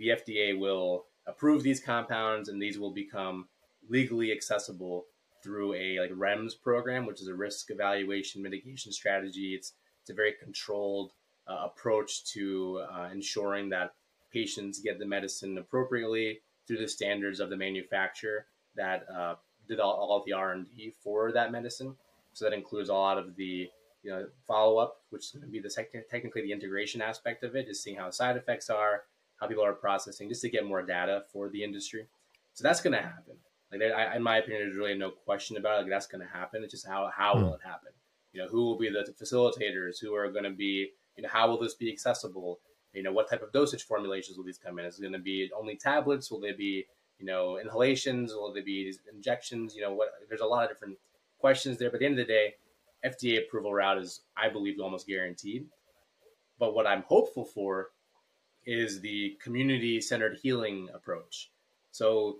the 0.00 0.08
FDA 0.08 0.58
will 0.58 1.04
approve 1.26 1.62
these 1.62 1.78
compounds 1.78 2.48
and 2.48 2.60
these 2.60 2.78
will 2.78 2.90
become 2.90 3.48
legally 3.88 4.32
accessible 4.32 5.04
through 5.42 5.74
a 5.74 6.00
like 6.00 6.10
REMS 6.10 6.54
program, 6.60 7.06
which 7.06 7.20
is 7.20 7.28
a 7.28 7.34
risk 7.34 7.70
evaluation 7.70 8.42
mitigation 8.42 8.92
strategy. 8.92 9.54
It's 9.54 9.74
it's 10.00 10.10
a 10.10 10.14
very 10.14 10.32
controlled 10.42 11.12
uh, 11.46 11.66
approach 11.66 12.24
to 12.32 12.82
uh, 12.90 13.08
ensuring 13.12 13.68
that 13.68 13.92
patients 14.32 14.80
get 14.80 14.98
the 14.98 15.06
medicine 15.06 15.58
appropriately 15.58 16.40
through 16.66 16.78
the 16.78 16.88
standards 16.88 17.38
of 17.38 17.50
the 17.50 17.56
manufacturer 17.56 18.46
that 18.76 19.04
uh, 19.14 19.34
did 19.68 19.80
all, 19.80 19.92
all 19.92 20.22
the 20.24 20.32
R&D 20.32 20.94
for 21.02 21.32
that 21.32 21.52
medicine. 21.52 21.94
So 22.32 22.46
that 22.46 22.54
includes 22.54 22.88
a 22.88 22.94
lot 22.94 23.18
of 23.18 23.36
the 23.36 23.68
you 24.02 24.10
know 24.10 24.26
follow 24.46 24.78
up, 24.78 25.02
which 25.10 25.26
is 25.26 25.30
going 25.32 25.44
to 25.44 25.50
be 25.50 25.60
the 25.60 26.04
technically 26.10 26.42
the 26.42 26.52
integration 26.52 27.02
aspect 27.02 27.44
of 27.44 27.54
it, 27.54 27.68
is 27.68 27.82
seeing 27.82 27.96
how 27.96 28.10
side 28.10 28.38
effects 28.38 28.70
are, 28.70 29.02
how 29.40 29.46
people 29.46 29.64
are 29.64 29.72
processing, 29.72 30.28
just 30.28 30.42
to 30.42 30.50
get 30.50 30.66
more 30.66 30.82
data 30.82 31.24
for 31.32 31.48
the 31.48 31.64
industry. 31.64 32.06
So 32.52 32.62
that's 32.62 32.80
going 32.80 32.92
to 32.92 33.02
happen. 33.02 33.36
Like 33.72 33.82
I, 33.82 34.16
in 34.16 34.22
my 34.22 34.38
opinion, 34.38 34.64
there's 34.64 34.76
really 34.76 34.98
no 34.98 35.10
question 35.10 35.56
about 35.56 35.78
it. 35.78 35.82
Like 35.82 35.90
that's 35.90 36.06
going 36.06 36.26
to 36.26 36.32
happen. 36.32 36.62
It's 36.62 36.72
just 36.72 36.86
how 36.86 37.10
how 37.16 37.34
mm. 37.34 37.42
will 37.42 37.54
it 37.54 37.60
happen? 37.64 37.92
You 38.32 38.42
know, 38.42 38.48
who 38.48 38.64
will 38.64 38.78
be 38.78 38.90
the 38.90 39.12
facilitators? 39.20 40.00
Who 40.00 40.14
are 40.14 40.30
going 40.30 40.44
to 40.44 40.50
be? 40.50 40.90
You 41.16 41.22
know, 41.22 41.28
how 41.32 41.48
will 41.48 41.58
this 41.58 41.74
be 41.74 41.90
accessible? 41.90 42.60
You 42.92 43.02
know, 43.04 43.12
what 43.12 43.30
type 43.30 43.42
of 43.42 43.52
dosage 43.52 43.84
formulations 43.84 44.36
will 44.36 44.44
these 44.44 44.58
come 44.58 44.78
in? 44.78 44.84
Is 44.84 44.98
it 44.98 45.02
going 45.02 45.12
to 45.12 45.18
be 45.20 45.50
only 45.56 45.76
tablets? 45.76 46.30
Will 46.30 46.40
they 46.40 46.52
be 46.52 46.86
you 47.18 47.26
know 47.26 47.58
inhalations? 47.58 48.32
Will 48.32 48.52
they 48.52 48.62
be 48.62 48.92
injections? 49.12 49.74
You 49.74 49.82
know, 49.82 49.94
what? 49.94 50.10
There's 50.28 50.40
a 50.40 50.46
lot 50.46 50.64
of 50.64 50.70
different 50.70 50.98
questions 51.38 51.78
there. 51.78 51.90
But 51.90 51.96
at 51.96 52.00
the 52.00 52.06
end 52.06 52.18
of 52.18 52.26
the 52.26 52.32
day, 52.32 52.54
FDA 53.04 53.38
approval 53.38 53.72
route 53.72 53.98
is, 53.98 54.22
I 54.36 54.48
believe, 54.48 54.80
almost 54.80 55.06
guaranteed. 55.06 55.66
But 56.58 56.74
what 56.74 56.86
I'm 56.86 57.02
hopeful 57.02 57.44
for 57.44 57.88
is 58.70 59.00
the 59.00 59.36
community 59.42 60.00
centered 60.00 60.38
healing 60.40 60.88
approach. 60.94 61.50
So, 61.90 62.36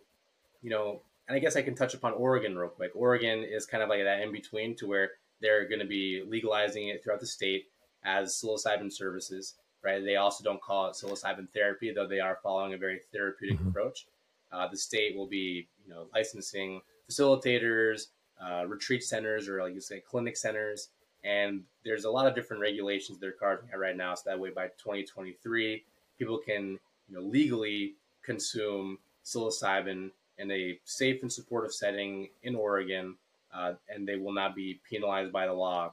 you 0.62 0.70
know, 0.70 1.00
and 1.26 1.34
I 1.34 1.40
guess 1.40 1.56
I 1.56 1.62
can 1.62 1.74
touch 1.74 1.92
upon 1.92 2.12
Oregon 2.12 2.56
real 2.56 2.68
quick. 2.68 2.92
Oregon 2.94 3.42
is 3.42 3.66
kind 3.66 3.82
of 3.82 3.88
like 3.88 4.04
that 4.04 4.20
in 4.20 4.30
between 4.30 4.76
to 4.76 4.86
where 4.86 5.10
they're 5.40 5.68
going 5.68 5.80
to 5.80 5.86
be 5.86 6.22
legalizing 6.24 6.86
it 6.86 7.02
throughout 7.02 7.18
the 7.18 7.26
state 7.26 7.64
as 8.04 8.32
psilocybin 8.32 8.92
services, 8.92 9.54
right? 9.82 10.04
They 10.04 10.16
also 10.16 10.44
don't 10.44 10.62
call 10.62 10.86
it 10.86 10.92
psilocybin 10.92 11.48
therapy, 11.52 11.90
though 11.92 12.06
they 12.06 12.20
are 12.20 12.38
following 12.44 12.74
a 12.74 12.78
very 12.78 13.00
therapeutic 13.12 13.58
mm-hmm. 13.58 13.70
approach. 13.70 14.06
Uh, 14.52 14.68
the 14.68 14.76
state 14.76 15.16
will 15.16 15.26
be, 15.26 15.66
you 15.84 15.92
know, 15.92 16.06
licensing 16.14 16.80
facilitators, 17.10 18.06
uh, 18.40 18.66
retreat 18.68 19.02
centers, 19.02 19.48
or 19.48 19.60
like 19.64 19.74
you 19.74 19.80
say, 19.80 19.98
clinic 19.98 20.36
centers, 20.36 20.90
and 21.24 21.64
there's 21.84 22.04
a 22.04 22.10
lot 22.10 22.28
of 22.28 22.36
different 22.36 22.62
regulations 22.62 23.18
they're 23.18 23.32
carving 23.32 23.68
out 23.74 23.80
right 23.80 23.96
now. 23.96 24.14
So 24.14 24.30
that 24.30 24.38
way, 24.38 24.50
by 24.50 24.68
2023, 24.78 25.84
people 26.20 26.38
can, 26.38 26.78
you 27.08 27.14
know, 27.14 27.22
legally 27.22 27.94
consume 28.22 28.98
psilocybin 29.24 30.10
in 30.38 30.50
a 30.50 30.78
safe 30.84 31.22
and 31.22 31.32
supportive 31.32 31.72
setting 31.72 32.28
in 32.42 32.54
Oregon, 32.54 33.16
uh, 33.52 33.72
and 33.88 34.06
they 34.06 34.16
will 34.16 34.32
not 34.32 34.54
be 34.54 34.78
penalized 34.88 35.32
by 35.32 35.46
the 35.46 35.52
law 35.52 35.92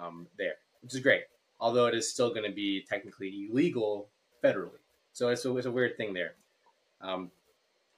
um, 0.00 0.26
there, 0.38 0.54
which 0.80 0.94
is 0.94 1.00
great. 1.00 1.24
Although 1.60 1.86
it 1.86 1.94
is 1.94 2.10
still 2.10 2.30
going 2.30 2.48
to 2.48 2.54
be 2.54 2.84
technically 2.88 3.48
illegal 3.50 4.08
federally, 4.42 4.82
so 5.12 5.28
it's 5.28 5.44
a, 5.44 5.56
it's 5.56 5.66
a 5.66 5.70
weird 5.70 5.96
thing 5.96 6.14
there. 6.14 6.34
Um, 7.00 7.30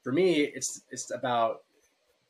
for 0.03 0.13
me, 0.13 0.43
it's 0.43 0.83
it's 0.91 1.11
about 1.11 1.63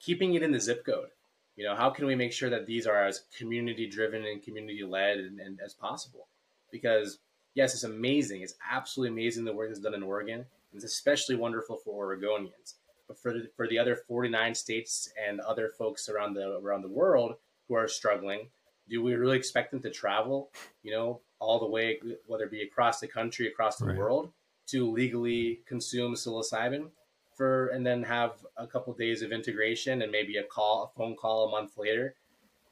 keeping 0.00 0.34
it 0.34 0.42
in 0.42 0.52
the 0.52 0.60
zip 0.60 0.84
code. 0.84 1.08
You 1.56 1.64
know, 1.64 1.74
how 1.74 1.90
can 1.90 2.06
we 2.06 2.14
make 2.14 2.32
sure 2.32 2.50
that 2.50 2.66
these 2.66 2.86
are 2.86 3.06
as 3.06 3.22
community 3.36 3.88
driven 3.88 4.24
and 4.24 4.42
community 4.42 4.82
led 4.82 5.18
and, 5.18 5.40
and 5.40 5.60
as 5.64 5.72
possible? 5.72 6.26
Because 6.70 7.18
yes, 7.56 7.74
it's 7.74 7.82
amazing. 7.82 8.42
It's 8.42 8.54
absolutely 8.70 9.14
amazing 9.14 9.44
the 9.44 9.52
work 9.52 9.68
that's 9.68 9.80
done 9.80 9.94
in 9.94 10.04
Oregon. 10.04 10.44
It's 10.72 10.84
especially 10.84 11.34
wonderful 11.34 11.78
for 11.78 12.06
Oregonians. 12.06 12.74
But 13.08 13.18
for 13.18 13.32
the, 13.32 13.48
for 13.56 13.66
the 13.66 13.78
other 13.78 13.96
49 13.96 14.54
states 14.54 15.08
and 15.26 15.40
other 15.40 15.70
folks 15.76 16.08
around 16.08 16.34
the 16.34 16.58
around 16.58 16.82
the 16.82 16.88
world 16.88 17.36
who 17.66 17.74
are 17.74 17.88
struggling, 17.88 18.50
do 18.88 19.02
we 19.02 19.14
really 19.14 19.36
expect 19.36 19.70
them 19.70 19.80
to 19.80 19.90
travel, 19.90 20.50
you 20.82 20.92
know, 20.92 21.20
all 21.38 21.58
the 21.58 21.66
way, 21.66 21.98
whether 22.26 22.44
it 22.44 22.50
be 22.50 22.62
across 22.62 23.00
the 23.00 23.08
country, 23.08 23.48
across 23.48 23.76
the 23.76 23.86
right. 23.86 23.96
world, 23.96 24.32
to 24.68 24.90
legally 24.90 25.60
consume 25.66 26.14
psilocybin 26.14 26.90
for, 27.36 27.68
and 27.68 27.86
then 27.86 28.02
have 28.02 28.32
a 28.56 28.66
couple 28.66 28.92
of 28.92 28.98
days 28.98 29.22
of 29.22 29.32
integration 29.32 30.02
and 30.02 30.10
maybe 30.10 30.36
a 30.36 30.42
call, 30.42 30.92
a 30.92 30.98
phone 30.98 31.14
call 31.14 31.48
a 31.48 31.50
month 31.50 31.76
later, 31.76 32.14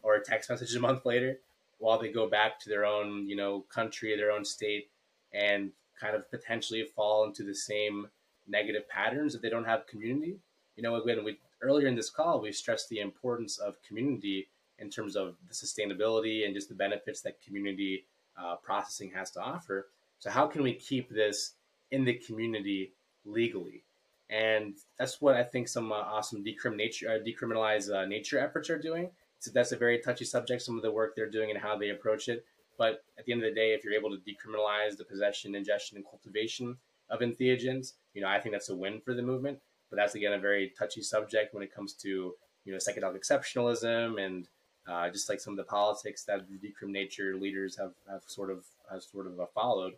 or 0.03 0.17
a 0.17 0.25
text 0.25 0.51
message 0.51 0.75
a 0.75 0.81
month 0.81 1.05
later, 1.07 1.39
while 1.79 1.99
they 1.99 2.11
go 2.11 2.29
back 2.29 2.59
to 2.61 2.69
their 2.69 2.85
own, 2.85 3.29
you 3.29 3.37
know, 3.37 3.65
country, 3.73 4.17
their 4.17 4.31
own 4.31 4.45
state, 4.45 4.91
and 5.33 5.71
kind 6.01 6.17
of 6.17 6.31
potentially 6.31 6.89
fall 6.95 7.25
into 7.25 7.43
the 7.43 7.55
same 7.55 8.09
negative 8.49 8.89
patterns 8.89 9.35
if 9.35 9.43
they 9.43 9.51
don't 9.51 9.65
have 9.65 9.87
community. 9.87 10.39
You 10.77 10.83
know, 10.83 10.97
again, 10.97 11.25
we 11.25 11.39
earlier 11.63 11.87
in 11.87 11.95
this 11.95 12.11
call 12.11 12.41
we 12.41 12.53
stressed 12.53 12.89
the 12.89 13.01
importance 13.01 13.59
of 13.59 13.81
community 13.83 14.49
in 14.79 14.91
terms 14.91 15.17
of 15.17 15.37
the 15.49 15.55
sustainability 15.55 16.45
and 16.45 16.55
just 16.55 16.69
the 16.69 16.75
benefits 16.75 17.21
that 17.23 17.41
community 17.41 18.05
uh, 18.37 18.57
processing 18.57 19.11
has 19.15 19.31
to 19.33 19.41
offer. 19.41 19.89
So, 20.19 20.31
how 20.31 20.47
can 20.47 20.63
we 20.63 20.75
keep 20.75 21.11
this 21.11 21.53
in 21.91 22.05
the 22.05 22.15
community 22.15 22.93
legally? 23.25 23.85
And 24.31 24.75
that's 24.99 25.21
what 25.21 25.37
I 25.37 25.45
think 25.45 25.69
some 25.69 25.93
uh, 25.93 25.97
awesome 25.97 26.43
decriminate, 26.43 26.97
uh, 27.07 27.19
decriminalize 27.25 27.93
uh, 27.93 28.07
nature 28.07 28.39
efforts 28.39 28.71
are 28.71 28.79
doing. 28.79 29.11
So 29.45 29.51
that's 29.53 29.73
a 29.73 29.77
very 29.77 29.99
touchy 29.99 30.25
subject, 30.25 30.63
some 30.63 30.77
of 30.77 30.83
the 30.83 30.91
work 30.91 31.15
they're 31.15 31.29
doing 31.29 31.51
and 31.51 31.61
how 31.61 31.77
they 31.77 31.91
approach 31.91 32.29
it. 32.29 32.47
But 32.79 33.05
at 33.19 33.27
the 33.27 33.33
end 33.33 33.45
of 33.45 33.51
the 33.51 33.55
day, 33.55 33.75
if 33.75 33.85
you're 33.85 33.93
able 33.93 34.11
to 34.11 34.17
decriminalize 34.17 34.97
the 34.97 35.05
possession, 35.05 35.55
ingestion, 35.55 35.99
and 35.99 36.07
cultivation 36.07 36.79
of 37.11 37.21
entheogens, 37.21 37.93
you 38.15 38.23
know, 38.23 38.29
I 38.29 38.41
think 38.41 38.55
that's 38.55 38.71
a 38.71 38.75
win 38.75 39.03
for 39.05 39.13
the 39.13 39.23
movement. 39.23 39.59
But 39.91 39.97
that's 39.97 40.15
again 40.15 40.33
a 40.33 40.39
very 40.39 40.73
touchy 40.79 41.03
subject 41.03 41.53
when 41.53 41.63
it 41.63 41.75
comes 41.75 41.93
to 41.95 42.35
you 42.65 42.73
know 42.73 42.79
psychedelic 42.79 43.19
exceptionalism 43.19 44.19
and 44.19 44.49
uh, 44.89 45.11
just 45.11 45.29
like 45.29 45.41
some 45.41 45.53
of 45.53 45.59
the 45.59 45.65
politics 45.65 46.25
that 46.25 46.49
the 46.49 46.57
decrim 46.57 46.91
nature 46.91 47.37
leaders 47.37 47.77
have, 47.77 47.93
have 48.11 48.23
sort 48.27 48.51
of 48.51 48.65
have 48.91 49.03
sort 49.03 49.27
of 49.27 49.39
uh, 49.39 49.47
followed. 49.55 49.93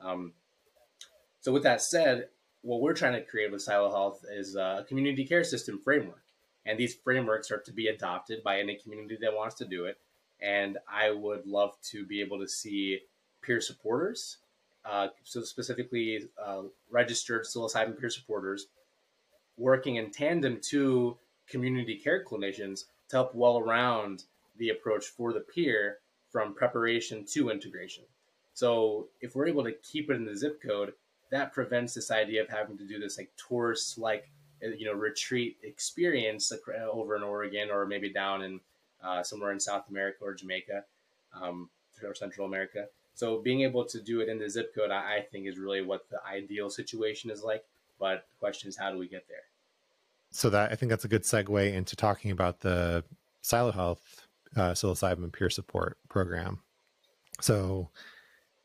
Um, 0.00 0.32
so 1.42 1.52
with 1.52 1.62
that 1.64 1.82
said, 1.82 2.28
what 2.62 2.80
we're 2.80 2.94
trying 2.94 3.12
to 3.12 3.22
create 3.22 3.52
with 3.52 3.62
Silo 3.62 3.90
Health 3.90 4.24
is 4.30 4.56
a 4.56 4.84
community 4.88 5.26
care 5.26 5.44
system 5.44 5.80
framework, 5.84 6.19
and 6.66 6.78
these 6.78 6.94
frameworks 6.94 7.50
are 7.50 7.58
to 7.60 7.72
be 7.72 7.88
adopted 7.88 8.42
by 8.42 8.58
any 8.58 8.76
community 8.76 9.18
that 9.20 9.34
wants 9.34 9.54
to 9.56 9.64
do 9.64 9.86
it. 9.86 9.98
And 10.42 10.78
I 10.90 11.10
would 11.10 11.46
love 11.46 11.76
to 11.90 12.04
be 12.06 12.20
able 12.20 12.38
to 12.38 12.48
see 12.48 13.00
peer 13.42 13.60
supporters 13.60 14.38
uh, 14.84 15.08
so 15.24 15.42
specifically 15.42 16.28
uh, 16.42 16.62
registered 16.90 17.44
psilocybin 17.44 17.98
peer 17.98 18.10
supporters, 18.10 18.66
working 19.56 19.96
in 19.96 20.10
tandem 20.10 20.58
to 20.70 21.16
community 21.48 21.96
care 21.96 22.24
clinicians 22.24 22.84
to 23.08 23.16
help 23.16 23.34
well 23.34 23.58
around 23.58 24.24
the 24.58 24.70
approach 24.70 25.06
for 25.06 25.32
the 25.32 25.40
peer 25.40 25.98
from 26.30 26.54
preparation 26.54 27.24
to 27.24 27.50
integration. 27.50 28.04
So 28.54 29.08
if 29.20 29.34
we're 29.34 29.48
able 29.48 29.64
to 29.64 29.72
keep 29.72 30.10
it 30.10 30.16
in 30.16 30.24
the 30.24 30.36
zip 30.36 30.62
code, 30.62 30.92
that 31.30 31.52
prevents 31.52 31.94
this 31.94 32.10
idea 32.10 32.42
of 32.42 32.48
having 32.48 32.78
to 32.78 32.86
do 32.86 32.98
this 32.98 33.18
like 33.18 33.30
tourist 33.36 33.98
like 33.98 34.30
you 34.60 34.86
know 34.86 34.92
retreat 34.92 35.56
experience 35.62 36.52
over 36.92 37.16
in 37.16 37.22
Oregon 37.22 37.70
or 37.70 37.86
maybe 37.86 38.12
down 38.12 38.42
in 38.42 38.60
uh, 39.02 39.22
somewhere 39.22 39.52
in 39.52 39.60
South 39.60 39.84
America 39.88 40.18
or 40.22 40.34
Jamaica 40.34 40.84
um, 41.40 41.68
or 42.02 42.14
Central 42.14 42.46
America. 42.46 42.86
So 43.14 43.38
being 43.38 43.62
able 43.62 43.84
to 43.84 44.00
do 44.00 44.20
it 44.20 44.28
in 44.28 44.38
the 44.38 44.48
zip 44.48 44.74
code, 44.74 44.90
I, 44.90 45.16
I 45.16 45.26
think, 45.30 45.46
is 45.46 45.58
really 45.58 45.82
what 45.82 46.08
the 46.10 46.18
ideal 46.24 46.70
situation 46.70 47.30
is 47.30 47.42
like. 47.42 47.64
But 47.98 48.26
the 48.30 48.38
question 48.38 48.68
is, 48.68 48.76
how 48.76 48.90
do 48.90 48.98
we 48.98 49.08
get 49.08 49.26
there? 49.28 49.42
So 50.30 50.48
that 50.50 50.72
I 50.72 50.74
think 50.74 50.90
that's 50.90 51.04
a 51.04 51.08
good 51.08 51.24
segue 51.24 51.72
into 51.72 51.96
talking 51.96 52.30
about 52.30 52.60
the 52.60 53.04
Silo 53.42 53.72
Health 53.72 54.26
uh, 54.56 54.72
psilocybin 54.72 55.32
peer 55.32 55.50
support 55.50 55.98
program. 56.08 56.60
So, 57.40 57.90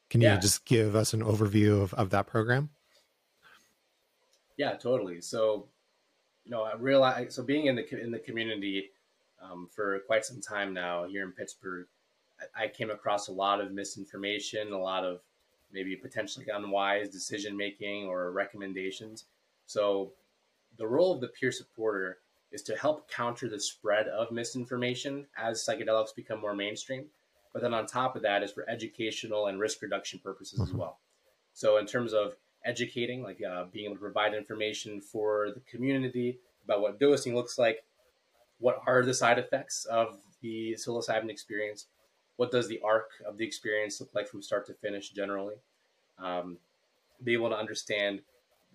can 0.10 0.22
you 0.22 0.28
yeah. 0.28 0.38
just 0.38 0.66
give 0.66 0.96
us 0.96 1.14
an 1.14 1.22
overview 1.22 1.82
of, 1.82 1.94
of 1.94 2.10
that 2.12 2.28
program? 2.28 2.70
Yeah, 4.58 4.74
totally. 4.74 5.22
So, 5.22 5.68
you 6.46 6.52
know, 6.52 6.64
I 6.64 6.76
realize 6.76 7.36
so 7.36 7.44
being 7.44 7.66
in 7.66 7.76
the 7.76 8.02
in 8.02 8.12
the 8.12 8.20
community 8.20 8.92
um, 9.42 9.68
for 9.72 10.00
quite 10.08 10.26
some 10.26 10.40
time 10.40 10.74
now 10.74 11.06
here 11.06 11.24
in 11.24 11.32
Pittsburgh, 11.32 11.88
I 12.56 12.68
came 12.68 12.92
across 12.92 13.28
a 13.28 13.34
lot 13.34 13.60
of 13.60 13.72
misinformation, 13.72 14.72
a 14.72 14.78
lot 14.78 15.04
of 15.04 15.22
maybe 15.72 15.96
potentially 15.96 16.46
unwise 16.54 17.10
decision 17.10 17.58
making 17.58 18.06
or 18.06 18.32
recommendations. 18.32 19.26
So, 19.66 20.14
the 20.78 20.88
role 20.88 21.14
of 21.14 21.22
the 21.22 21.30
peer 21.30 21.52
supporter 21.52 22.20
is 22.52 22.62
to 22.64 22.76
help 22.76 23.10
counter 23.10 23.50
the 23.50 23.60
spread 23.60 24.08
of 24.08 24.32
misinformation 24.32 25.26
as 25.38 25.66
psychedelics 25.66 26.16
become 26.16 26.40
more 26.40 26.56
mainstream. 26.56 27.06
But 27.54 27.62
then 27.62 27.74
on 27.74 27.88
top 27.88 28.16
of 28.16 28.22
that 28.22 28.44
is 28.44 28.52
for 28.52 28.70
educational 28.70 29.48
and 29.48 29.60
risk 29.60 29.82
reduction 29.82 30.20
purposes 30.20 30.60
mm-hmm. 30.60 30.70
as 30.70 30.74
well. 30.74 31.00
So, 31.54 31.78
in 31.78 31.88
terms 31.88 32.14
of 32.14 32.36
educating, 32.66 33.24
like 33.24 33.42
uh, 33.44 33.66
being 33.72 33.86
able 33.86 33.96
to 33.96 34.02
provide 34.02 34.34
information 34.34 35.02
for 35.02 35.52
the 35.54 35.62
community 35.62 36.40
about 36.64 36.82
what 36.82 37.00
dosing 37.00 37.36
looks 37.36 37.58
like, 37.58 37.84
what 38.60 38.82
are 38.88 39.04
the 39.04 39.14
side 39.14 39.40
effects 39.40 39.86
of 39.86 40.18
the 40.42 40.74
psilocybin 40.74 41.30
experience, 41.30 41.88
what 42.38 42.52
does 42.52 42.68
the 42.68 42.80
arc 42.84 43.12
of 43.26 43.38
the 43.38 43.46
experience 43.46 44.00
look 44.00 44.14
like 44.14 44.28
from 44.28 44.42
start 44.42 44.66
to 44.68 44.74
finish 44.74 45.10
generally 45.10 45.56
um, 46.20 46.58
be 47.24 47.34
able 47.34 47.50
to 47.50 47.58
understand 47.58 48.22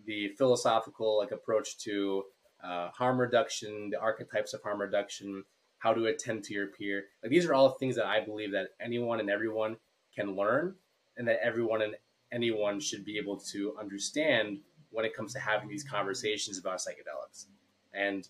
the 0.06 0.28
philosophical 0.28 1.18
like 1.18 1.30
approach 1.30 1.78
to 1.78 2.24
uh, 2.64 2.90
harm 2.90 3.20
reduction 3.20 3.90
the 3.90 4.00
archetypes 4.00 4.54
of 4.54 4.62
harm 4.62 4.80
reduction 4.80 5.44
how 5.78 5.94
to 5.94 6.06
attend 6.06 6.44
to 6.44 6.52
your 6.52 6.66
peer. 6.66 7.04
Like 7.22 7.30
these 7.30 7.46
are 7.46 7.54
all 7.54 7.70
things 7.70 7.96
that 7.96 8.06
i 8.06 8.20
believe 8.20 8.52
that 8.52 8.68
anyone 8.80 9.20
and 9.20 9.30
everyone 9.30 9.76
can 10.14 10.34
learn 10.36 10.74
and 11.16 11.28
that 11.28 11.40
everyone 11.42 11.82
and 11.82 11.94
anyone 12.32 12.80
should 12.80 13.04
be 13.04 13.18
able 13.18 13.36
to 13.36 13.74
understand 13.78 14.58
when 14.90 15.04
it 15.04 15.14
comes 15.14 15.32
to 15.32 15.40
having 15.40 15.68
these 15.68 15.84
conversations 15.84 16.58
about 16.58 16.78
psychedelics. 16.78 17.46
And 17.92 18.28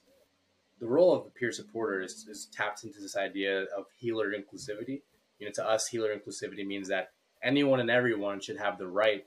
the 0.79 0.87
role 0.87 1.15
of 1.15 1.25
the 1.25 1.31
peer 1.31 1.53
supporter 1.53 2.01
is, 2.01 2.27
is 2.29 2.49
tapped 2.53 2.85
into 2.85 3.01
this 3.01 3.17
idea 3.17 3.63
of 3.77 3.87
healer 3.99 4.33
inclusivity. 4.33 5.03
You 5.39 5.47
know, 5.47 5.53
to 5.55 5.69
us, 5.69 5.89
healer 5.89 6.15
inclusivity 6.15 6.67
means 6.67 6.89
that 6.89 7.13
anyone 7.43 7.81
and 7.81 7.91
everyone 7.91 8.41
should 8.41 8.59
have 8.59 8.79
the 8.79 8.87
right 8.87 9.25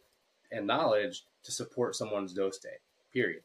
and 0.52 0.68
knowledge 0.68 1.24
to 1.44 1.52
support 1.52 1.96
someone's 1.96 2.34
dose 2.34 2.60
day, 2.60 2.78
period. 3.12 3.42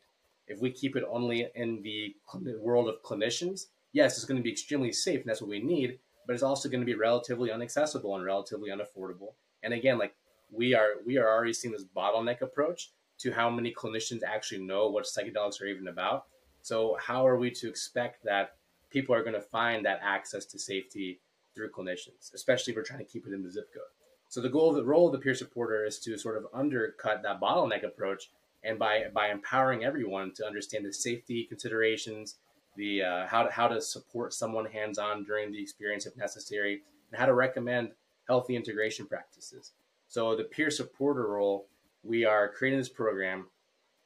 If 0.46 0.60
we 0.60 0.70
keep 0.70 0.96
it 0.96 1.04
only 1.10 1.48
in 1.54 1.82
the 1.82 2.14
world 2.60 2.88
of 2.88 3.02
clinicians, 3.02 3.66
yes, 3.92 4.16
it's 4.16 4.24
going 4.24 4.38
to 4.38 4.42
be 4.42 4.52
extremely 4.52 4.92
safe, 4.92 5.20
and 5.20 5.28
that's 5.28 5.40
what 5.40 5.50
we 5.50 5.60
need, 5.60 5.98
but 6.26 6.34
it's 6.34 6.42
also 6.42 6.68
going 6.68 6.80
to 6.80 6.86
be 6.86 6.94
relatively 6.94 7.50
inaccessible 7.50 8.14
and 8.16 8.24
relatively 8.24 8.70
unaffordable. 8.70 9.34
And 9.62 9.74
again, 9.74 9.98
like 9.98 10.14
we 10.50 10.74
are, 10.74 10.94
we 11.04 11.18
are 11.18 11.28
already 11.28 11.52
seeing 11.52 11.72
this 11.72 11.84
bottleneck 11.84 12.40
approach 12.40 12.90
to 13.18 13.32
how 13.32 13.50
many 13.50 13.72
clinicians 13.72 14.22
actually 14.22 14.62
know 14.62 14.88
what 14.88 15.04
psychedelics 15.04 15.60
are 15.60 15.66
even 15.66 15.88
about. 15.88 16.26
So 16.62 16.96
how 17.00 17.26
are 17.26 17.36
we 17.36 17.50
to 17.52 17.68
expect 17.68 18.24
that 18.24 18.56
people 18.90 19.14
are 19.14 19.22
going 19.22 19.34
to 19.34 19.40
find 19.40 19.84
that 19.84 20.00
access 20.02 20.44
to 20.46 20.58
safety 20.58 21.20
through 21.54 21.70
clinicians, 21.70 22.32
especially 22.34 22.72
if 22.72 22.76
we're 22.76 22.84
trying 22.84 23.04
to 23.04 23.04
keep 23.04 23.26
it 23.26 23.32
in 23.32 23.42
the 23.42 23.50
zip 23.50 23.72
code? 23.72 23.82
So 24.28 24.40
the 24.40 24.48
goal, 24.48 24.72
the 24.72 24.84
role 24.84 25.06
of 25.06 25.12
the 25.12 25.18
peer 25.18 25.34
supporter 25.34 25.84
is 25.86 25.98
to 26.00 26.18
sort 26.18 26.36
of 26.36 26.46
undercut 26.52 27.22
that 27.22 27.40
bottleneck 27.40 27.84
approach, 27.84 28.30
and 28.62 28.78
by 28.78 29.04
by 29.14 29.30
empowering 29.30 29.84
everyone 29.84 30.32
to 30.34 30.46
understand 30.46 30.84
the 30.84 30.92
safety 30.92 31.44
considerations, 31.44 32.36
the 32.76 33.02
uh, 33.02 33.26
how 33.26 33.44
to 33.44 33.50
how 33.50 33.68
to 33.68 33.80
support 33.80 34.34
someone 34.34 34.66
hands 34.66 34.98
on 34.98 35.24
during 35.24 35.50
the 35.50 35.60
experience 35.60 36.04
if 36.04 36.16
necessary, 36.16 36.82
and 37.10 37.18
how 37.18 37.24
to 37.24 37.32
recommend 37.32 37.92
healthy 38.26 38.54
integration 38.54 39.06
practices. 39.06 39.72
So 40.08 40.36
the 40.36 40.44
peer 40.44 40.70
supporter 40.70 41.26
role, 41.26 41.68
we 42.02 42.24
are 42.24 42.48
creating 42.48 42.78
this 42.78 42.88
program. 42.88 43.46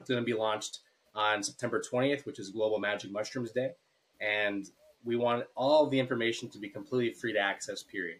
It's 0.00 0.08
going 0.08 0.20
to 0.20 0.26
be 0.26 0.34
launched 0.34 0.80
on 1.14 1.42
September 1.42 1.80
20th, 1.80 2.26
which 2.26 2.38
is 2.38 2.50
Global 2.50 2.78
Magic 2.78 3.12
Mushrooms 3.12 3.52
Day, 3.52 3.72
and 4.20 4.66
we 5.04 5.16
want 5.16 5.44
all 5.54 5.86
the 5.86 5.98
information 5.98 6.48
to 6.50 6.58
be 6.58 6.68
completely 6.68 7.12
free 7.12 7.32
to 7.32 7.38
access. 7.38 7.82
Period 7.82 8.18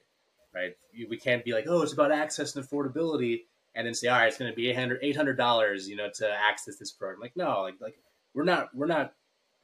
right? 0.55 0.77
We 1.09 1.17
can't 1.17 1.45
be 1.45 1.53
like, 1.53 1.65
oh, 1.69 1.83
it's 1.83 1.93
about 1.93 2.13
access 2.13 2.55
and 2.57 2.65
affordability, 2.65 3.43
and 3.75 3.87
then 3.87 3.95
say, 3.95 4.09
all 4.09 4.19
right, 4.19 4.29
it's 4.29 4.39
going 4.39 4.51
to 4.51 4.57
be 4.57 4.69
800 4.69 5.37
dollars, 5.37 5.89
you 5.89 5.97
know, 5.97 6.11
to 6.15 6.31
access 6.31 6.77
this 6.77 6.93
program. 6.93 7.21
Like, 7.21 7.37
no, 7.37 7.63
like 7.63 7.75
like 7.81 7.99
we're 8.35 8.45
not 8.45 8.75
we're 8.75 8.87
not 8.87 9.15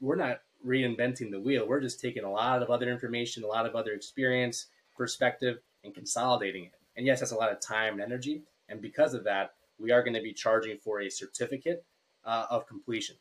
we're 0.01 0.17
not 0.17 0.41
reinventing 0.67 1.31
the 1.31 1.41
wheel. 1.41 1.67
We're 1.69 1.81
just 1.81 2.01
taking 2.01 2.25
a 2.25 2.31
lot 2.31 2.63
of 2.63 2.71
other 2.71 2.91
information, 2.91 3.45
a 3.45 3.49
lot 3.49 3.67
of 3.67 3.75
other 3.75 3.93
experience, 3.93 4.67
perspective, 4.97 5.59
and 5.85 5.95
consolidating 5.95 6.65
it. 6.65 6.73
And 6.99 7.07
yes, 7.07 7.21
that's 7.21 7.31
a 7.31 7.37
lot 7.37 7.53
of 7.53 7.61
time 7.61 7.95
and 7.95 8.03
energy. 8.03 8.43
And 8.69 8.83
because 8.83 9.15
of 9.15 9.23
that, 9.25 9.55
we 9.79 9.93
are 9.93 10.03
going 10.03 10.15
to 10.15 10.21
be 10.21 10.33
charging 10.33 10.77
for 10.79 11.01
a 11.01 11.09
certificate 11.09 11.85
uh, 12.25 12.47
of 12.51 12.67
completion. 12.67 13.15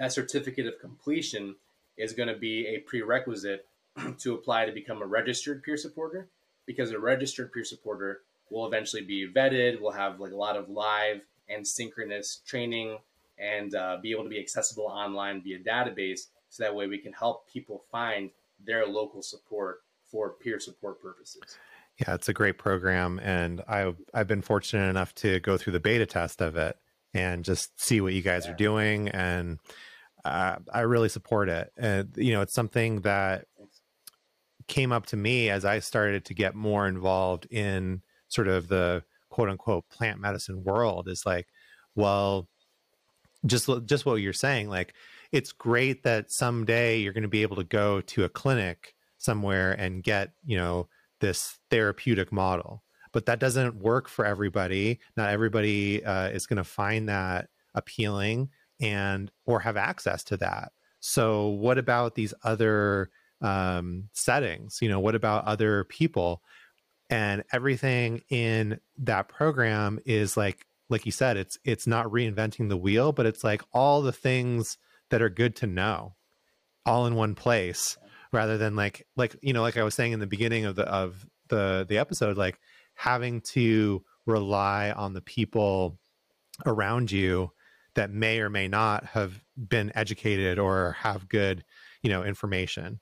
That 0.00 0.12
certificate 0.12 0.66
of 0.66 0.80
completion 0.80 1.54
is 1.96 2.12
going 2.12 2.28
to 2.28 2.36
be 2.36 2.66
a 2.66 2.78
prerequisite 2.80 3.66
to 4.18 4.34
apply 4.34 4.66
to 4.66 4.72
become 4.72 5.00
a 5.00 5.06
registered 5.06 5.62
peer 5.62 5.76
supporter 5.76 6.26
because 6.66 6.90
a 6.90 6.98
registered 6.98 7.52
peer 7.52 7.62
supporter 7.62 8.22
will 8.50 8.66
eventually 8.66 9.02
be 9.02 9.28
vetted. 9.32 9.80
We'll 9.80 9.92
have 9.92 10.18
like 10.18 10.32
a 10.32 10.36
lot 10.36 10.56
of 10.56 10.68
live 10.68 11.20
and 11.48 11.64
synchronous 11.64 12.40
training 12.46 12.98
and 13.38 13.76
uh, 13.76 13.98
be 14.02 14.10
able 14.10 14.24
to 14.24 14.28
be 14.28 14.40
accessible 14.40 14.86
online 14.86 15.40
via 15.40 15.60
database. 15.60 16.26
So 16.48 16.64
that 16.64 16.74
way 16.74 16.88
we 16.88 16.98
can 16.98 17.12
help 17.12 17.48
people 17.48 17.84
find 17.92 18.30
their 18.66 18.86
local 18.86 19.22
support 19.22 19.82
for 20.10 20.30
peer 20.30 20.58
support 20.58 21.00
purposes. 21.00 21.58
Yeah, 22.00 22.14
it's 22.14 22.28
a 22.28 22.32
great 22.32 22.58
program, 22.58 23.18
and 23.22 23.60
I 23.68 23.92
I've 24.14 24.28
been 24.28 24.42
fortunate 24.42 24.88
enough 24.88 25.14
to 25.16 25.40
go 25.40 25.56
through 25.56 25.72
the 25.72 25.80
beta 25.80 26.06
test 26.06 26.40
of 26.40 26.56
it 26.56 26.76
and 27.12 27.44
just 27.44 27.80
see 27.80 28.00
what 28.00 28.12
you 28.12 28.22
guys 28.22 28.46
are 28.46 28.54
doing, 28.54 29.08
and 29.08 29.58
uh, 30.24 30.56
I 30.72 30.80
really 30.80 31.08
support 31.08 31.48
it. 31.48 31.72
And 31.76 32.10
you 32.16 32.32
know, 32.32 32.40
it's 32.42 32.54
something 32.54 33.00
that 33.00 33.46
came 34.68 34.92
up 34.92 35.06
to 35.06 35.16
me 35.16 35.50
as 35.50 35.64
I 35.64 35.80
started 35.80 36.24
to 36.26 36.34
get 36.34 36.54
more 36.54 36.86
involved 36.86 37.46
in 37.50 38.02
sort 38.28 38.46
of 38.48 38.68
the 38.68 39.02
quote 39.30 39.48
unquote 39.48 39.88
plant 39.88 40.20
medicine 40.20 40.62
world 40.62 41.08
is 41.08 41.24
like, 41.26 41.48
well, 41.96 42.48
just 43.46 43.68
just 43.86 44.06
what 44.06 44.16
you're 44.16 44.32
saying, 44.32 44.68
like 44.68 44.94
it's 45.32 45.52
great 45.52 46.04
that 46.04 46.30
someday 46.30 46.98
you're 46.98 47.12
going 47.12 47.22
to 47.22 47.28
be 47.28 47.42
able 47.42 47.56
to 47.56 47.64
go 47.64 48.00
to 48.02 48.24
a 48.24 48.28
clinic 48.28 48.94
somewhere 49.18 49.72
and 49.72 50.02
get, 50.02 50.32
you 50.44 50.56
know, 50.56 50.88
this 51.20 51.58
therapeutic 51.70 52.32
model. 52.32 52.82
But 53.12 53.26
that 53.26 53.40
doesn't 53.40 53.76
work 53.76 54.08
for 54.08 54.24
everybody. 54.24 55.00
Not 55.16 55.30
everybody 55.30 56.04
uh, 56.04 56.28
is 56.28 56.46
going 56.46 56.58
to 56.58 56.64
find 56.64 57.08
that 57.08 57.48
appealing 57.74 58.50
and 58.80 59.30
or 59.46 59.60
have 59.60 59.76
access 59.76 60.22
to 60.24 60.36
that. 60.38 60.72
So 61.00 61.48
what 61.48 61.78
about 61.78 62.14
these 62.14 62.34
other 62.42 63.10
um, 63.40 64.08
settings 64.12 64.78
you 64.80 64.88
know 64.88 65.00
what 65.00 65.14
about 65.14 65.44
other 65.44 65.84
people 65.84 66.42
and 67.10 67.44
everything 67.52 68.22
in 68.28 68.80
that 68.98 69.28
program 69.28 69.98
is 70.04 70.36
like 70.36 70.66
like 70.90 71.06
you 71.06 71.12
said 71.12 71.36
it's 71.36 71.58
it's 71.64 71.86
not 71.86 72.06
reinventing 72.06 72.68
the 72.68 72.76
wheel 72.76 73.12
but 73.12 73.26
it's 73.26 73.44
like 73.44 73.62
all 73.72 74.02
the 74.02 74.12
things 74.12 74.76
that 75.10 75.22
are 75.22 75.30
good 75.30 75.54
to 75.56 75.66
know 75.66 76.14
all 76.84 77.06
in 77.06 77.14
one 77.14 77.34
place 77.34 77.96
rather 78.32 78.58
than 78.58 78.76
like 78.76 79.06
like 79.16 79.36
you 79.42 79.52
know 79.52 79.62
like 79.62 79.76
i 79.76 79.82
was 79.82 79.94
saying 79.94 80.12
in 80.12 80.20
the 80.20 80.26
beginning 80.26 80.64
of 80.64 80.76
the 80.76 80.84
of 80.84 81.26
the 81.48 81.86
the 81.88 81.98
episode 81.98 82.36
like 82.36 82.58
having 82.94 83.40
to 83.40 84.02
rely 84.26 84.90
on 84.90 85.14
the 85.14 85.22
people 85.22 85.98
around 86.66 87.10
you 87.10 87.50
that 87.94 88.10
may 88.10 88.40
or 88.40 88.50
may 88.50 88.68
not 88.68 89.04
have 89.04 89.42
been 89.56 89.90
educated 89.94 90.58
or 90.58 90.92
have 90.98 91.28
good 91.28 91.64
you 92.02 92.10
know 92.10 92.22
information 92.22 93.00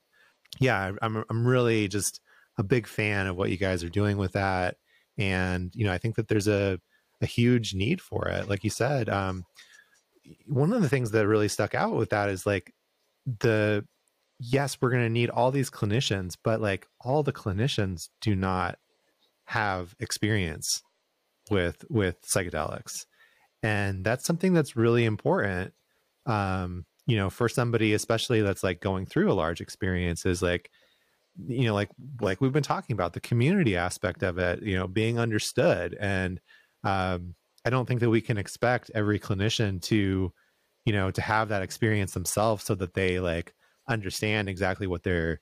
yeah, 0.59 0.91
I'm 1.01 1.23
I'm 1.29 1.47
really 1.47 1.87
just 1.87 2.21
a 2.57 2.63
big 2.63 2.87
fan 2.87 3.27
of 3.27 3.35
what 3.35 3.49
you 3.49 3.57
guys 3.57 3.83
are 3.83 3.89
doing 3.89 4.17
with 4.17 4.33
that, 4.33 4.77
and 5.17 5.71
you 5.75 5.85
know 5.85 5.93
I 5.93 5.97
think 5.97 6.15
that 6.15 6.27
there's 6.27 6.47
a 6.47 6.79
a 7.21 7.25
huge 7.25 7.73
need 7.73 8.01
for 8.01 8.27
it. 8.27 8.49
Like 8.49 8.63
you 8.63 8.69
said, 8.69 9.09
um, 9.09 9.45
one 10.45 10.73
of 10.73 10.81
the 10.81 10.89
things 10.89 11.11
that 11.11 11.27
really 11.27 11.47
stuck 11.47 11.75
out 11.75 11.95
with 11.95 12.09
that 12.09 12.29
is 12.29 12.45
like 12.45 12.73
the 13.39 13.85
yes, 14.39 14.77
we're 14.79 14.91
going 14.91 15.03
to 15.03 15.09
need 15.09 15.29
all 15.29 15.51
these 15.51 15.69
clinicians, 15.69 16.35
but 16.43 16.61
like 16.61 16.87
all 17.01 17.23
the 17.23 17.33
clinicians 17.33 18.09
do 18.21 18.35
not 18.35 18.77
have 19.45 19.95
experience 19.99 20.81
with 21.49 21.85
with 21.89 22.21
psychedelics, 22.21 23.05
and 23.63 24.03
that's 24.03 24.25
something 24.25 24.53
that's 24.53 24.75
really 24.75 25.05
important. 25.05 25.73
Um, 26.25 26.85
you 27.07 27.15
know 27.15 27.29
for 27.29 27.49
somebody 27.49 27.93
especially 27.93 28.41
that's 28.41 28.63
like 28.63 28.81
going 28.81 29.05
through 29.05 29.31
a 29.31 29.33
large 29.33 29.61
experience 29.61 30.25
is 30.25 30.41
like 30.41 30.69
you 31.47 31.65
know 31.65 31.73
like 31.73 31.89
like 32.21 32.39
we've 32.41 32.53
been 32.53 32.61
talking 32.61 32.93
about 32.93 33.13
the 33.13 33.19
community 33.19 33.75
aspect 33.75 34.21
of 34.21 34.37
it 34.37 34.61
you 34.61 34.77
know 34.77 34.87
being 34.87 35.17
understood 35.17 35.97
and 35.99 36.39
um 36.83 37.33
i 37.65 37.69
don't 37.69 37.87
think 37.87 38.01
that 38.01 38.09
we 38.09 38.21
can 38.21 38.37
expect 38.37 38.91
every 38.93 39.19
clinician 39.19 39.81
to 39.81 40.31
you 40.85 40.93
know 40.93 41.09
to 41.09 41.21
have 41.21 41.49
that 41.49 41.63
experience 41.63 42.13
themselves 42.13 42.63
so 42.63 42.75
that 42.75 42.93
they 42.93 43.19
like 43.19 43.53
understand 43.87 44.49
exactly 44.49 44.87
what 44.87 45.03
they're 45.03 45.41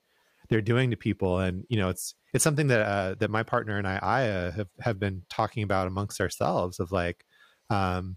they're 0.49 0.61
doing 0.61 0.91
to 0.91 0.97
people 0.97 1.39
and 1.39 1.65
you 1.69 1.77
know 1.77 1.89
it's 1.89 2.13
it's 2.33 2.43
something 2.43 2.67
that 2.67 2.81
uh 2.81 3.15
that 3.15 3.31
my 3.31 3.41
partner 3.41 3.77
and 3.77 3.87
i 3.87 3.97
aya 4.01 4.51
have 4.51 4.67
have 4.79 4.99
been 4.99 5.23
talking 5.29 5.63
about 5.63 5.87
amongst 5.87 6.21
ourselves 6.21 6.79
of 6.79 6.91
like 6.91 7.25
um 7.69 8.15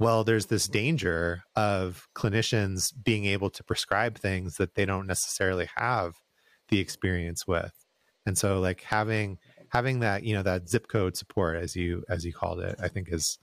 well, 0.00 0.24
there's 0.24 0.46
this 0.46 0.66
danger 0.66 1.44
of 1.54 2.08
clinicians 2.16 2.90
being 3.04 3.26
able 3.26 3.50
to 3.50 3.62
prescribe 3.62 4.16
things 4.16 4.56
that 4.56 4.74
they 4.74 4.86
don't 4.86 5.06
necessarily 5.06 5.68
have 5.76 6.14
the 6.70 6.78
experience 6.78 7.46
with. 7.46 7.74
And 8.24 8.36
so 8.36 8.60
like 8.60 8.80
having 8.80 9.38
having 9.68 10.00
that, 10.00 10.24
you 10.24 10.32
know, 10.34 10.42
that 10.42 10.70
zip 10.70 10.88
code 10.88 11.18
support 11.18 11.58
as 11.58 11.76
you 11.76 12.02
as 12.08 12.24
you 12.24 12.32
called 12.32 12.60
it, 12.60 12.76
I 12.82 12.88
think 12.88 13.12
is 13.12 13.38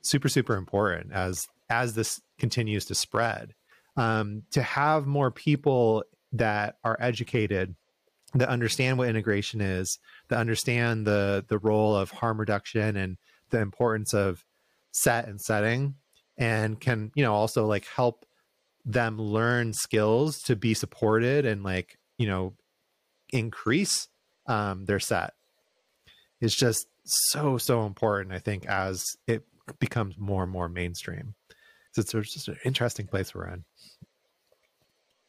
super, 0.00 0.30
super 0.30 0.56
important 0.56 1.12
as 1.12 1.46
as 1.68 1.94
this 1.94 2.22
continues 2.38 2.86
to 2.86 2.94
spread. 2.94 3.52
Um, 3.98 4.44
to 4.52 4.62
have 4.62 5.06
more 5.06 5.30
people 5.30 6.04
that 6.32 6.76
are 6.84 6.96
educated 7.00 7.74
that 8.34 8.48
understand 8.48 8.98
what 8.98 9.08
integration 9.08 9.60
is, 9.60 9.98
that 10.28 10.38
understand 10.38 11.06
the 11.06 11.44
the 11.48 11.58
role 11.58 11.96
of 11.96 12.10
harm 12.10 12.38
reduction 12.38 12.96
and 12.96 13.16
the 13.50 13.60
importance 13.60 14.14
of 14.14 14.44
set 14.92 15.26
and 15.26 15.40
setting 15.40 15.94
and 16.36 16.80
can 16.80 17.10
you 17.14 17.22
know 17.22 17.34
also 17.34 17.66
like 17.66 17.86
help 17.86 18.24
them 18.84 19.20
learn 19.20 19.72
skills 19.72 20.40
to 20.42 20.56
be 20.56 20.74
supported 20.74 21.44
and 21.44 21.62
like 21.62 21.98
you 22.18 22.26
know 22.26 22.54
increase 23.30 24.08
um, 24.46 24.84
their 24.86 25.00
set. 25.00 25.34
Is 26.40 26.54
just 26.54 26.86
so 27.08 27.56
so 27.58 27.86
important 27.86 28.34
i 28.34 28.38
think 28.38 28.66
as 28.66 29.16
it 29.26 29.44
becomes 29.78 30.18
more 30.18 30.42
and 30.42 30.52
more 30.52 30.68
mainstream 30.68 31.34
so 32.06 32.18
it's 32.18 32.32
just 32.32 32.48
an 32.48 32.58
interesting 32.64 33.06
place 33.06 33.34
we're 33.34 33.48
in 33.48 33.64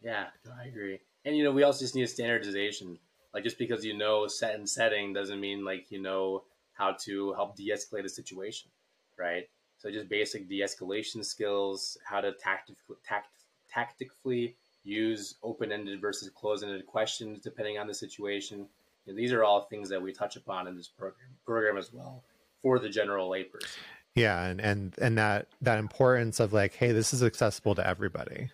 yeah 0.01 0.25
i 0.61 0.67
agree 0.67 0.99
and 1.25 1.35
you 1.35 1.43
know 1.43 1.51
we 1.51 1.63
also 1.63 1.79
just 1.79 1.95
need 1.95 2.07
standardization 2.09 2.97
like 3.33 3.43
just 3.43 3.57
because 3.57 3.85
you 3.85 3.95
know 3.95 4.27
set 4.27 4.55
and 4.55 4.67
setting 4.67 5.13
doesn't 5.13 5.39
mean 5.39 5.63
like 5.63 5.85
you 5.89 6.01
know 6.01 6.43
how 6.79 6.93
to 6.93 7.33
help 7.33 7.57
de-escalate 7.57 8.05
a 8.05 8.09
situation, 8.09 8.71
right? 9.17 9.43
So 9.77 9.91
just 9.91 10.07
basic 10.07 10.47
de-escalation 10.47 11.23
skills, 11.23 11.97
how 12.05 12.21
to 12.21 12.31
tactically 12.31 12.95
tact, 13.05 13.27
tactically 13.69 14.55
use 14.85 15.35
open-ended 15.43 15.99
versus 15.99 16.29
closed-ended 16.29 16.87
questions 16.87 17.39
depending 17.43 17.77
on 17.77 17.85
the 17.85 17.93
situation. 17.93 18.65
And 19.07 19.17
these 19.17 19.33
are 19.33 19.43
all 19.43 19.63
things 19.65 19.89
that 19.89 20.01
we 20.01 20.13
touch 20.13 20.37
upon 20.37 20.67
in 20.67 20.77
this 20.77 20.87
program 20.87 21.29
program 21.45 21.77
as 21.77 21.91
well 21.93 22.23
for 22.61 22.79
the 22.79 22.89
general 22.89 23.29
layperson. 23.29 23.77
Yeah, 24.15 24.43
and 24.43 24.59
and 24.59 24.95
and 24.99 25.17
that 25.17 25.47
that 25.61 25.79
importance 25.79 26.39
of 26.39 26.51
like, 26.53 26.75
hey, 26.75 26.91
this 26.91 27.13
is 27.13 27.23
accessible 27.23 27.75
to 27.75 27.85
everybody, 27.85 28.49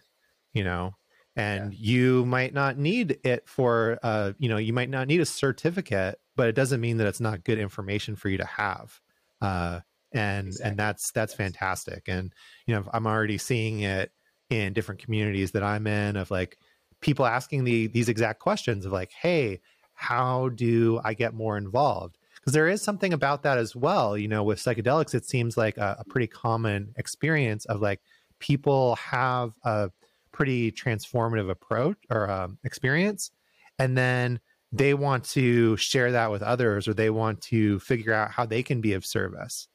you 0.54 0.64
know, 0.64 0.96
and 1.36 1.74
yeah. 1.74 1.80
you 1.80 2.26
might 2.26 2.54
not 2.54 2.78
need 2.78 3.20
it 3.24 3.48
for, 3.48 4.00
uh, 4.04 4.34
you 4.38 4.48
know, 4.50 4.58
you 4.58 4.74
might 4.74 4.90
not 4.90 5.08
need 5.08 5.22
a 5.22 5.26
certificate, 5.26 6.20
but 6.36 6.48
it 6.48 6.56
doesn't 6.56 6.82
mean 6.82 6.98
that 6.98 7.08
it's 7.08 7.22
not 7.22 7.44
good 7.44 7.60
information 7.60 8.16
for 8.16 8.30
you 8.30 8.38
to 8.38 8.46
have. 8.46 9.00
Uh, 9.42 9.80
and 10.14 10.48
exactly. 10.48 10.70
and 10.70 10.80
that's 10.80 11.12
that's 11.12 11.34
yes. 11.34 11.38
fantastic. 11.38 12.04
And 12.08 12.34
you 12.66 12.76
know, 12.76 12.86
I'm 12.94 13.08
already 13.08 13.38
seeing 13.38 13.82
it 13.82 14.12
in 14.50 14.74
different 14.74 15.02
communities 15.02 15.52
that 15.52 15.64
I'm 15.64 15.88
in 15.88 16.16
of 16.16 16.32
like 16.32 16.58
people 17.02 17.26
asking 17.26 17.64
the 17.66 17.88
these 17.88 18.10
exact 18.10 18.40
questions 18.40 18.86
of 18.86 18.92
like, 18.92 19.12
hey, 19.12 19.60
how 19.94 20.50
do 20.50 21.02
I 21.04 21.14
get 21.14 21.34
more 21.34 21.58
involved? 21.58 22.18
Because 22.46 22.54
there 22.54 22.68
is 22.68 22.84
something 22.84 23.12
about 23.12 23.42
that 23.44 23.58
as 23.58 23.76
well. 23.76 24.16
You 24.16 24.28
know, 24.28 24.44
with 24.44 24.60
psychedelics, 24.60 25.16
it 25.16 25.26
seems 25.26 25.58
like 25.58 25.78
a, 25.78 25.98
a 26.00 26.06
pretty 26.06 26.28
common 26.28 26.94
experience 26.96 27.66
of 27.66 27.82
like 27.82 28.02
people 28.40 28.96
have 28.98 29.54
a 29.64 29.90
pretty 30.32 30.72
transformative 30.72 31.50
approach 31.50 31.98
or 32.12 32.30
um, 32.30 32.60
experience, 32.64 33.32
and 33.80 33.98
then 33.98 34.40
they 34.72 34.94
want 34.94 35.24
to 35.24 35.76
share 35.78 36.12
that 36.12 36.32
with 36.32 36.44
others 36.44 36.88
or 36.88 36.94
they 36.94 37.10
want 37.10 37.42
to 37.42 37.80
figure 37.80 38.14
out 38.14 38.32
how 38.32 38.46
they 38.46 38.62
can 38.62 38.82
be 38.82 38.94
of 38.94 39.06
service. 39.06 39.68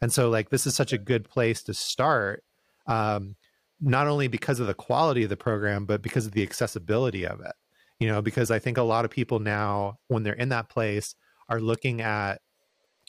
And 0.00 0.12
so, 0.12 0.30
like, 0.30 0.50
this 0.50 0.66
is 0.66 0.74
such 0.74 0.92
a 0.92 0.98
good 0.98 1.28
place 1.28 1.62
to 1.64 1.74
start. 1.74 2.44
Um, 2.86 3.36
not 3.80 4.06
only 4.06 4.28
because 4.28 4.60
of 4.60 4.66
the 4.66 4.74
quality 4.74 5.24
of 5.24 5.28
the 5.28 5.36
program, 5.36 5.84
but 5.84 6.00
because 6.00 6.26
of 6.26 6.32
the 6.32 6.42
accessibility 6.42 7.26
of 7.26 7.40
it. 7.40 7.52
You 7.98 8.08
know, 8.08 8.22
because 8.22 8.50
I 8.50 8.58
think 8.58 8.78
a 8.78 8.82
lot 8.82 9.04
of 9.04 9.10
people 9.10 9.40
now, 9.40 9.98
when 10.08 10.22
they're 10.22 10.32
in 10.32 10.50
that 10.50 10.68
place, 10.68 11.14
are 11.48 11.60
looking 11.60 12.00
at 12.00 12.40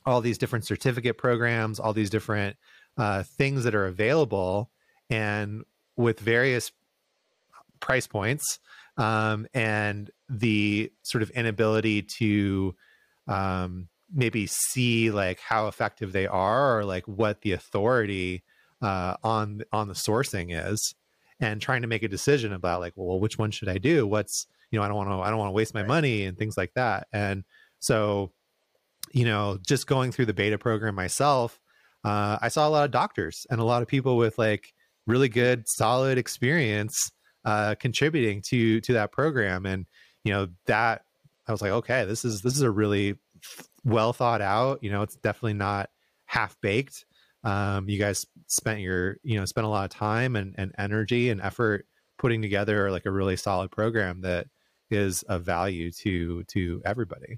all 0.06 0.22
these 0.22 0.38
different 0.38 0.66
certificate 0.66 1.18
programs, 1.18 1.80
all 1.80 1.94
these 1.94 2.10
different 2.10 2.58
uh, 2.98 3.24
things 3.24 3.64
that 3.64 3.76
are 3.76 3.88
available, 3.88 4.70
and 5.10 5.64
with 5.96 6.20
various 6.20 6.72
price 7.80 8.08
points 8.08 8.60
um, 8.98 9.48
and 9.54 10.12
the 10.30 10.92
sort 11.04 11.22
of 11.22 11.30
inability 11.32 12.02
to 12.02 12.76
um, 13.28 13.88
maybe 14.14 14.48
see 14.48 15.12
like 15.12 15.40
how 15.40 15.68
effective 15.68 16.12
they 16.12 16.28
are 16.28 16.80
or 16.80 16.86
like 16.86 17.08
what 17.08 17.42
the 17.42 17.52
authority 17.52 18.44
uh, 18.82 19.16
on 19.24 19.62
on 19.72 19.88
the 19.88 19.94
sourcing 19.94 20.48
is 20.50 20.96
and 21.40 21.62
trying 21.62 21.82
to 21.82 21.88
make 21.88 22.04
a 22.04 22.08
decision 22.08 22.54
about 22.54 22.80
like 22.82 22.94
well 22.96 23.20
which 23.20 23.38
one 23.38 23.52
should 23.52 23.68
i 23.68 23.78
do 23.78 24.06
what's 24.06 24.48
you 24.72 24.80
know 24.80 24.86
i 24.86 24.88
don't 24.88 24.98
want 24.98 25.10
to 25.10 25.16
i 25.16 25.30
don't 25.30 25.40
want 25.40 25.50
to 25.50 25.54
waste 25.54 25.74
my 25.74 25.82
right. 25.82 25.88
money 25.88 26.24
and 26.24 26.38
things 26.38 26.56
like 26.58 26.74
that 26.76 27.08
and 27.12 27.44
so 27.86 28.32
you 29.14 29.26
know 29.26 29.58
just 29.66 29.88
going 29.88 30.12
through 30.12 30.26
the 30.26 30.34
beta 30.34 30.58
program 30.58 30.96
myself 30.96 31.60
uh, 32.04 32.38
i 32.42 32.48
saw 32.48 32.68
a 32.68 32.70
lot 32.70 32.86
of 32.86 32.92
doctors 32.92 33.46
and 33.50 33.60
a 33.60 33.64
lot 33.64 33.82
of 33.82 33.88
people 33.88 34.18
with 34.18 34.38
like 34.38 34.74
really 35.08 35.30
good 35.30 35.68
solid 35.68 36.18
experience 36.18 37.12
uh, 37.46 37.76
contributing 37.76 38.42
to 38.42 38.82
to 38.82 38.94
that 38.94 39.12
program. 39.12 39.68
And 39.68 39.86
you 40.26 40.34
know 40.34 40.48
that 40.66 41.04
i 41.48 41.52
was 41.52 41.62
like 41.62 41.72
okay 41.72 42.04
this 42.04 42.26
is 42.26 42.42
this 42.42 42.56
is 42.56 42.64
a 42.64 42.72
really 42.72 43.16
well 43.86 44.12
thought 44.12 44.42
out 44.42 44.84
you 44.84 44.92
know 44.92 45.04
it's 45.04 45.16
definitely 45.16 45.54
not 45.54 45.90
half 46.26 46.60
baked 46.62 47.06
um, 47.44 47.88
you 47.88 48.00
guys 48.00 48.26
spent 48.48 48.82
your 48.82 49.18
you 49.24 49.40
know 49.40 49.46
spent 49.46 49.66
a 49.66 49.70
lot 49.70 49.86
of 49.86 49.92
time 49.92 50.36
and, 50.36 50.56
and 50.58 50.74
energy 50.78 51.30
and 51.30 51.40
effort 51.40 51.86
putting 52.18 52.42
together 52.42 52.90
like 52.90 53.06
a 53.06 53.12
really 53.12 53.38
solid 53.38 53.70
program 53.70 54.22
that 54.22 54.48
is 54.90 55.22
of 55.24 55.44
value 55.44 55.92
to 55.92 56.44
to 56.46 56.82
everybody 56.84 57.38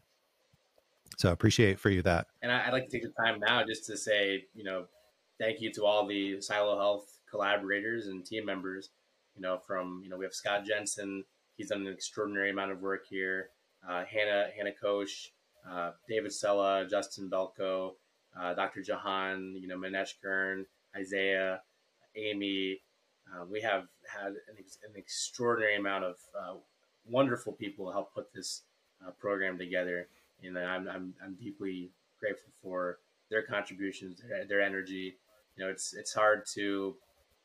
so 1.18 1.32
appreciate 1.32 1.80
for 1.80 1.90
you 1.90 2.02
that 2.02 2.28
and 2.42 2.52
i'd 2.52 2.72
like 2.72 2.86
to 2.86 2.92
take 2.92 3.04
the 3.04 3.24
time 3.24 3.40
now 3.40 3.64
just 3.64 3.86
to 3.86 3.98
say 3.98 4.44
you 4.54 4.64
know 4.64 4.86
thank 5.40 5.60
you 5.60 5.72
to 5.72 5.86
all 5.86 6.08
the 6.08 6.40
silo 6.42 6.78
health 6.78 7.20
collaborators 7.30 8.08
and 8.08 8.26
team 8.26 8.46
members 8.46 8.90
you 9.36 9.42
know 9.42 9.60
from 9.68 10.02
you 10.04 10.10
know 10.10 10.18
we 10.18 10.26
have 10.26 10.34
scott 10.34 10.66
jensen 10.66 11.24
he's 11.58 11.70
done 11.70 11.86
an 11.86 11.94
extraordinary 11.94 12.50
amount 12.50 12.72
of 12.72 12.82
work 12.82 13.06
here 13.10 13.50
uh, 13.90 14.04
hannah 14.06 14.48
hannah 14.56 14.72
koch 14.72 15.32
uh, 15.70 15.92
david 16.08 16.32
sella 16.32 16.88
justin 16.90 17.30
belko 17.30 17.92
uh, 18.40 18.54
Dr. 18.54 18.82
Jahan, 18.82 19.56
you 19.60 19.68
know, 19.68 19.78
Manesh 19.78 20.14
Kern, 20.22 20.66
Isaiah, 20.96 21.62
Amy. 22.16 22.82
Uh, 23.28 23.46
we 23.50 23.62
have 23.62 23.88
had 24.08 24.28
an, 24.28 24.56
ex- 24.58 24.78
an, 24.88 24.94
extraordinary 24.96 25.76
amount 25.76 26.04
of 26.04 26.16
uh, 26.40 26.54
wonderful 27.06 27.54
people 27.54 27.92
help 27.92 28.14
put 28.14 28.32
this 28.34 28.64
uh, 29.06 29.12
program 29.12 29.58
together. 29.58 30.08
And 30.44 30.58
I'm, 30.58 30.88
I'm, 30.88 31.14
I'm 31.24 31.36
deeply 31.36 31.92
grateful 32.20 32.52
for 32.62 33.00
their 33.30 33.44
contributions, 33.44 34.22
their, 34.28 34.46
their 34.46 34.62
energy. 34.62 35.16
You 35.56 35.66
know, 35.66 35.70
it's, 35.70 35.94
it's 35.94 36.14
hard 36.14 36.46
to 36.54 36.96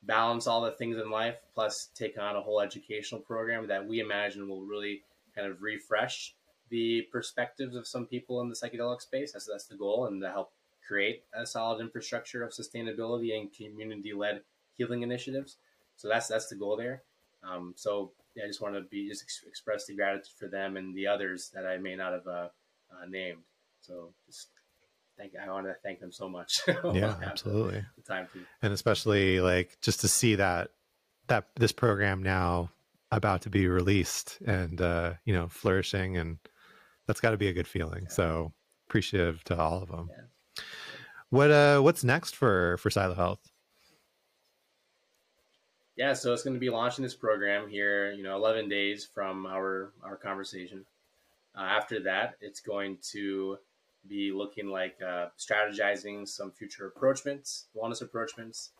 balance 0.02 0.46
all 0.46 0.62
the 0.62 0.72
things 0.72 0.96
in 0.96 1.10
life, 1.10 1.36
plus 1.54 1.88
take 1.94 2.18
on 2.18 2.36
a 2.36 2.40
whole 2.40 2.60
educational 2.60 3.20
program 3.20 3.68
that 3.68 3.86
we 3.86 4.00
imagine 4.00 4.48
will 4.48 4.62
really 4.62 5.02
kind 5.34 5.46
of 5.46 5.62
refresh 5.62 6.34
the 6.70 7.02
perspectives 7.12 7.76
of 7.76 7.86
some 7.86 8.06
people 8.06 8.40
in 8.40 8.48
the 8.48 8.54
psychedelic 8.54 9.00
space. 9.00 9.32
That's, 9.32 9.46
that's 9.46 9.66
the 9.66 9.76
goal, 9.76 10.06
and 10.06 10.20
to 10.22 10.30
help 10.30 10.52
create 10.86 11.22
a 11.34 11.46
solid 11.46 11.80
infrastructure 11.80 12.42
of 12.42 12.52
sustainability 12.52 13.38
and 13.38 13.52
community-led 13.52 14.40
healing 14.76 15.02
initiatives. 15.02 15.56
So 15.96 16.08
that's 16.08 16.28
that's 16.28 16.48
the 16.48 16.56
goal 16.56 16.76
there. 16.76 17.02
Um, 17.48 17.74
so 17.76 18.12
yeah, 18.34 18.44
I 18.44 18.46
just 18.48 18.60
want 18.60 18.74
to 18.74 18.80
be 18.82 19.08
just 19.08 19.22
ex- 19.22 19.44
express 19.46 19.86
the 19.86 19.94
gratitude 19.94 20.34
for 20.38 20.48
them 20.48 20.76
and 20.76 20.94
the 20.94 21.06
others 21.06 21.50
that 21.54 21.66
I 21.66 21.76
may 21.76 21.94
not 21.94 22.12
have 22.12 22.26
uh, 22.26 22.48
uh, 22.92 23.06
named. 23.08 23.42
So 23.80 24.14
just 24.26 24.48
thank 25.18 25.32
I 25.36 25.50
want 25.50 25.66
to 25.66 25.74
thank 25.82 26.00
them 26.00 26.12
so 26.12 26.28
much. 26.28 26.60
yeah, 26.92 27.16
absolutely. 27.22 27.84
The 27.96 28.02
time 28.02 28.28
to. 28.32 28.40
And 28.62 28.72
especially 28.72 29.40
like 29.40 29.76
just 29.80 30.00
to 30.00 30.08
see 30.08 30.36
that 30.36 30.70
that 31.28 31.46
this 31.56 31.72
program 31.72 32.22
now 32.22 32.70
about 33.10 33.42
to 33.42 33.50
be 33.50 33.66
released 33.68 34.38
and 34.46 34.80
uh, 34.80 35.14
you 35.24 35.34
know 35.34 35.48
flourishing 35.48 36.16
and 36.16 36.38
that's 37.06 37.20
got 37.20 37.30
to 37.30 37.36
be 37.36 37.48
a 37.48 37.52
good 37.52 37.68
feeling. 37.68 38.04
Yeah. 38.04 38.10
So 38.10 38.52
appreciative 38.88 39.42
to 39.44 39.58
all 39.58 39.82
of 39.82 39.88
them. 39.88 40.10
Yeah. 40.10 40.62
What 41.30 41.50
uh 41.50 41.80
what's 41.80 42.04
next 42.04 42.36
for 42.36 42.76
for 42.76 42.90
Silo 42.90 43.14
Health? 43.14 43.40
Yeah, 45.96 46.14
so 46.14 46.32
it's 46.32 46.42
going 46.42 46.54
to 46.54 46.60
be 46.60 46.70
launching 46.70 47.02
this 47.02 47.14
program 47.14 47.68
here, 47.68 48.12
you 48.12 48.22
know, 48.22 48.34
11 48.36 48.68
days 48.68 49.08
from 49.14 49.46
our 49.46 49.92
our 50.02 50.16
conversation. 50.16 50.84
Uh, 51.56 51.60
after 51.60 52.00
that, 52.00 52.36
it's 52.40 52.60
going 52.60 52.98
to 53.02 53.58
be 54.08 54.32
looking 54.32 54.68
like 54.68 54.96
uh, 55.06 55.26
strategizing 55.38 56.26
some 56.26 56.50
future 56.50 56.86
approachments, 56.86 57.66
wellness 57.76 58.02
approachments. 58.02 58.70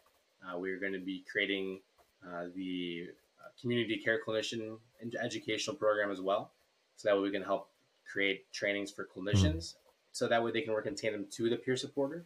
Uh, 0.42 0.58
we're 0.58 0.80
going 0.80 0.92
to 0.92 0.98
be 0.98 1.24
creating 1.30 1.80
uh, 2.26 2.44
the 2.54 3.08
uh, 3.40 3.48
community 3.60 3.96
care 3.96 4.18
clinician 4.26 4.78
educational 5.22 5.76
program 5.76 6.10
as 6.10 6.20
well, 6.20 6.52
so 6.96 7.08
that 7.08 7.16
way 7.16 7.22
we 7.22 7.30
can 7.30 7.42
help 7.42 7.68
create 8.10 8.50
trainings 8.52 8.90
for 8.90 9.06
clinicians, 9.06 9.74
so 10.12 10.26
that 10.26 10.42
way 10.42 10.50
they 10.50 10.62
can 10.62 10.72
work 10.72 10.86
in 10.86 10.94
tandem 10.94 11.26
to 11.30 11.48
the 11.48 11.56
peer 11.56 11.76
supporter. 11.76 12.24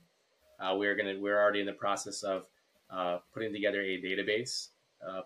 Uh, 0.59 0.74
we're 0.76 0.94
gonna 0.94 1.16
we're 1.18 1.38
already 1.38 1.61
in 1.61 1.66
the 1.66 1.72
process 1.72 2.22
of 2.22 2.47
putting 3.34 3.53
together 3.53 3.82
a 3.82 4.01
database 4.01 4.68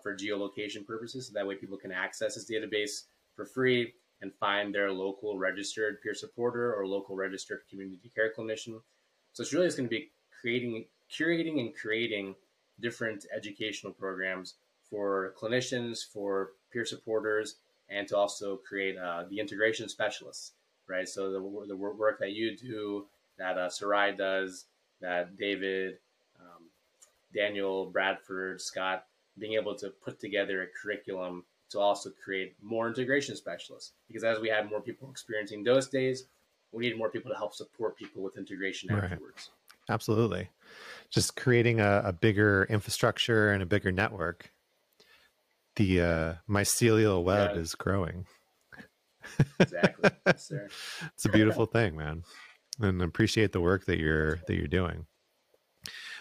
for 0.01 0.15
geolocation 0.15 0.85
purposes, 0.85 1.27
so 1.27 1.33
that 1.33 1.47
way 1.47 1.55
people 1.55 1.77
can 1.77 1.91
access 1.91 2.35
this 2.35 2.49
database 2.49 3.03
for 3.35 3.45
free 3.45 3.93
and 4.21 4.33
find 4.35 4.73
their 4.73 4.91
local 4.91 5.37
registered 5.37 6.01
peer 6.01 6.13
supporter 6.13 6.73
or 6.73 6.85
local 6.85 7.15
registered 7.15 7.61
community 7.69 8.11
care 8.13 8.31
clinician. 8.37 8.79
So 9.33 9.41
it's 9.41 9.53
really 9.53 9.67
just 9.67 9.77
going 9.77 9.89
to 9.89 9.95
be 9.95 10.11
creating, 10.39 10.85
curating, 11.11 11.59
and 11.59 11.75
creating 11.75 12.35
different 12.79 13.25
educational 13.35 13.93
programs 13.93 14.55
for 14.89 15.33
clinicians, 15.39 16.05
for 16.05 16.51
peer 16.71 16.85
supporters, 16.85 17.55
and 17.89 18.07
to 18.07 18.17
also 18.17 18.57
create 18.57 18.97
uh, 18.97 19.23
the 19.29 19.39
integration 19.39 19.89
specialists, 19.89 20.53
right? 20.87 21.07
So 21.07 21.31
the, 21.31 21.67
the 21.67 21.75
work 21.75 22.19
that 22.19 22.31
you 22.31 22.55
do, 22.55 23.07
that 23.37 23.57
uh, 23.57 23.69
Sarai 23.69 24.15
does, 24.15 24.65
that 25.01 25.37
David, 25.37 25.97
um, 26.39 26.65
Daniel, 27.33 27.85
Bradford, 27.85 28.61
Scott, 28.61 29.05
being 29.37 29.53
able 29.53 29.75
to 29.75 29.89
put 29.89 30.19
together 30.19 30.61
a 30.61 30.67
curriculum 30.67 31.43
to 31.71 31.79
also 31.79 32.11
create 32.23 32.55
more 32.61 32.87
integration 32.87 33.35
specialists. 33.35 33.93
Because 34.07 34.23
as 34.23 34.39
we 34.39 34.49
have 34.49 34.69
more 34.69 34.81
people 34.81 35.09
experiencing 35.09 35.63
those 35.63 35.87
days, 35.87 36.25
we 36.71 36.87
need 36.87 36.97
more 36.97 37.09
people 37.09 37.31
to 37.31 37.37
help 37.37 37.53
support 37.53 37.97
people 37.97 38.21
with 38.21 38.37
integration 38.37 38.93
right. 38.93 39.05
afterwards. 39.05 39.49
Absolutely. 39.89 40.49
Just 41.09 41.35
creating 41.35 41.79
a, 41.79 42.01
a, 42.05 42.13
bigger 42.13 42.65
infrastructure 42.69 43.51
and 43.51 43.61
a 43.63 43.65
bigger 43.65 43.91
network. 43.91 44.51
The 45.75 46.01
uh, 46.01 46.33
mycelial 46.49 47.23
web 47.23 47.51
yeah. 47.53 47.61
is 47.61 47.75
growing. 47.75 48.25
exactly. 49.59 50.11
Yes, 50.25 50.51
it's 51.13 51.25
a 51.25 51.29
beautiful 51.29 51.65
thing, 51.65 51.95
man. 51.95 52.23
and 52.79 53.01
appreciate 53.01 53.51
the 53.51 53.61
work 53.61 53.85
that 53.85 53.97
you're 53.97 54.35
that 54.47 54.55
you're 54.55 54.67
doing. 54.67 55.05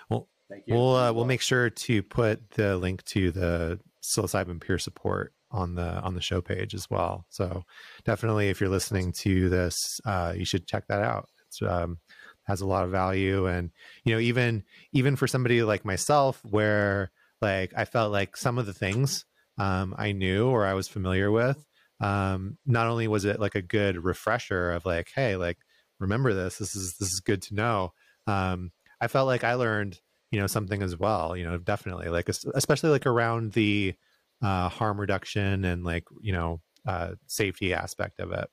Well, 0.09 0.28
Thank 0.48 0.64
you. 0.66 0.74
we'll 0.74 0.94
uh, 0.94 1.12
we'll 1.12 1.24
make 1.24 1.40
sure 1.40 1.68
to 1.68 2.03
put 2.03 2.51
the 2.53 2.76
link 2.76 3.05
to 3.07 3.32
the 3.32 3.80
psilocybin 4.03 4.61
peer 4.61 4.78
support 4.78 5.32
on 5.51 5.74
the 5.74 6.01
on 6.01 6.14
the 6.14 6.20
show 6.20 6.40
page 6.40 6.74
as 6.74 6.88
well. 6.88 7.26
So 7.28 7.64
definitely, 8.05 8.48
if 8.48 8.61
you're 8.61 8.70
listening 8.70 9.12
to 9.20 9.48
this, 9.48 10.01
uh, 10.05 10.34
you 10.36 10.44
should 10.44 10.66
check 10.66 10.86
that 10.88 11.03
out. 11.03 11.28
It's 11.48 11.62
um, 11.62 11.98
has 12.44 12.61
a 12.61 12.66
lot 12.66 12.84
of 12.84 12.90
value, 12.90 13.46
and 13.46 13.70
you 14.05 14.14
know, 14.14 14.20
even 14.20 14.64
even 14.92 15.16
for 15.16 15.26
somebody 15.26 15.62
like 15.62 15.84
myself, 15.84 16.40
where 16.48 17.11
like 17.40 17.72
I 17.76 17.84
felt 17.84 18.12
like 18.12 18.36
some 18.36 18.59
of 18.59 18.66
the 18.66 18.72
things 18.72 19.24
um, 19.59 19.94
I 19.98 20.12
knew 20.12 20.48
or 20.48 20.66
I 20.66 20.74
was 20.74 20.88
familiar 20.88 21.30
with, 21.30 21.64
um, 22.01 22.59
not 22.66 22.86
only 22.86 23.09
was 23.09 23.24
it 23.24 23.40
like 23.40 23.55
a 23.55 23.62
good 23.62 24.03
refresher 24.03 24.72
of 24.72 24.86
like, 24.86 25.11
hey, 25.14 25.36
like 25.36 25.59
remember 25.98 26.32
this, 26.32 26.59
this 26.59 26.74
is 26.74 26.96
this 26.98 27.12
is 27.12 27.20
good 27.20 27.42
to 27.42 27.55
know. 27.55 27.92
Um, 28.26 28.72
I 29.01 29.09
felt 29.09 29.26
like 29.26 29.44
I 29.44 29.55
learned 29.55 29.98
you 30.30 30.40
know 30.40 30.46
something 30.46 30.82
as 30.82 30.96
well. 30.96 31.36
You 31.36 31.44
know, 31.44 31.59
definitely 31.59 32.09
like 32.09 32.28
especially 32.28 32.90
like 32.90 33.07
around 33.07 33.53
the 33.53 33.94
uh, 34.43 34.68
harm 34.68 35.01
reduction 35.01 35.64
and 35.64 35.84
like 35.84 36.05
you 36.20 36.32
know 36.32 36.61
uh, 36.86 37.12
safety 37.26 37.74
aspect 37.74 38.20
of 38.20 38.32
it. 38.32 38.49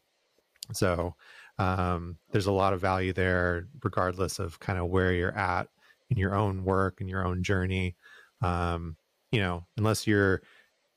So 0.73 1.15
um, 1.59 2.17
there's 2.31 2.47
a 2.47 2.51
lot 2.51 2.73
of 2.73 2.81
value 2.81 3.13
there, 3.13 3.67
regardless 3.83 4.39
of 4.39 4.59
kind 4.59 4.79
of 4.79 4.87
where 4.87 5.13
you're 5.13 5.37
at 5.37 5.67
in 6.09 6.17
your 6.17 6.35
own 6.35 6.63
work 6.63 7.01
and 7.01 7.09
your 7.09 7.25
own 7.25 7.43
journey. 7.43 7.95
Um, 8.41 8.97
you 9.31 9.39
know, 9.39 9.65
unless 9.77 10.07
you're 10.07 10.41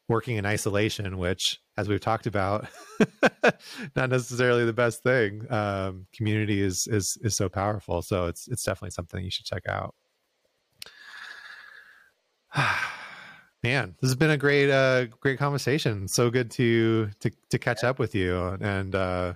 working 0.09 0.37
in 0.37 0.47
isolation, 0.47 1.19
which, 1.19 1.61
as 1.77 1.89
we've 1.89 2.01
talked 2.01 2.27
about, 2.27 2.67
not 3.97 4.11
necessarily 4.11 4.65
the 4.65 4.73
best 4.73 5.03
thing. 5.03 5.47
Um, 5.51 6.07
community 6.13 6.61
is 6.61 6.87
is 6.87 7.17
is 7.23 7.37
so 7.37 7.49
powerful, 7.49 8.03
so 8.03 8.27
it's 8.27 8.49
it's 8.49 8.65
definitely 8.65 8.91
something 8.91 9.25
you 9.25 9.31
should 9.31 9.47
check 9.47 9.63
out. 9.69 9.95
man 13.63 13.95
this 14.01 14.11
has 14.11 14.17
been 14.17 14.31
a 14.31 14.37
great 14.37 14.71
uh 14.71 15.07
great 15.21 15.39
conversation. 15.39 16.09
So 16.09 16.31
good 16.31 16.51
to 16.53 17.11
to 17.21 17.31
to 17.51 17.59
catch 17.59 17.85
up 17.85 17.99
with 17.99 18.15
you. 18.15 18.57
And 18.61 18.95
uh 18.95 19.35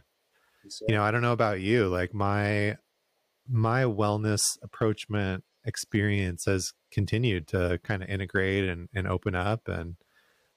you 0.89 0.95
know 0.95 1.03
i 1.03 1.11
don't 1.11 1.21
know 1.21 1.33
about 1.33 1.61
you 1.61 1.89
like 1.89 2.15
my 2.15 2.77
my 3.49 3.83
wellness 3.83 4.41
approachment 4.63 5.45
experience 5.67 6.45
has 6.47 6.73
continued 6.91 7.47
to 7.49 7.79
kind 7.83 8.03
of 8.03 8.09
integrate 8.09 8.65
and, 8.69 8.89
and 8.95 9.07
open 9.07 9.35
up. 9.35 9.69
And 9.69 9.97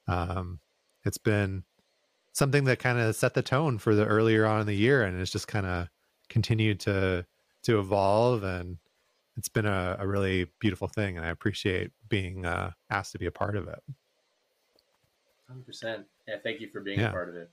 um 0.06 0.60
it's 1.04 1.18
been 1.18 1.64
something 2.32 2.64
that 2.64 2.78
kind 2.78 2.98
of 2.98 3.16
set 3.16 3.34
the 3.34 3.42
tone 3.42 3.78
for 3.78 3.94
the 3.94 4.06
earlier 4.06 4.46
on 4.46 4.60
in 4.60 4.66
the 4.66 4.74
year. 4.74 5.02
And 5.02 5.20
it's 5.20 5.32
just 5.32 5.48
kind 5.48 5.66
of 5.66 5.88
continued 6.28 6.80
to 6.80 7.26
to 7.64 7.78
evolve. 7.78 8.44
And 8.44 8.78
it's 9.38 9.48
been 9.48 9.66
a, 9.66 9.96
a 10.00 10.06
really 10.06 10.46
beautiful 10.58 10.88
thing, 10.88 11.16
and 11.16 11.24
I 11.24 11.30
appreciate 11.30 11.92
being 12.08 12.44
uh, 12.44 12.72
asked 12.90 13.12
to 13.12 13.18
be 13.18 13.26
a 13.26 13.30
part 13.30 13.56
of 13.56 13.68
it. 13.68 13.80
Hundred 15.46 15.64
percent. 15.64 16.06
Yeah, 16.26 16.36
thank 16.42 16.60
you 16.60 16.68
for 16.68 16.80
being 16.80 16.98
yeah. 16.98 17.08
a 17.08 17.12
part 17.12 17.28
of 17.28 17.36
it. 17.36 17.50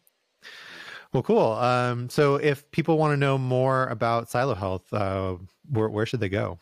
Well, 1.14 1.24
cool. 1.24 1.54
Um, 1.54 2.10
so, 2.10 2.36
if 2.36 2.70
people 2.72 2.98
want 2.98 3.14
to 3.14 3.18
know 3.18 3.38
more 3.38 3.88
about 3.88 4.30
Silo 4.30 4.56
Health, 4.56 4.92
uh, 4.92 5.36
where, 5.70 5.88
where 5.88 6.06
should 6.06 6.20
they 6.20 6.28
go? 6.28 6.60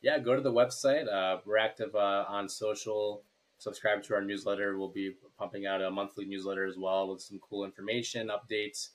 Yeah, 0.00 0.18
go 0.18 0.34
to 0.34 0.40
the 0.40 0.52
website. 0.52 1.12
Uh, 1.12 1.40
we're 1.44 1.58
active 1.58 1.94
uh, 1.94 2.24
on 2.28 2.48
social. 2.48 3.24
Subscribe 3.58 4.02
to 4.04 4.14
our 4.14 4.22
newsletter. 4.22 4.78
We'll 4.78 4.88
be 4.88 5.12
pumping 5.38 5.66
out 5.66 5.82
a 5.82 5.90
monthly 5.90 6.24
newsletter 6.24 6.64
as 6.64 6.78
well 6.78 7.10
with 7.10 7.20
some 7.20 7.38
cool 7.40 7.64
information, 7.64 8.30
updates, 8.30 8.90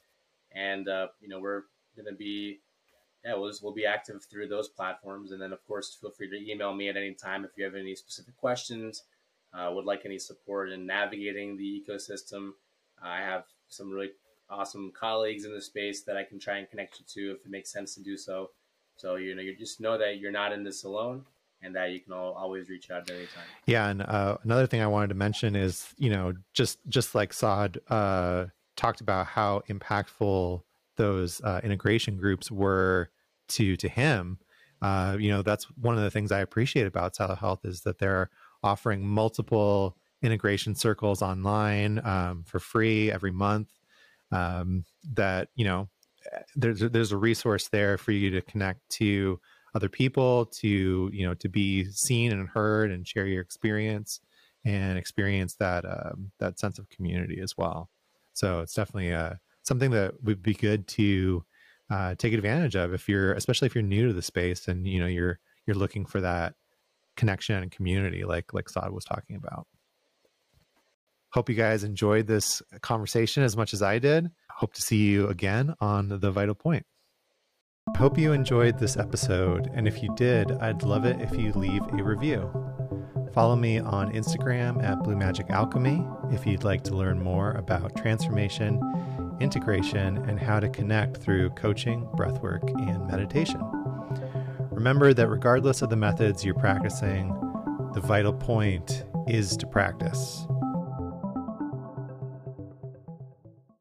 and 0.53 0.87
uh, 0.87 1.07
you 1.19 1.27
know 1.27 1.39
we're 1.39 1.63
going 1.95 2.07
to 2.07 2.15
be 2.17 2.61
yeah, 3.25 3.33
we'll, 3.35 3.49
just, 3.49 3.63
we'll 3.63 3.73
be 3.73 3.87
active 3.87 4.23
through 4.23 4.47
those 4.47 4.69
platforms. 4.69 5.31
And 5.31 5.41
then, 5.41 5.51
of 5.51 5.65
course, 5.65 5.97
feel 5.99 6.11
free 6.11 6.29
to 6.29 6.51
email 6.51 6.75
me 6.75 6.89
at 6.89 6.95
any 6.95 7.13
time 7.15 7.43
if 7.43 7.51
you 7.57 7.63
have 7.63 7.73
any 7.73 7.95
specific 7.95 8.37
questions, 8.37 9.03
uh, 9.51 9.71
would 9.73 9.85
like 9.85 10.05
any 10.05 10.19
support 10.19 10.71
in 10.71 10.85
navigating 10.85 11.57
the 11.57 11.83
ecosystem. 11.83 12.51
I 13.01 13.17
have 13.17 13.45
some 13.67 13.89
really 13.89 14.11
awesome 14.47 14.91
colleagues 14.97 15.43
in 15.43 15.53
the 15.53 15.61
space 15.61 16.03
that 16.03 16.17
I 16.17 16.23
can 16.23 16.39
try 16.39 16.57
and 16.57 16.69
connect 16.69 16.99
you 16.99 17.05
to 17.15 17.31
if 17.31 17.45
it 17.45 17.49
makes 17.49 17.71
sense 17.71 17.95
to 17.95 18.03
do 18.03 18.15
so. 18.15 18.51
So, 18.95 19.15
you 19.15 19.33
know, 19.33 19.41
you 19.41 19.55
just 19.55 19.81
know 19.81 19.97
that 19.97 20.19
you're 20.19 20.31
not 20.31 20.53
in 20.53 20.63
this 20.63 20.83
alone 20.83 21.25
and 21.63 21.75
that 21.75 21.91
you 21.91 21.99
can 21.99 22.13
all, 22.13 22.33
always 22.33 22.69
reach 22.69 22.91
out 22.91 23.09
at 23.09 23.15
any 23.15 23.25
time. 23.25 23.43
Yeah. 23.65 23.89
And 23.89 24.03
uh, 24.03 24.37
another 24.43 24.67
thing 24.67 24.81
I 24.81 24.87
wanted 24.87 25.07
to 25.07 25.15
mention 25.15 25.55
is, 25.55 25.87
you 25.97 26.11
know, 26.11 26.33
just, 26.53 26.77
just 26.87 27.15
like 27.15 27.33
Saad 27.33 27.79
uh, 27.89 28.45
talked 28.75 29.01
about 29.01 29.25
how 29.25 29.63
impactful 29.67 30.61
those 30.95 31.41
uh, 31.41 31.59
integration 31.63 32.17
groups 32.17 32.51
were 32.51 33.09
to 33.47 33.75
to 33.77 33.87
him 33.87 34.39
uh, 34.81 35.17
you 35.19 35.29
know 35.29 35.41
that's 35.41 35.65
one 35.77 35.95
of 35.95 36.03
the 36.03 36.11
things 36.11 36.31
i 36.31 36.39
appreciate 36.39 36.85
about 36.85 37.15
Silo 37.15 37.35
Health 37.35 37.65
is 37.65 37.81
that 37.81 37.99
they're 37.99 38.29
offering 38.63 39.07
multiple 39.07 39.97
integration 40.21 40.75
circles 40.75 41.21
online 41.21 42.01
um, 42.05 42.43
for 42.45 42.59
free 42.59 43.11
every 43.11 43.31
month 43.31 43.69
um, 44.31 44.85
that 45.13 45.49
you 45.55 45.65
know 45.65 45.87
there's 46.55 46.79
there's 46.79 47.11
a 47.11 47.17
resource 47.17 47.67
there 47.69 47.97
for 47.97 48.11
you 48.11 48.29
to 48.31 48.41
connect 48.41 48.87
to 48.89 49.39
other 49.75 49.89
people 49.89 50.45
to 50.45 51.09
you 51.13 51.25
know 51.25 51.33
to 51.35 51.49
be 51.49 51.85
seen 51.85 52.31
and 52.31 52.49
heard 52.49 52.91
and 52.91 53.07
share 53.07 53.27
your 53.27 53.41
experience 53.41 54.19
and 54.63 54.97
experience 54.97 55.55
that 55.55 55.85
um, 55.85 56.31
that 56.39 56.59
sense 56.59 56.79
of 56.79 56.89
community 56.89 57.39
as 57.41 57.55
well. 57.57 57.89
So 58.33 58.61
it's 58.61 58.73
definitely 58.73 59.13
uh, 59.13 59.35
something 59.63 59.91
that 59.91 60.23
would 60.23 60.41
be 60.41 60.53
good 60.53 60.87
to 60.89 61.45
uh, 61.89 62.15
take 62.15 62.33
advantage 62.33 62.75
of 62.75 62.93
if 62.93 63.07
you're 63.07 63.33
especially 63.33 63.67
if 63.67 63.75
you're 63.75 63.83
new 63.83 64.07
to 64.07 64.13
the 64.13 64.21
space 64.21 64.67
and 64.67 64.87
you 64.87 64.99
know 64.99 65.07
you're 65.07 65.39
you're 65.65 65.75
looking 65.75 66.05
for 66.05 66.21
that 66.21 66.53
connection 67.15 67.55
and 67.55 67.71
community 67.71 68.23
like 68.23 68.53
like 68.53 68.69
Saad 68.69 68.91
was 68.91 69.05
talking 69.05 69.35
about. 69.35 69.67
Hope 71.31 71.49
you 71.49 71.55
guys 71.55 71.83
enjoyed 71.83 72.27
this 72.27 72.61
conversation 72.81 73.43
as 73.43 73.57
much 73.57 73.73
as 73.73 73.81
I 73.81 73.99
did. 73.99 74.29
Hope 74.49 74.73
to 74.73 74.81
see 74.81 75.03
you 75.03 75.27
again 75.27 75.75
on 75.81 76.07
the 76.07 76.31
Vital 76.31 76.55
Point. 76.55 76.85
Hope 77.97 78.17
you 78.17 78.31
enjoyed 78.31 78.79
this 78.79 78.97
episode, 78.97 79.69
and 79.73 79.87
if 79.87 80.01
you 80.01 80.13
did, 80.15 80.51
I'd 80.53 80.83
love 80.83 81.05
it 81.05 81.21
if 81.21 81.37
you 81.37 81.51
leave 81.53 81.81
a 81.91 82.03
review. 82.03 82.49
Follow 83.33 83.55
me 83.55 83.79
on 83.79 84.13
Instagram 84.13 84.81
at 84.81 85.03
Blue 85.03 85.15
Magic 85.15 85.49
Alchemy 85.49 86.05
if 86.31 86.47
you'd 86.47 86.63
like 86.63 86.83
to 86.85 86.95
learn 86.95 87.21
more 87.21 87.51
about 87.51 87.95
transformation 87.97 88.79
integration, 89.39 90.17
and 90.29 90.39
how 90.39 90.59
to 90.59 90.69
connect 90.69 91.17
through 91.17 91.49
coaching, 91.51 92.07
breathwork, 92.15 92.69
and 92.89 93.07
meditation. 93.07 93.61
Remember 94.71 95.13
that 95.13 95.27
regardless 95.27 95.81
of 95.81 95.89
the 95.89 95.95
methods 95.95 96.43
you're 96.43 96.53
practicing, 96.53 97.29
the 97.93 98.01
vital 98.01 98.33
point 98.33 99.05
is 99.27 99.55
to 99.57 99.65
practice. 99.67 100.45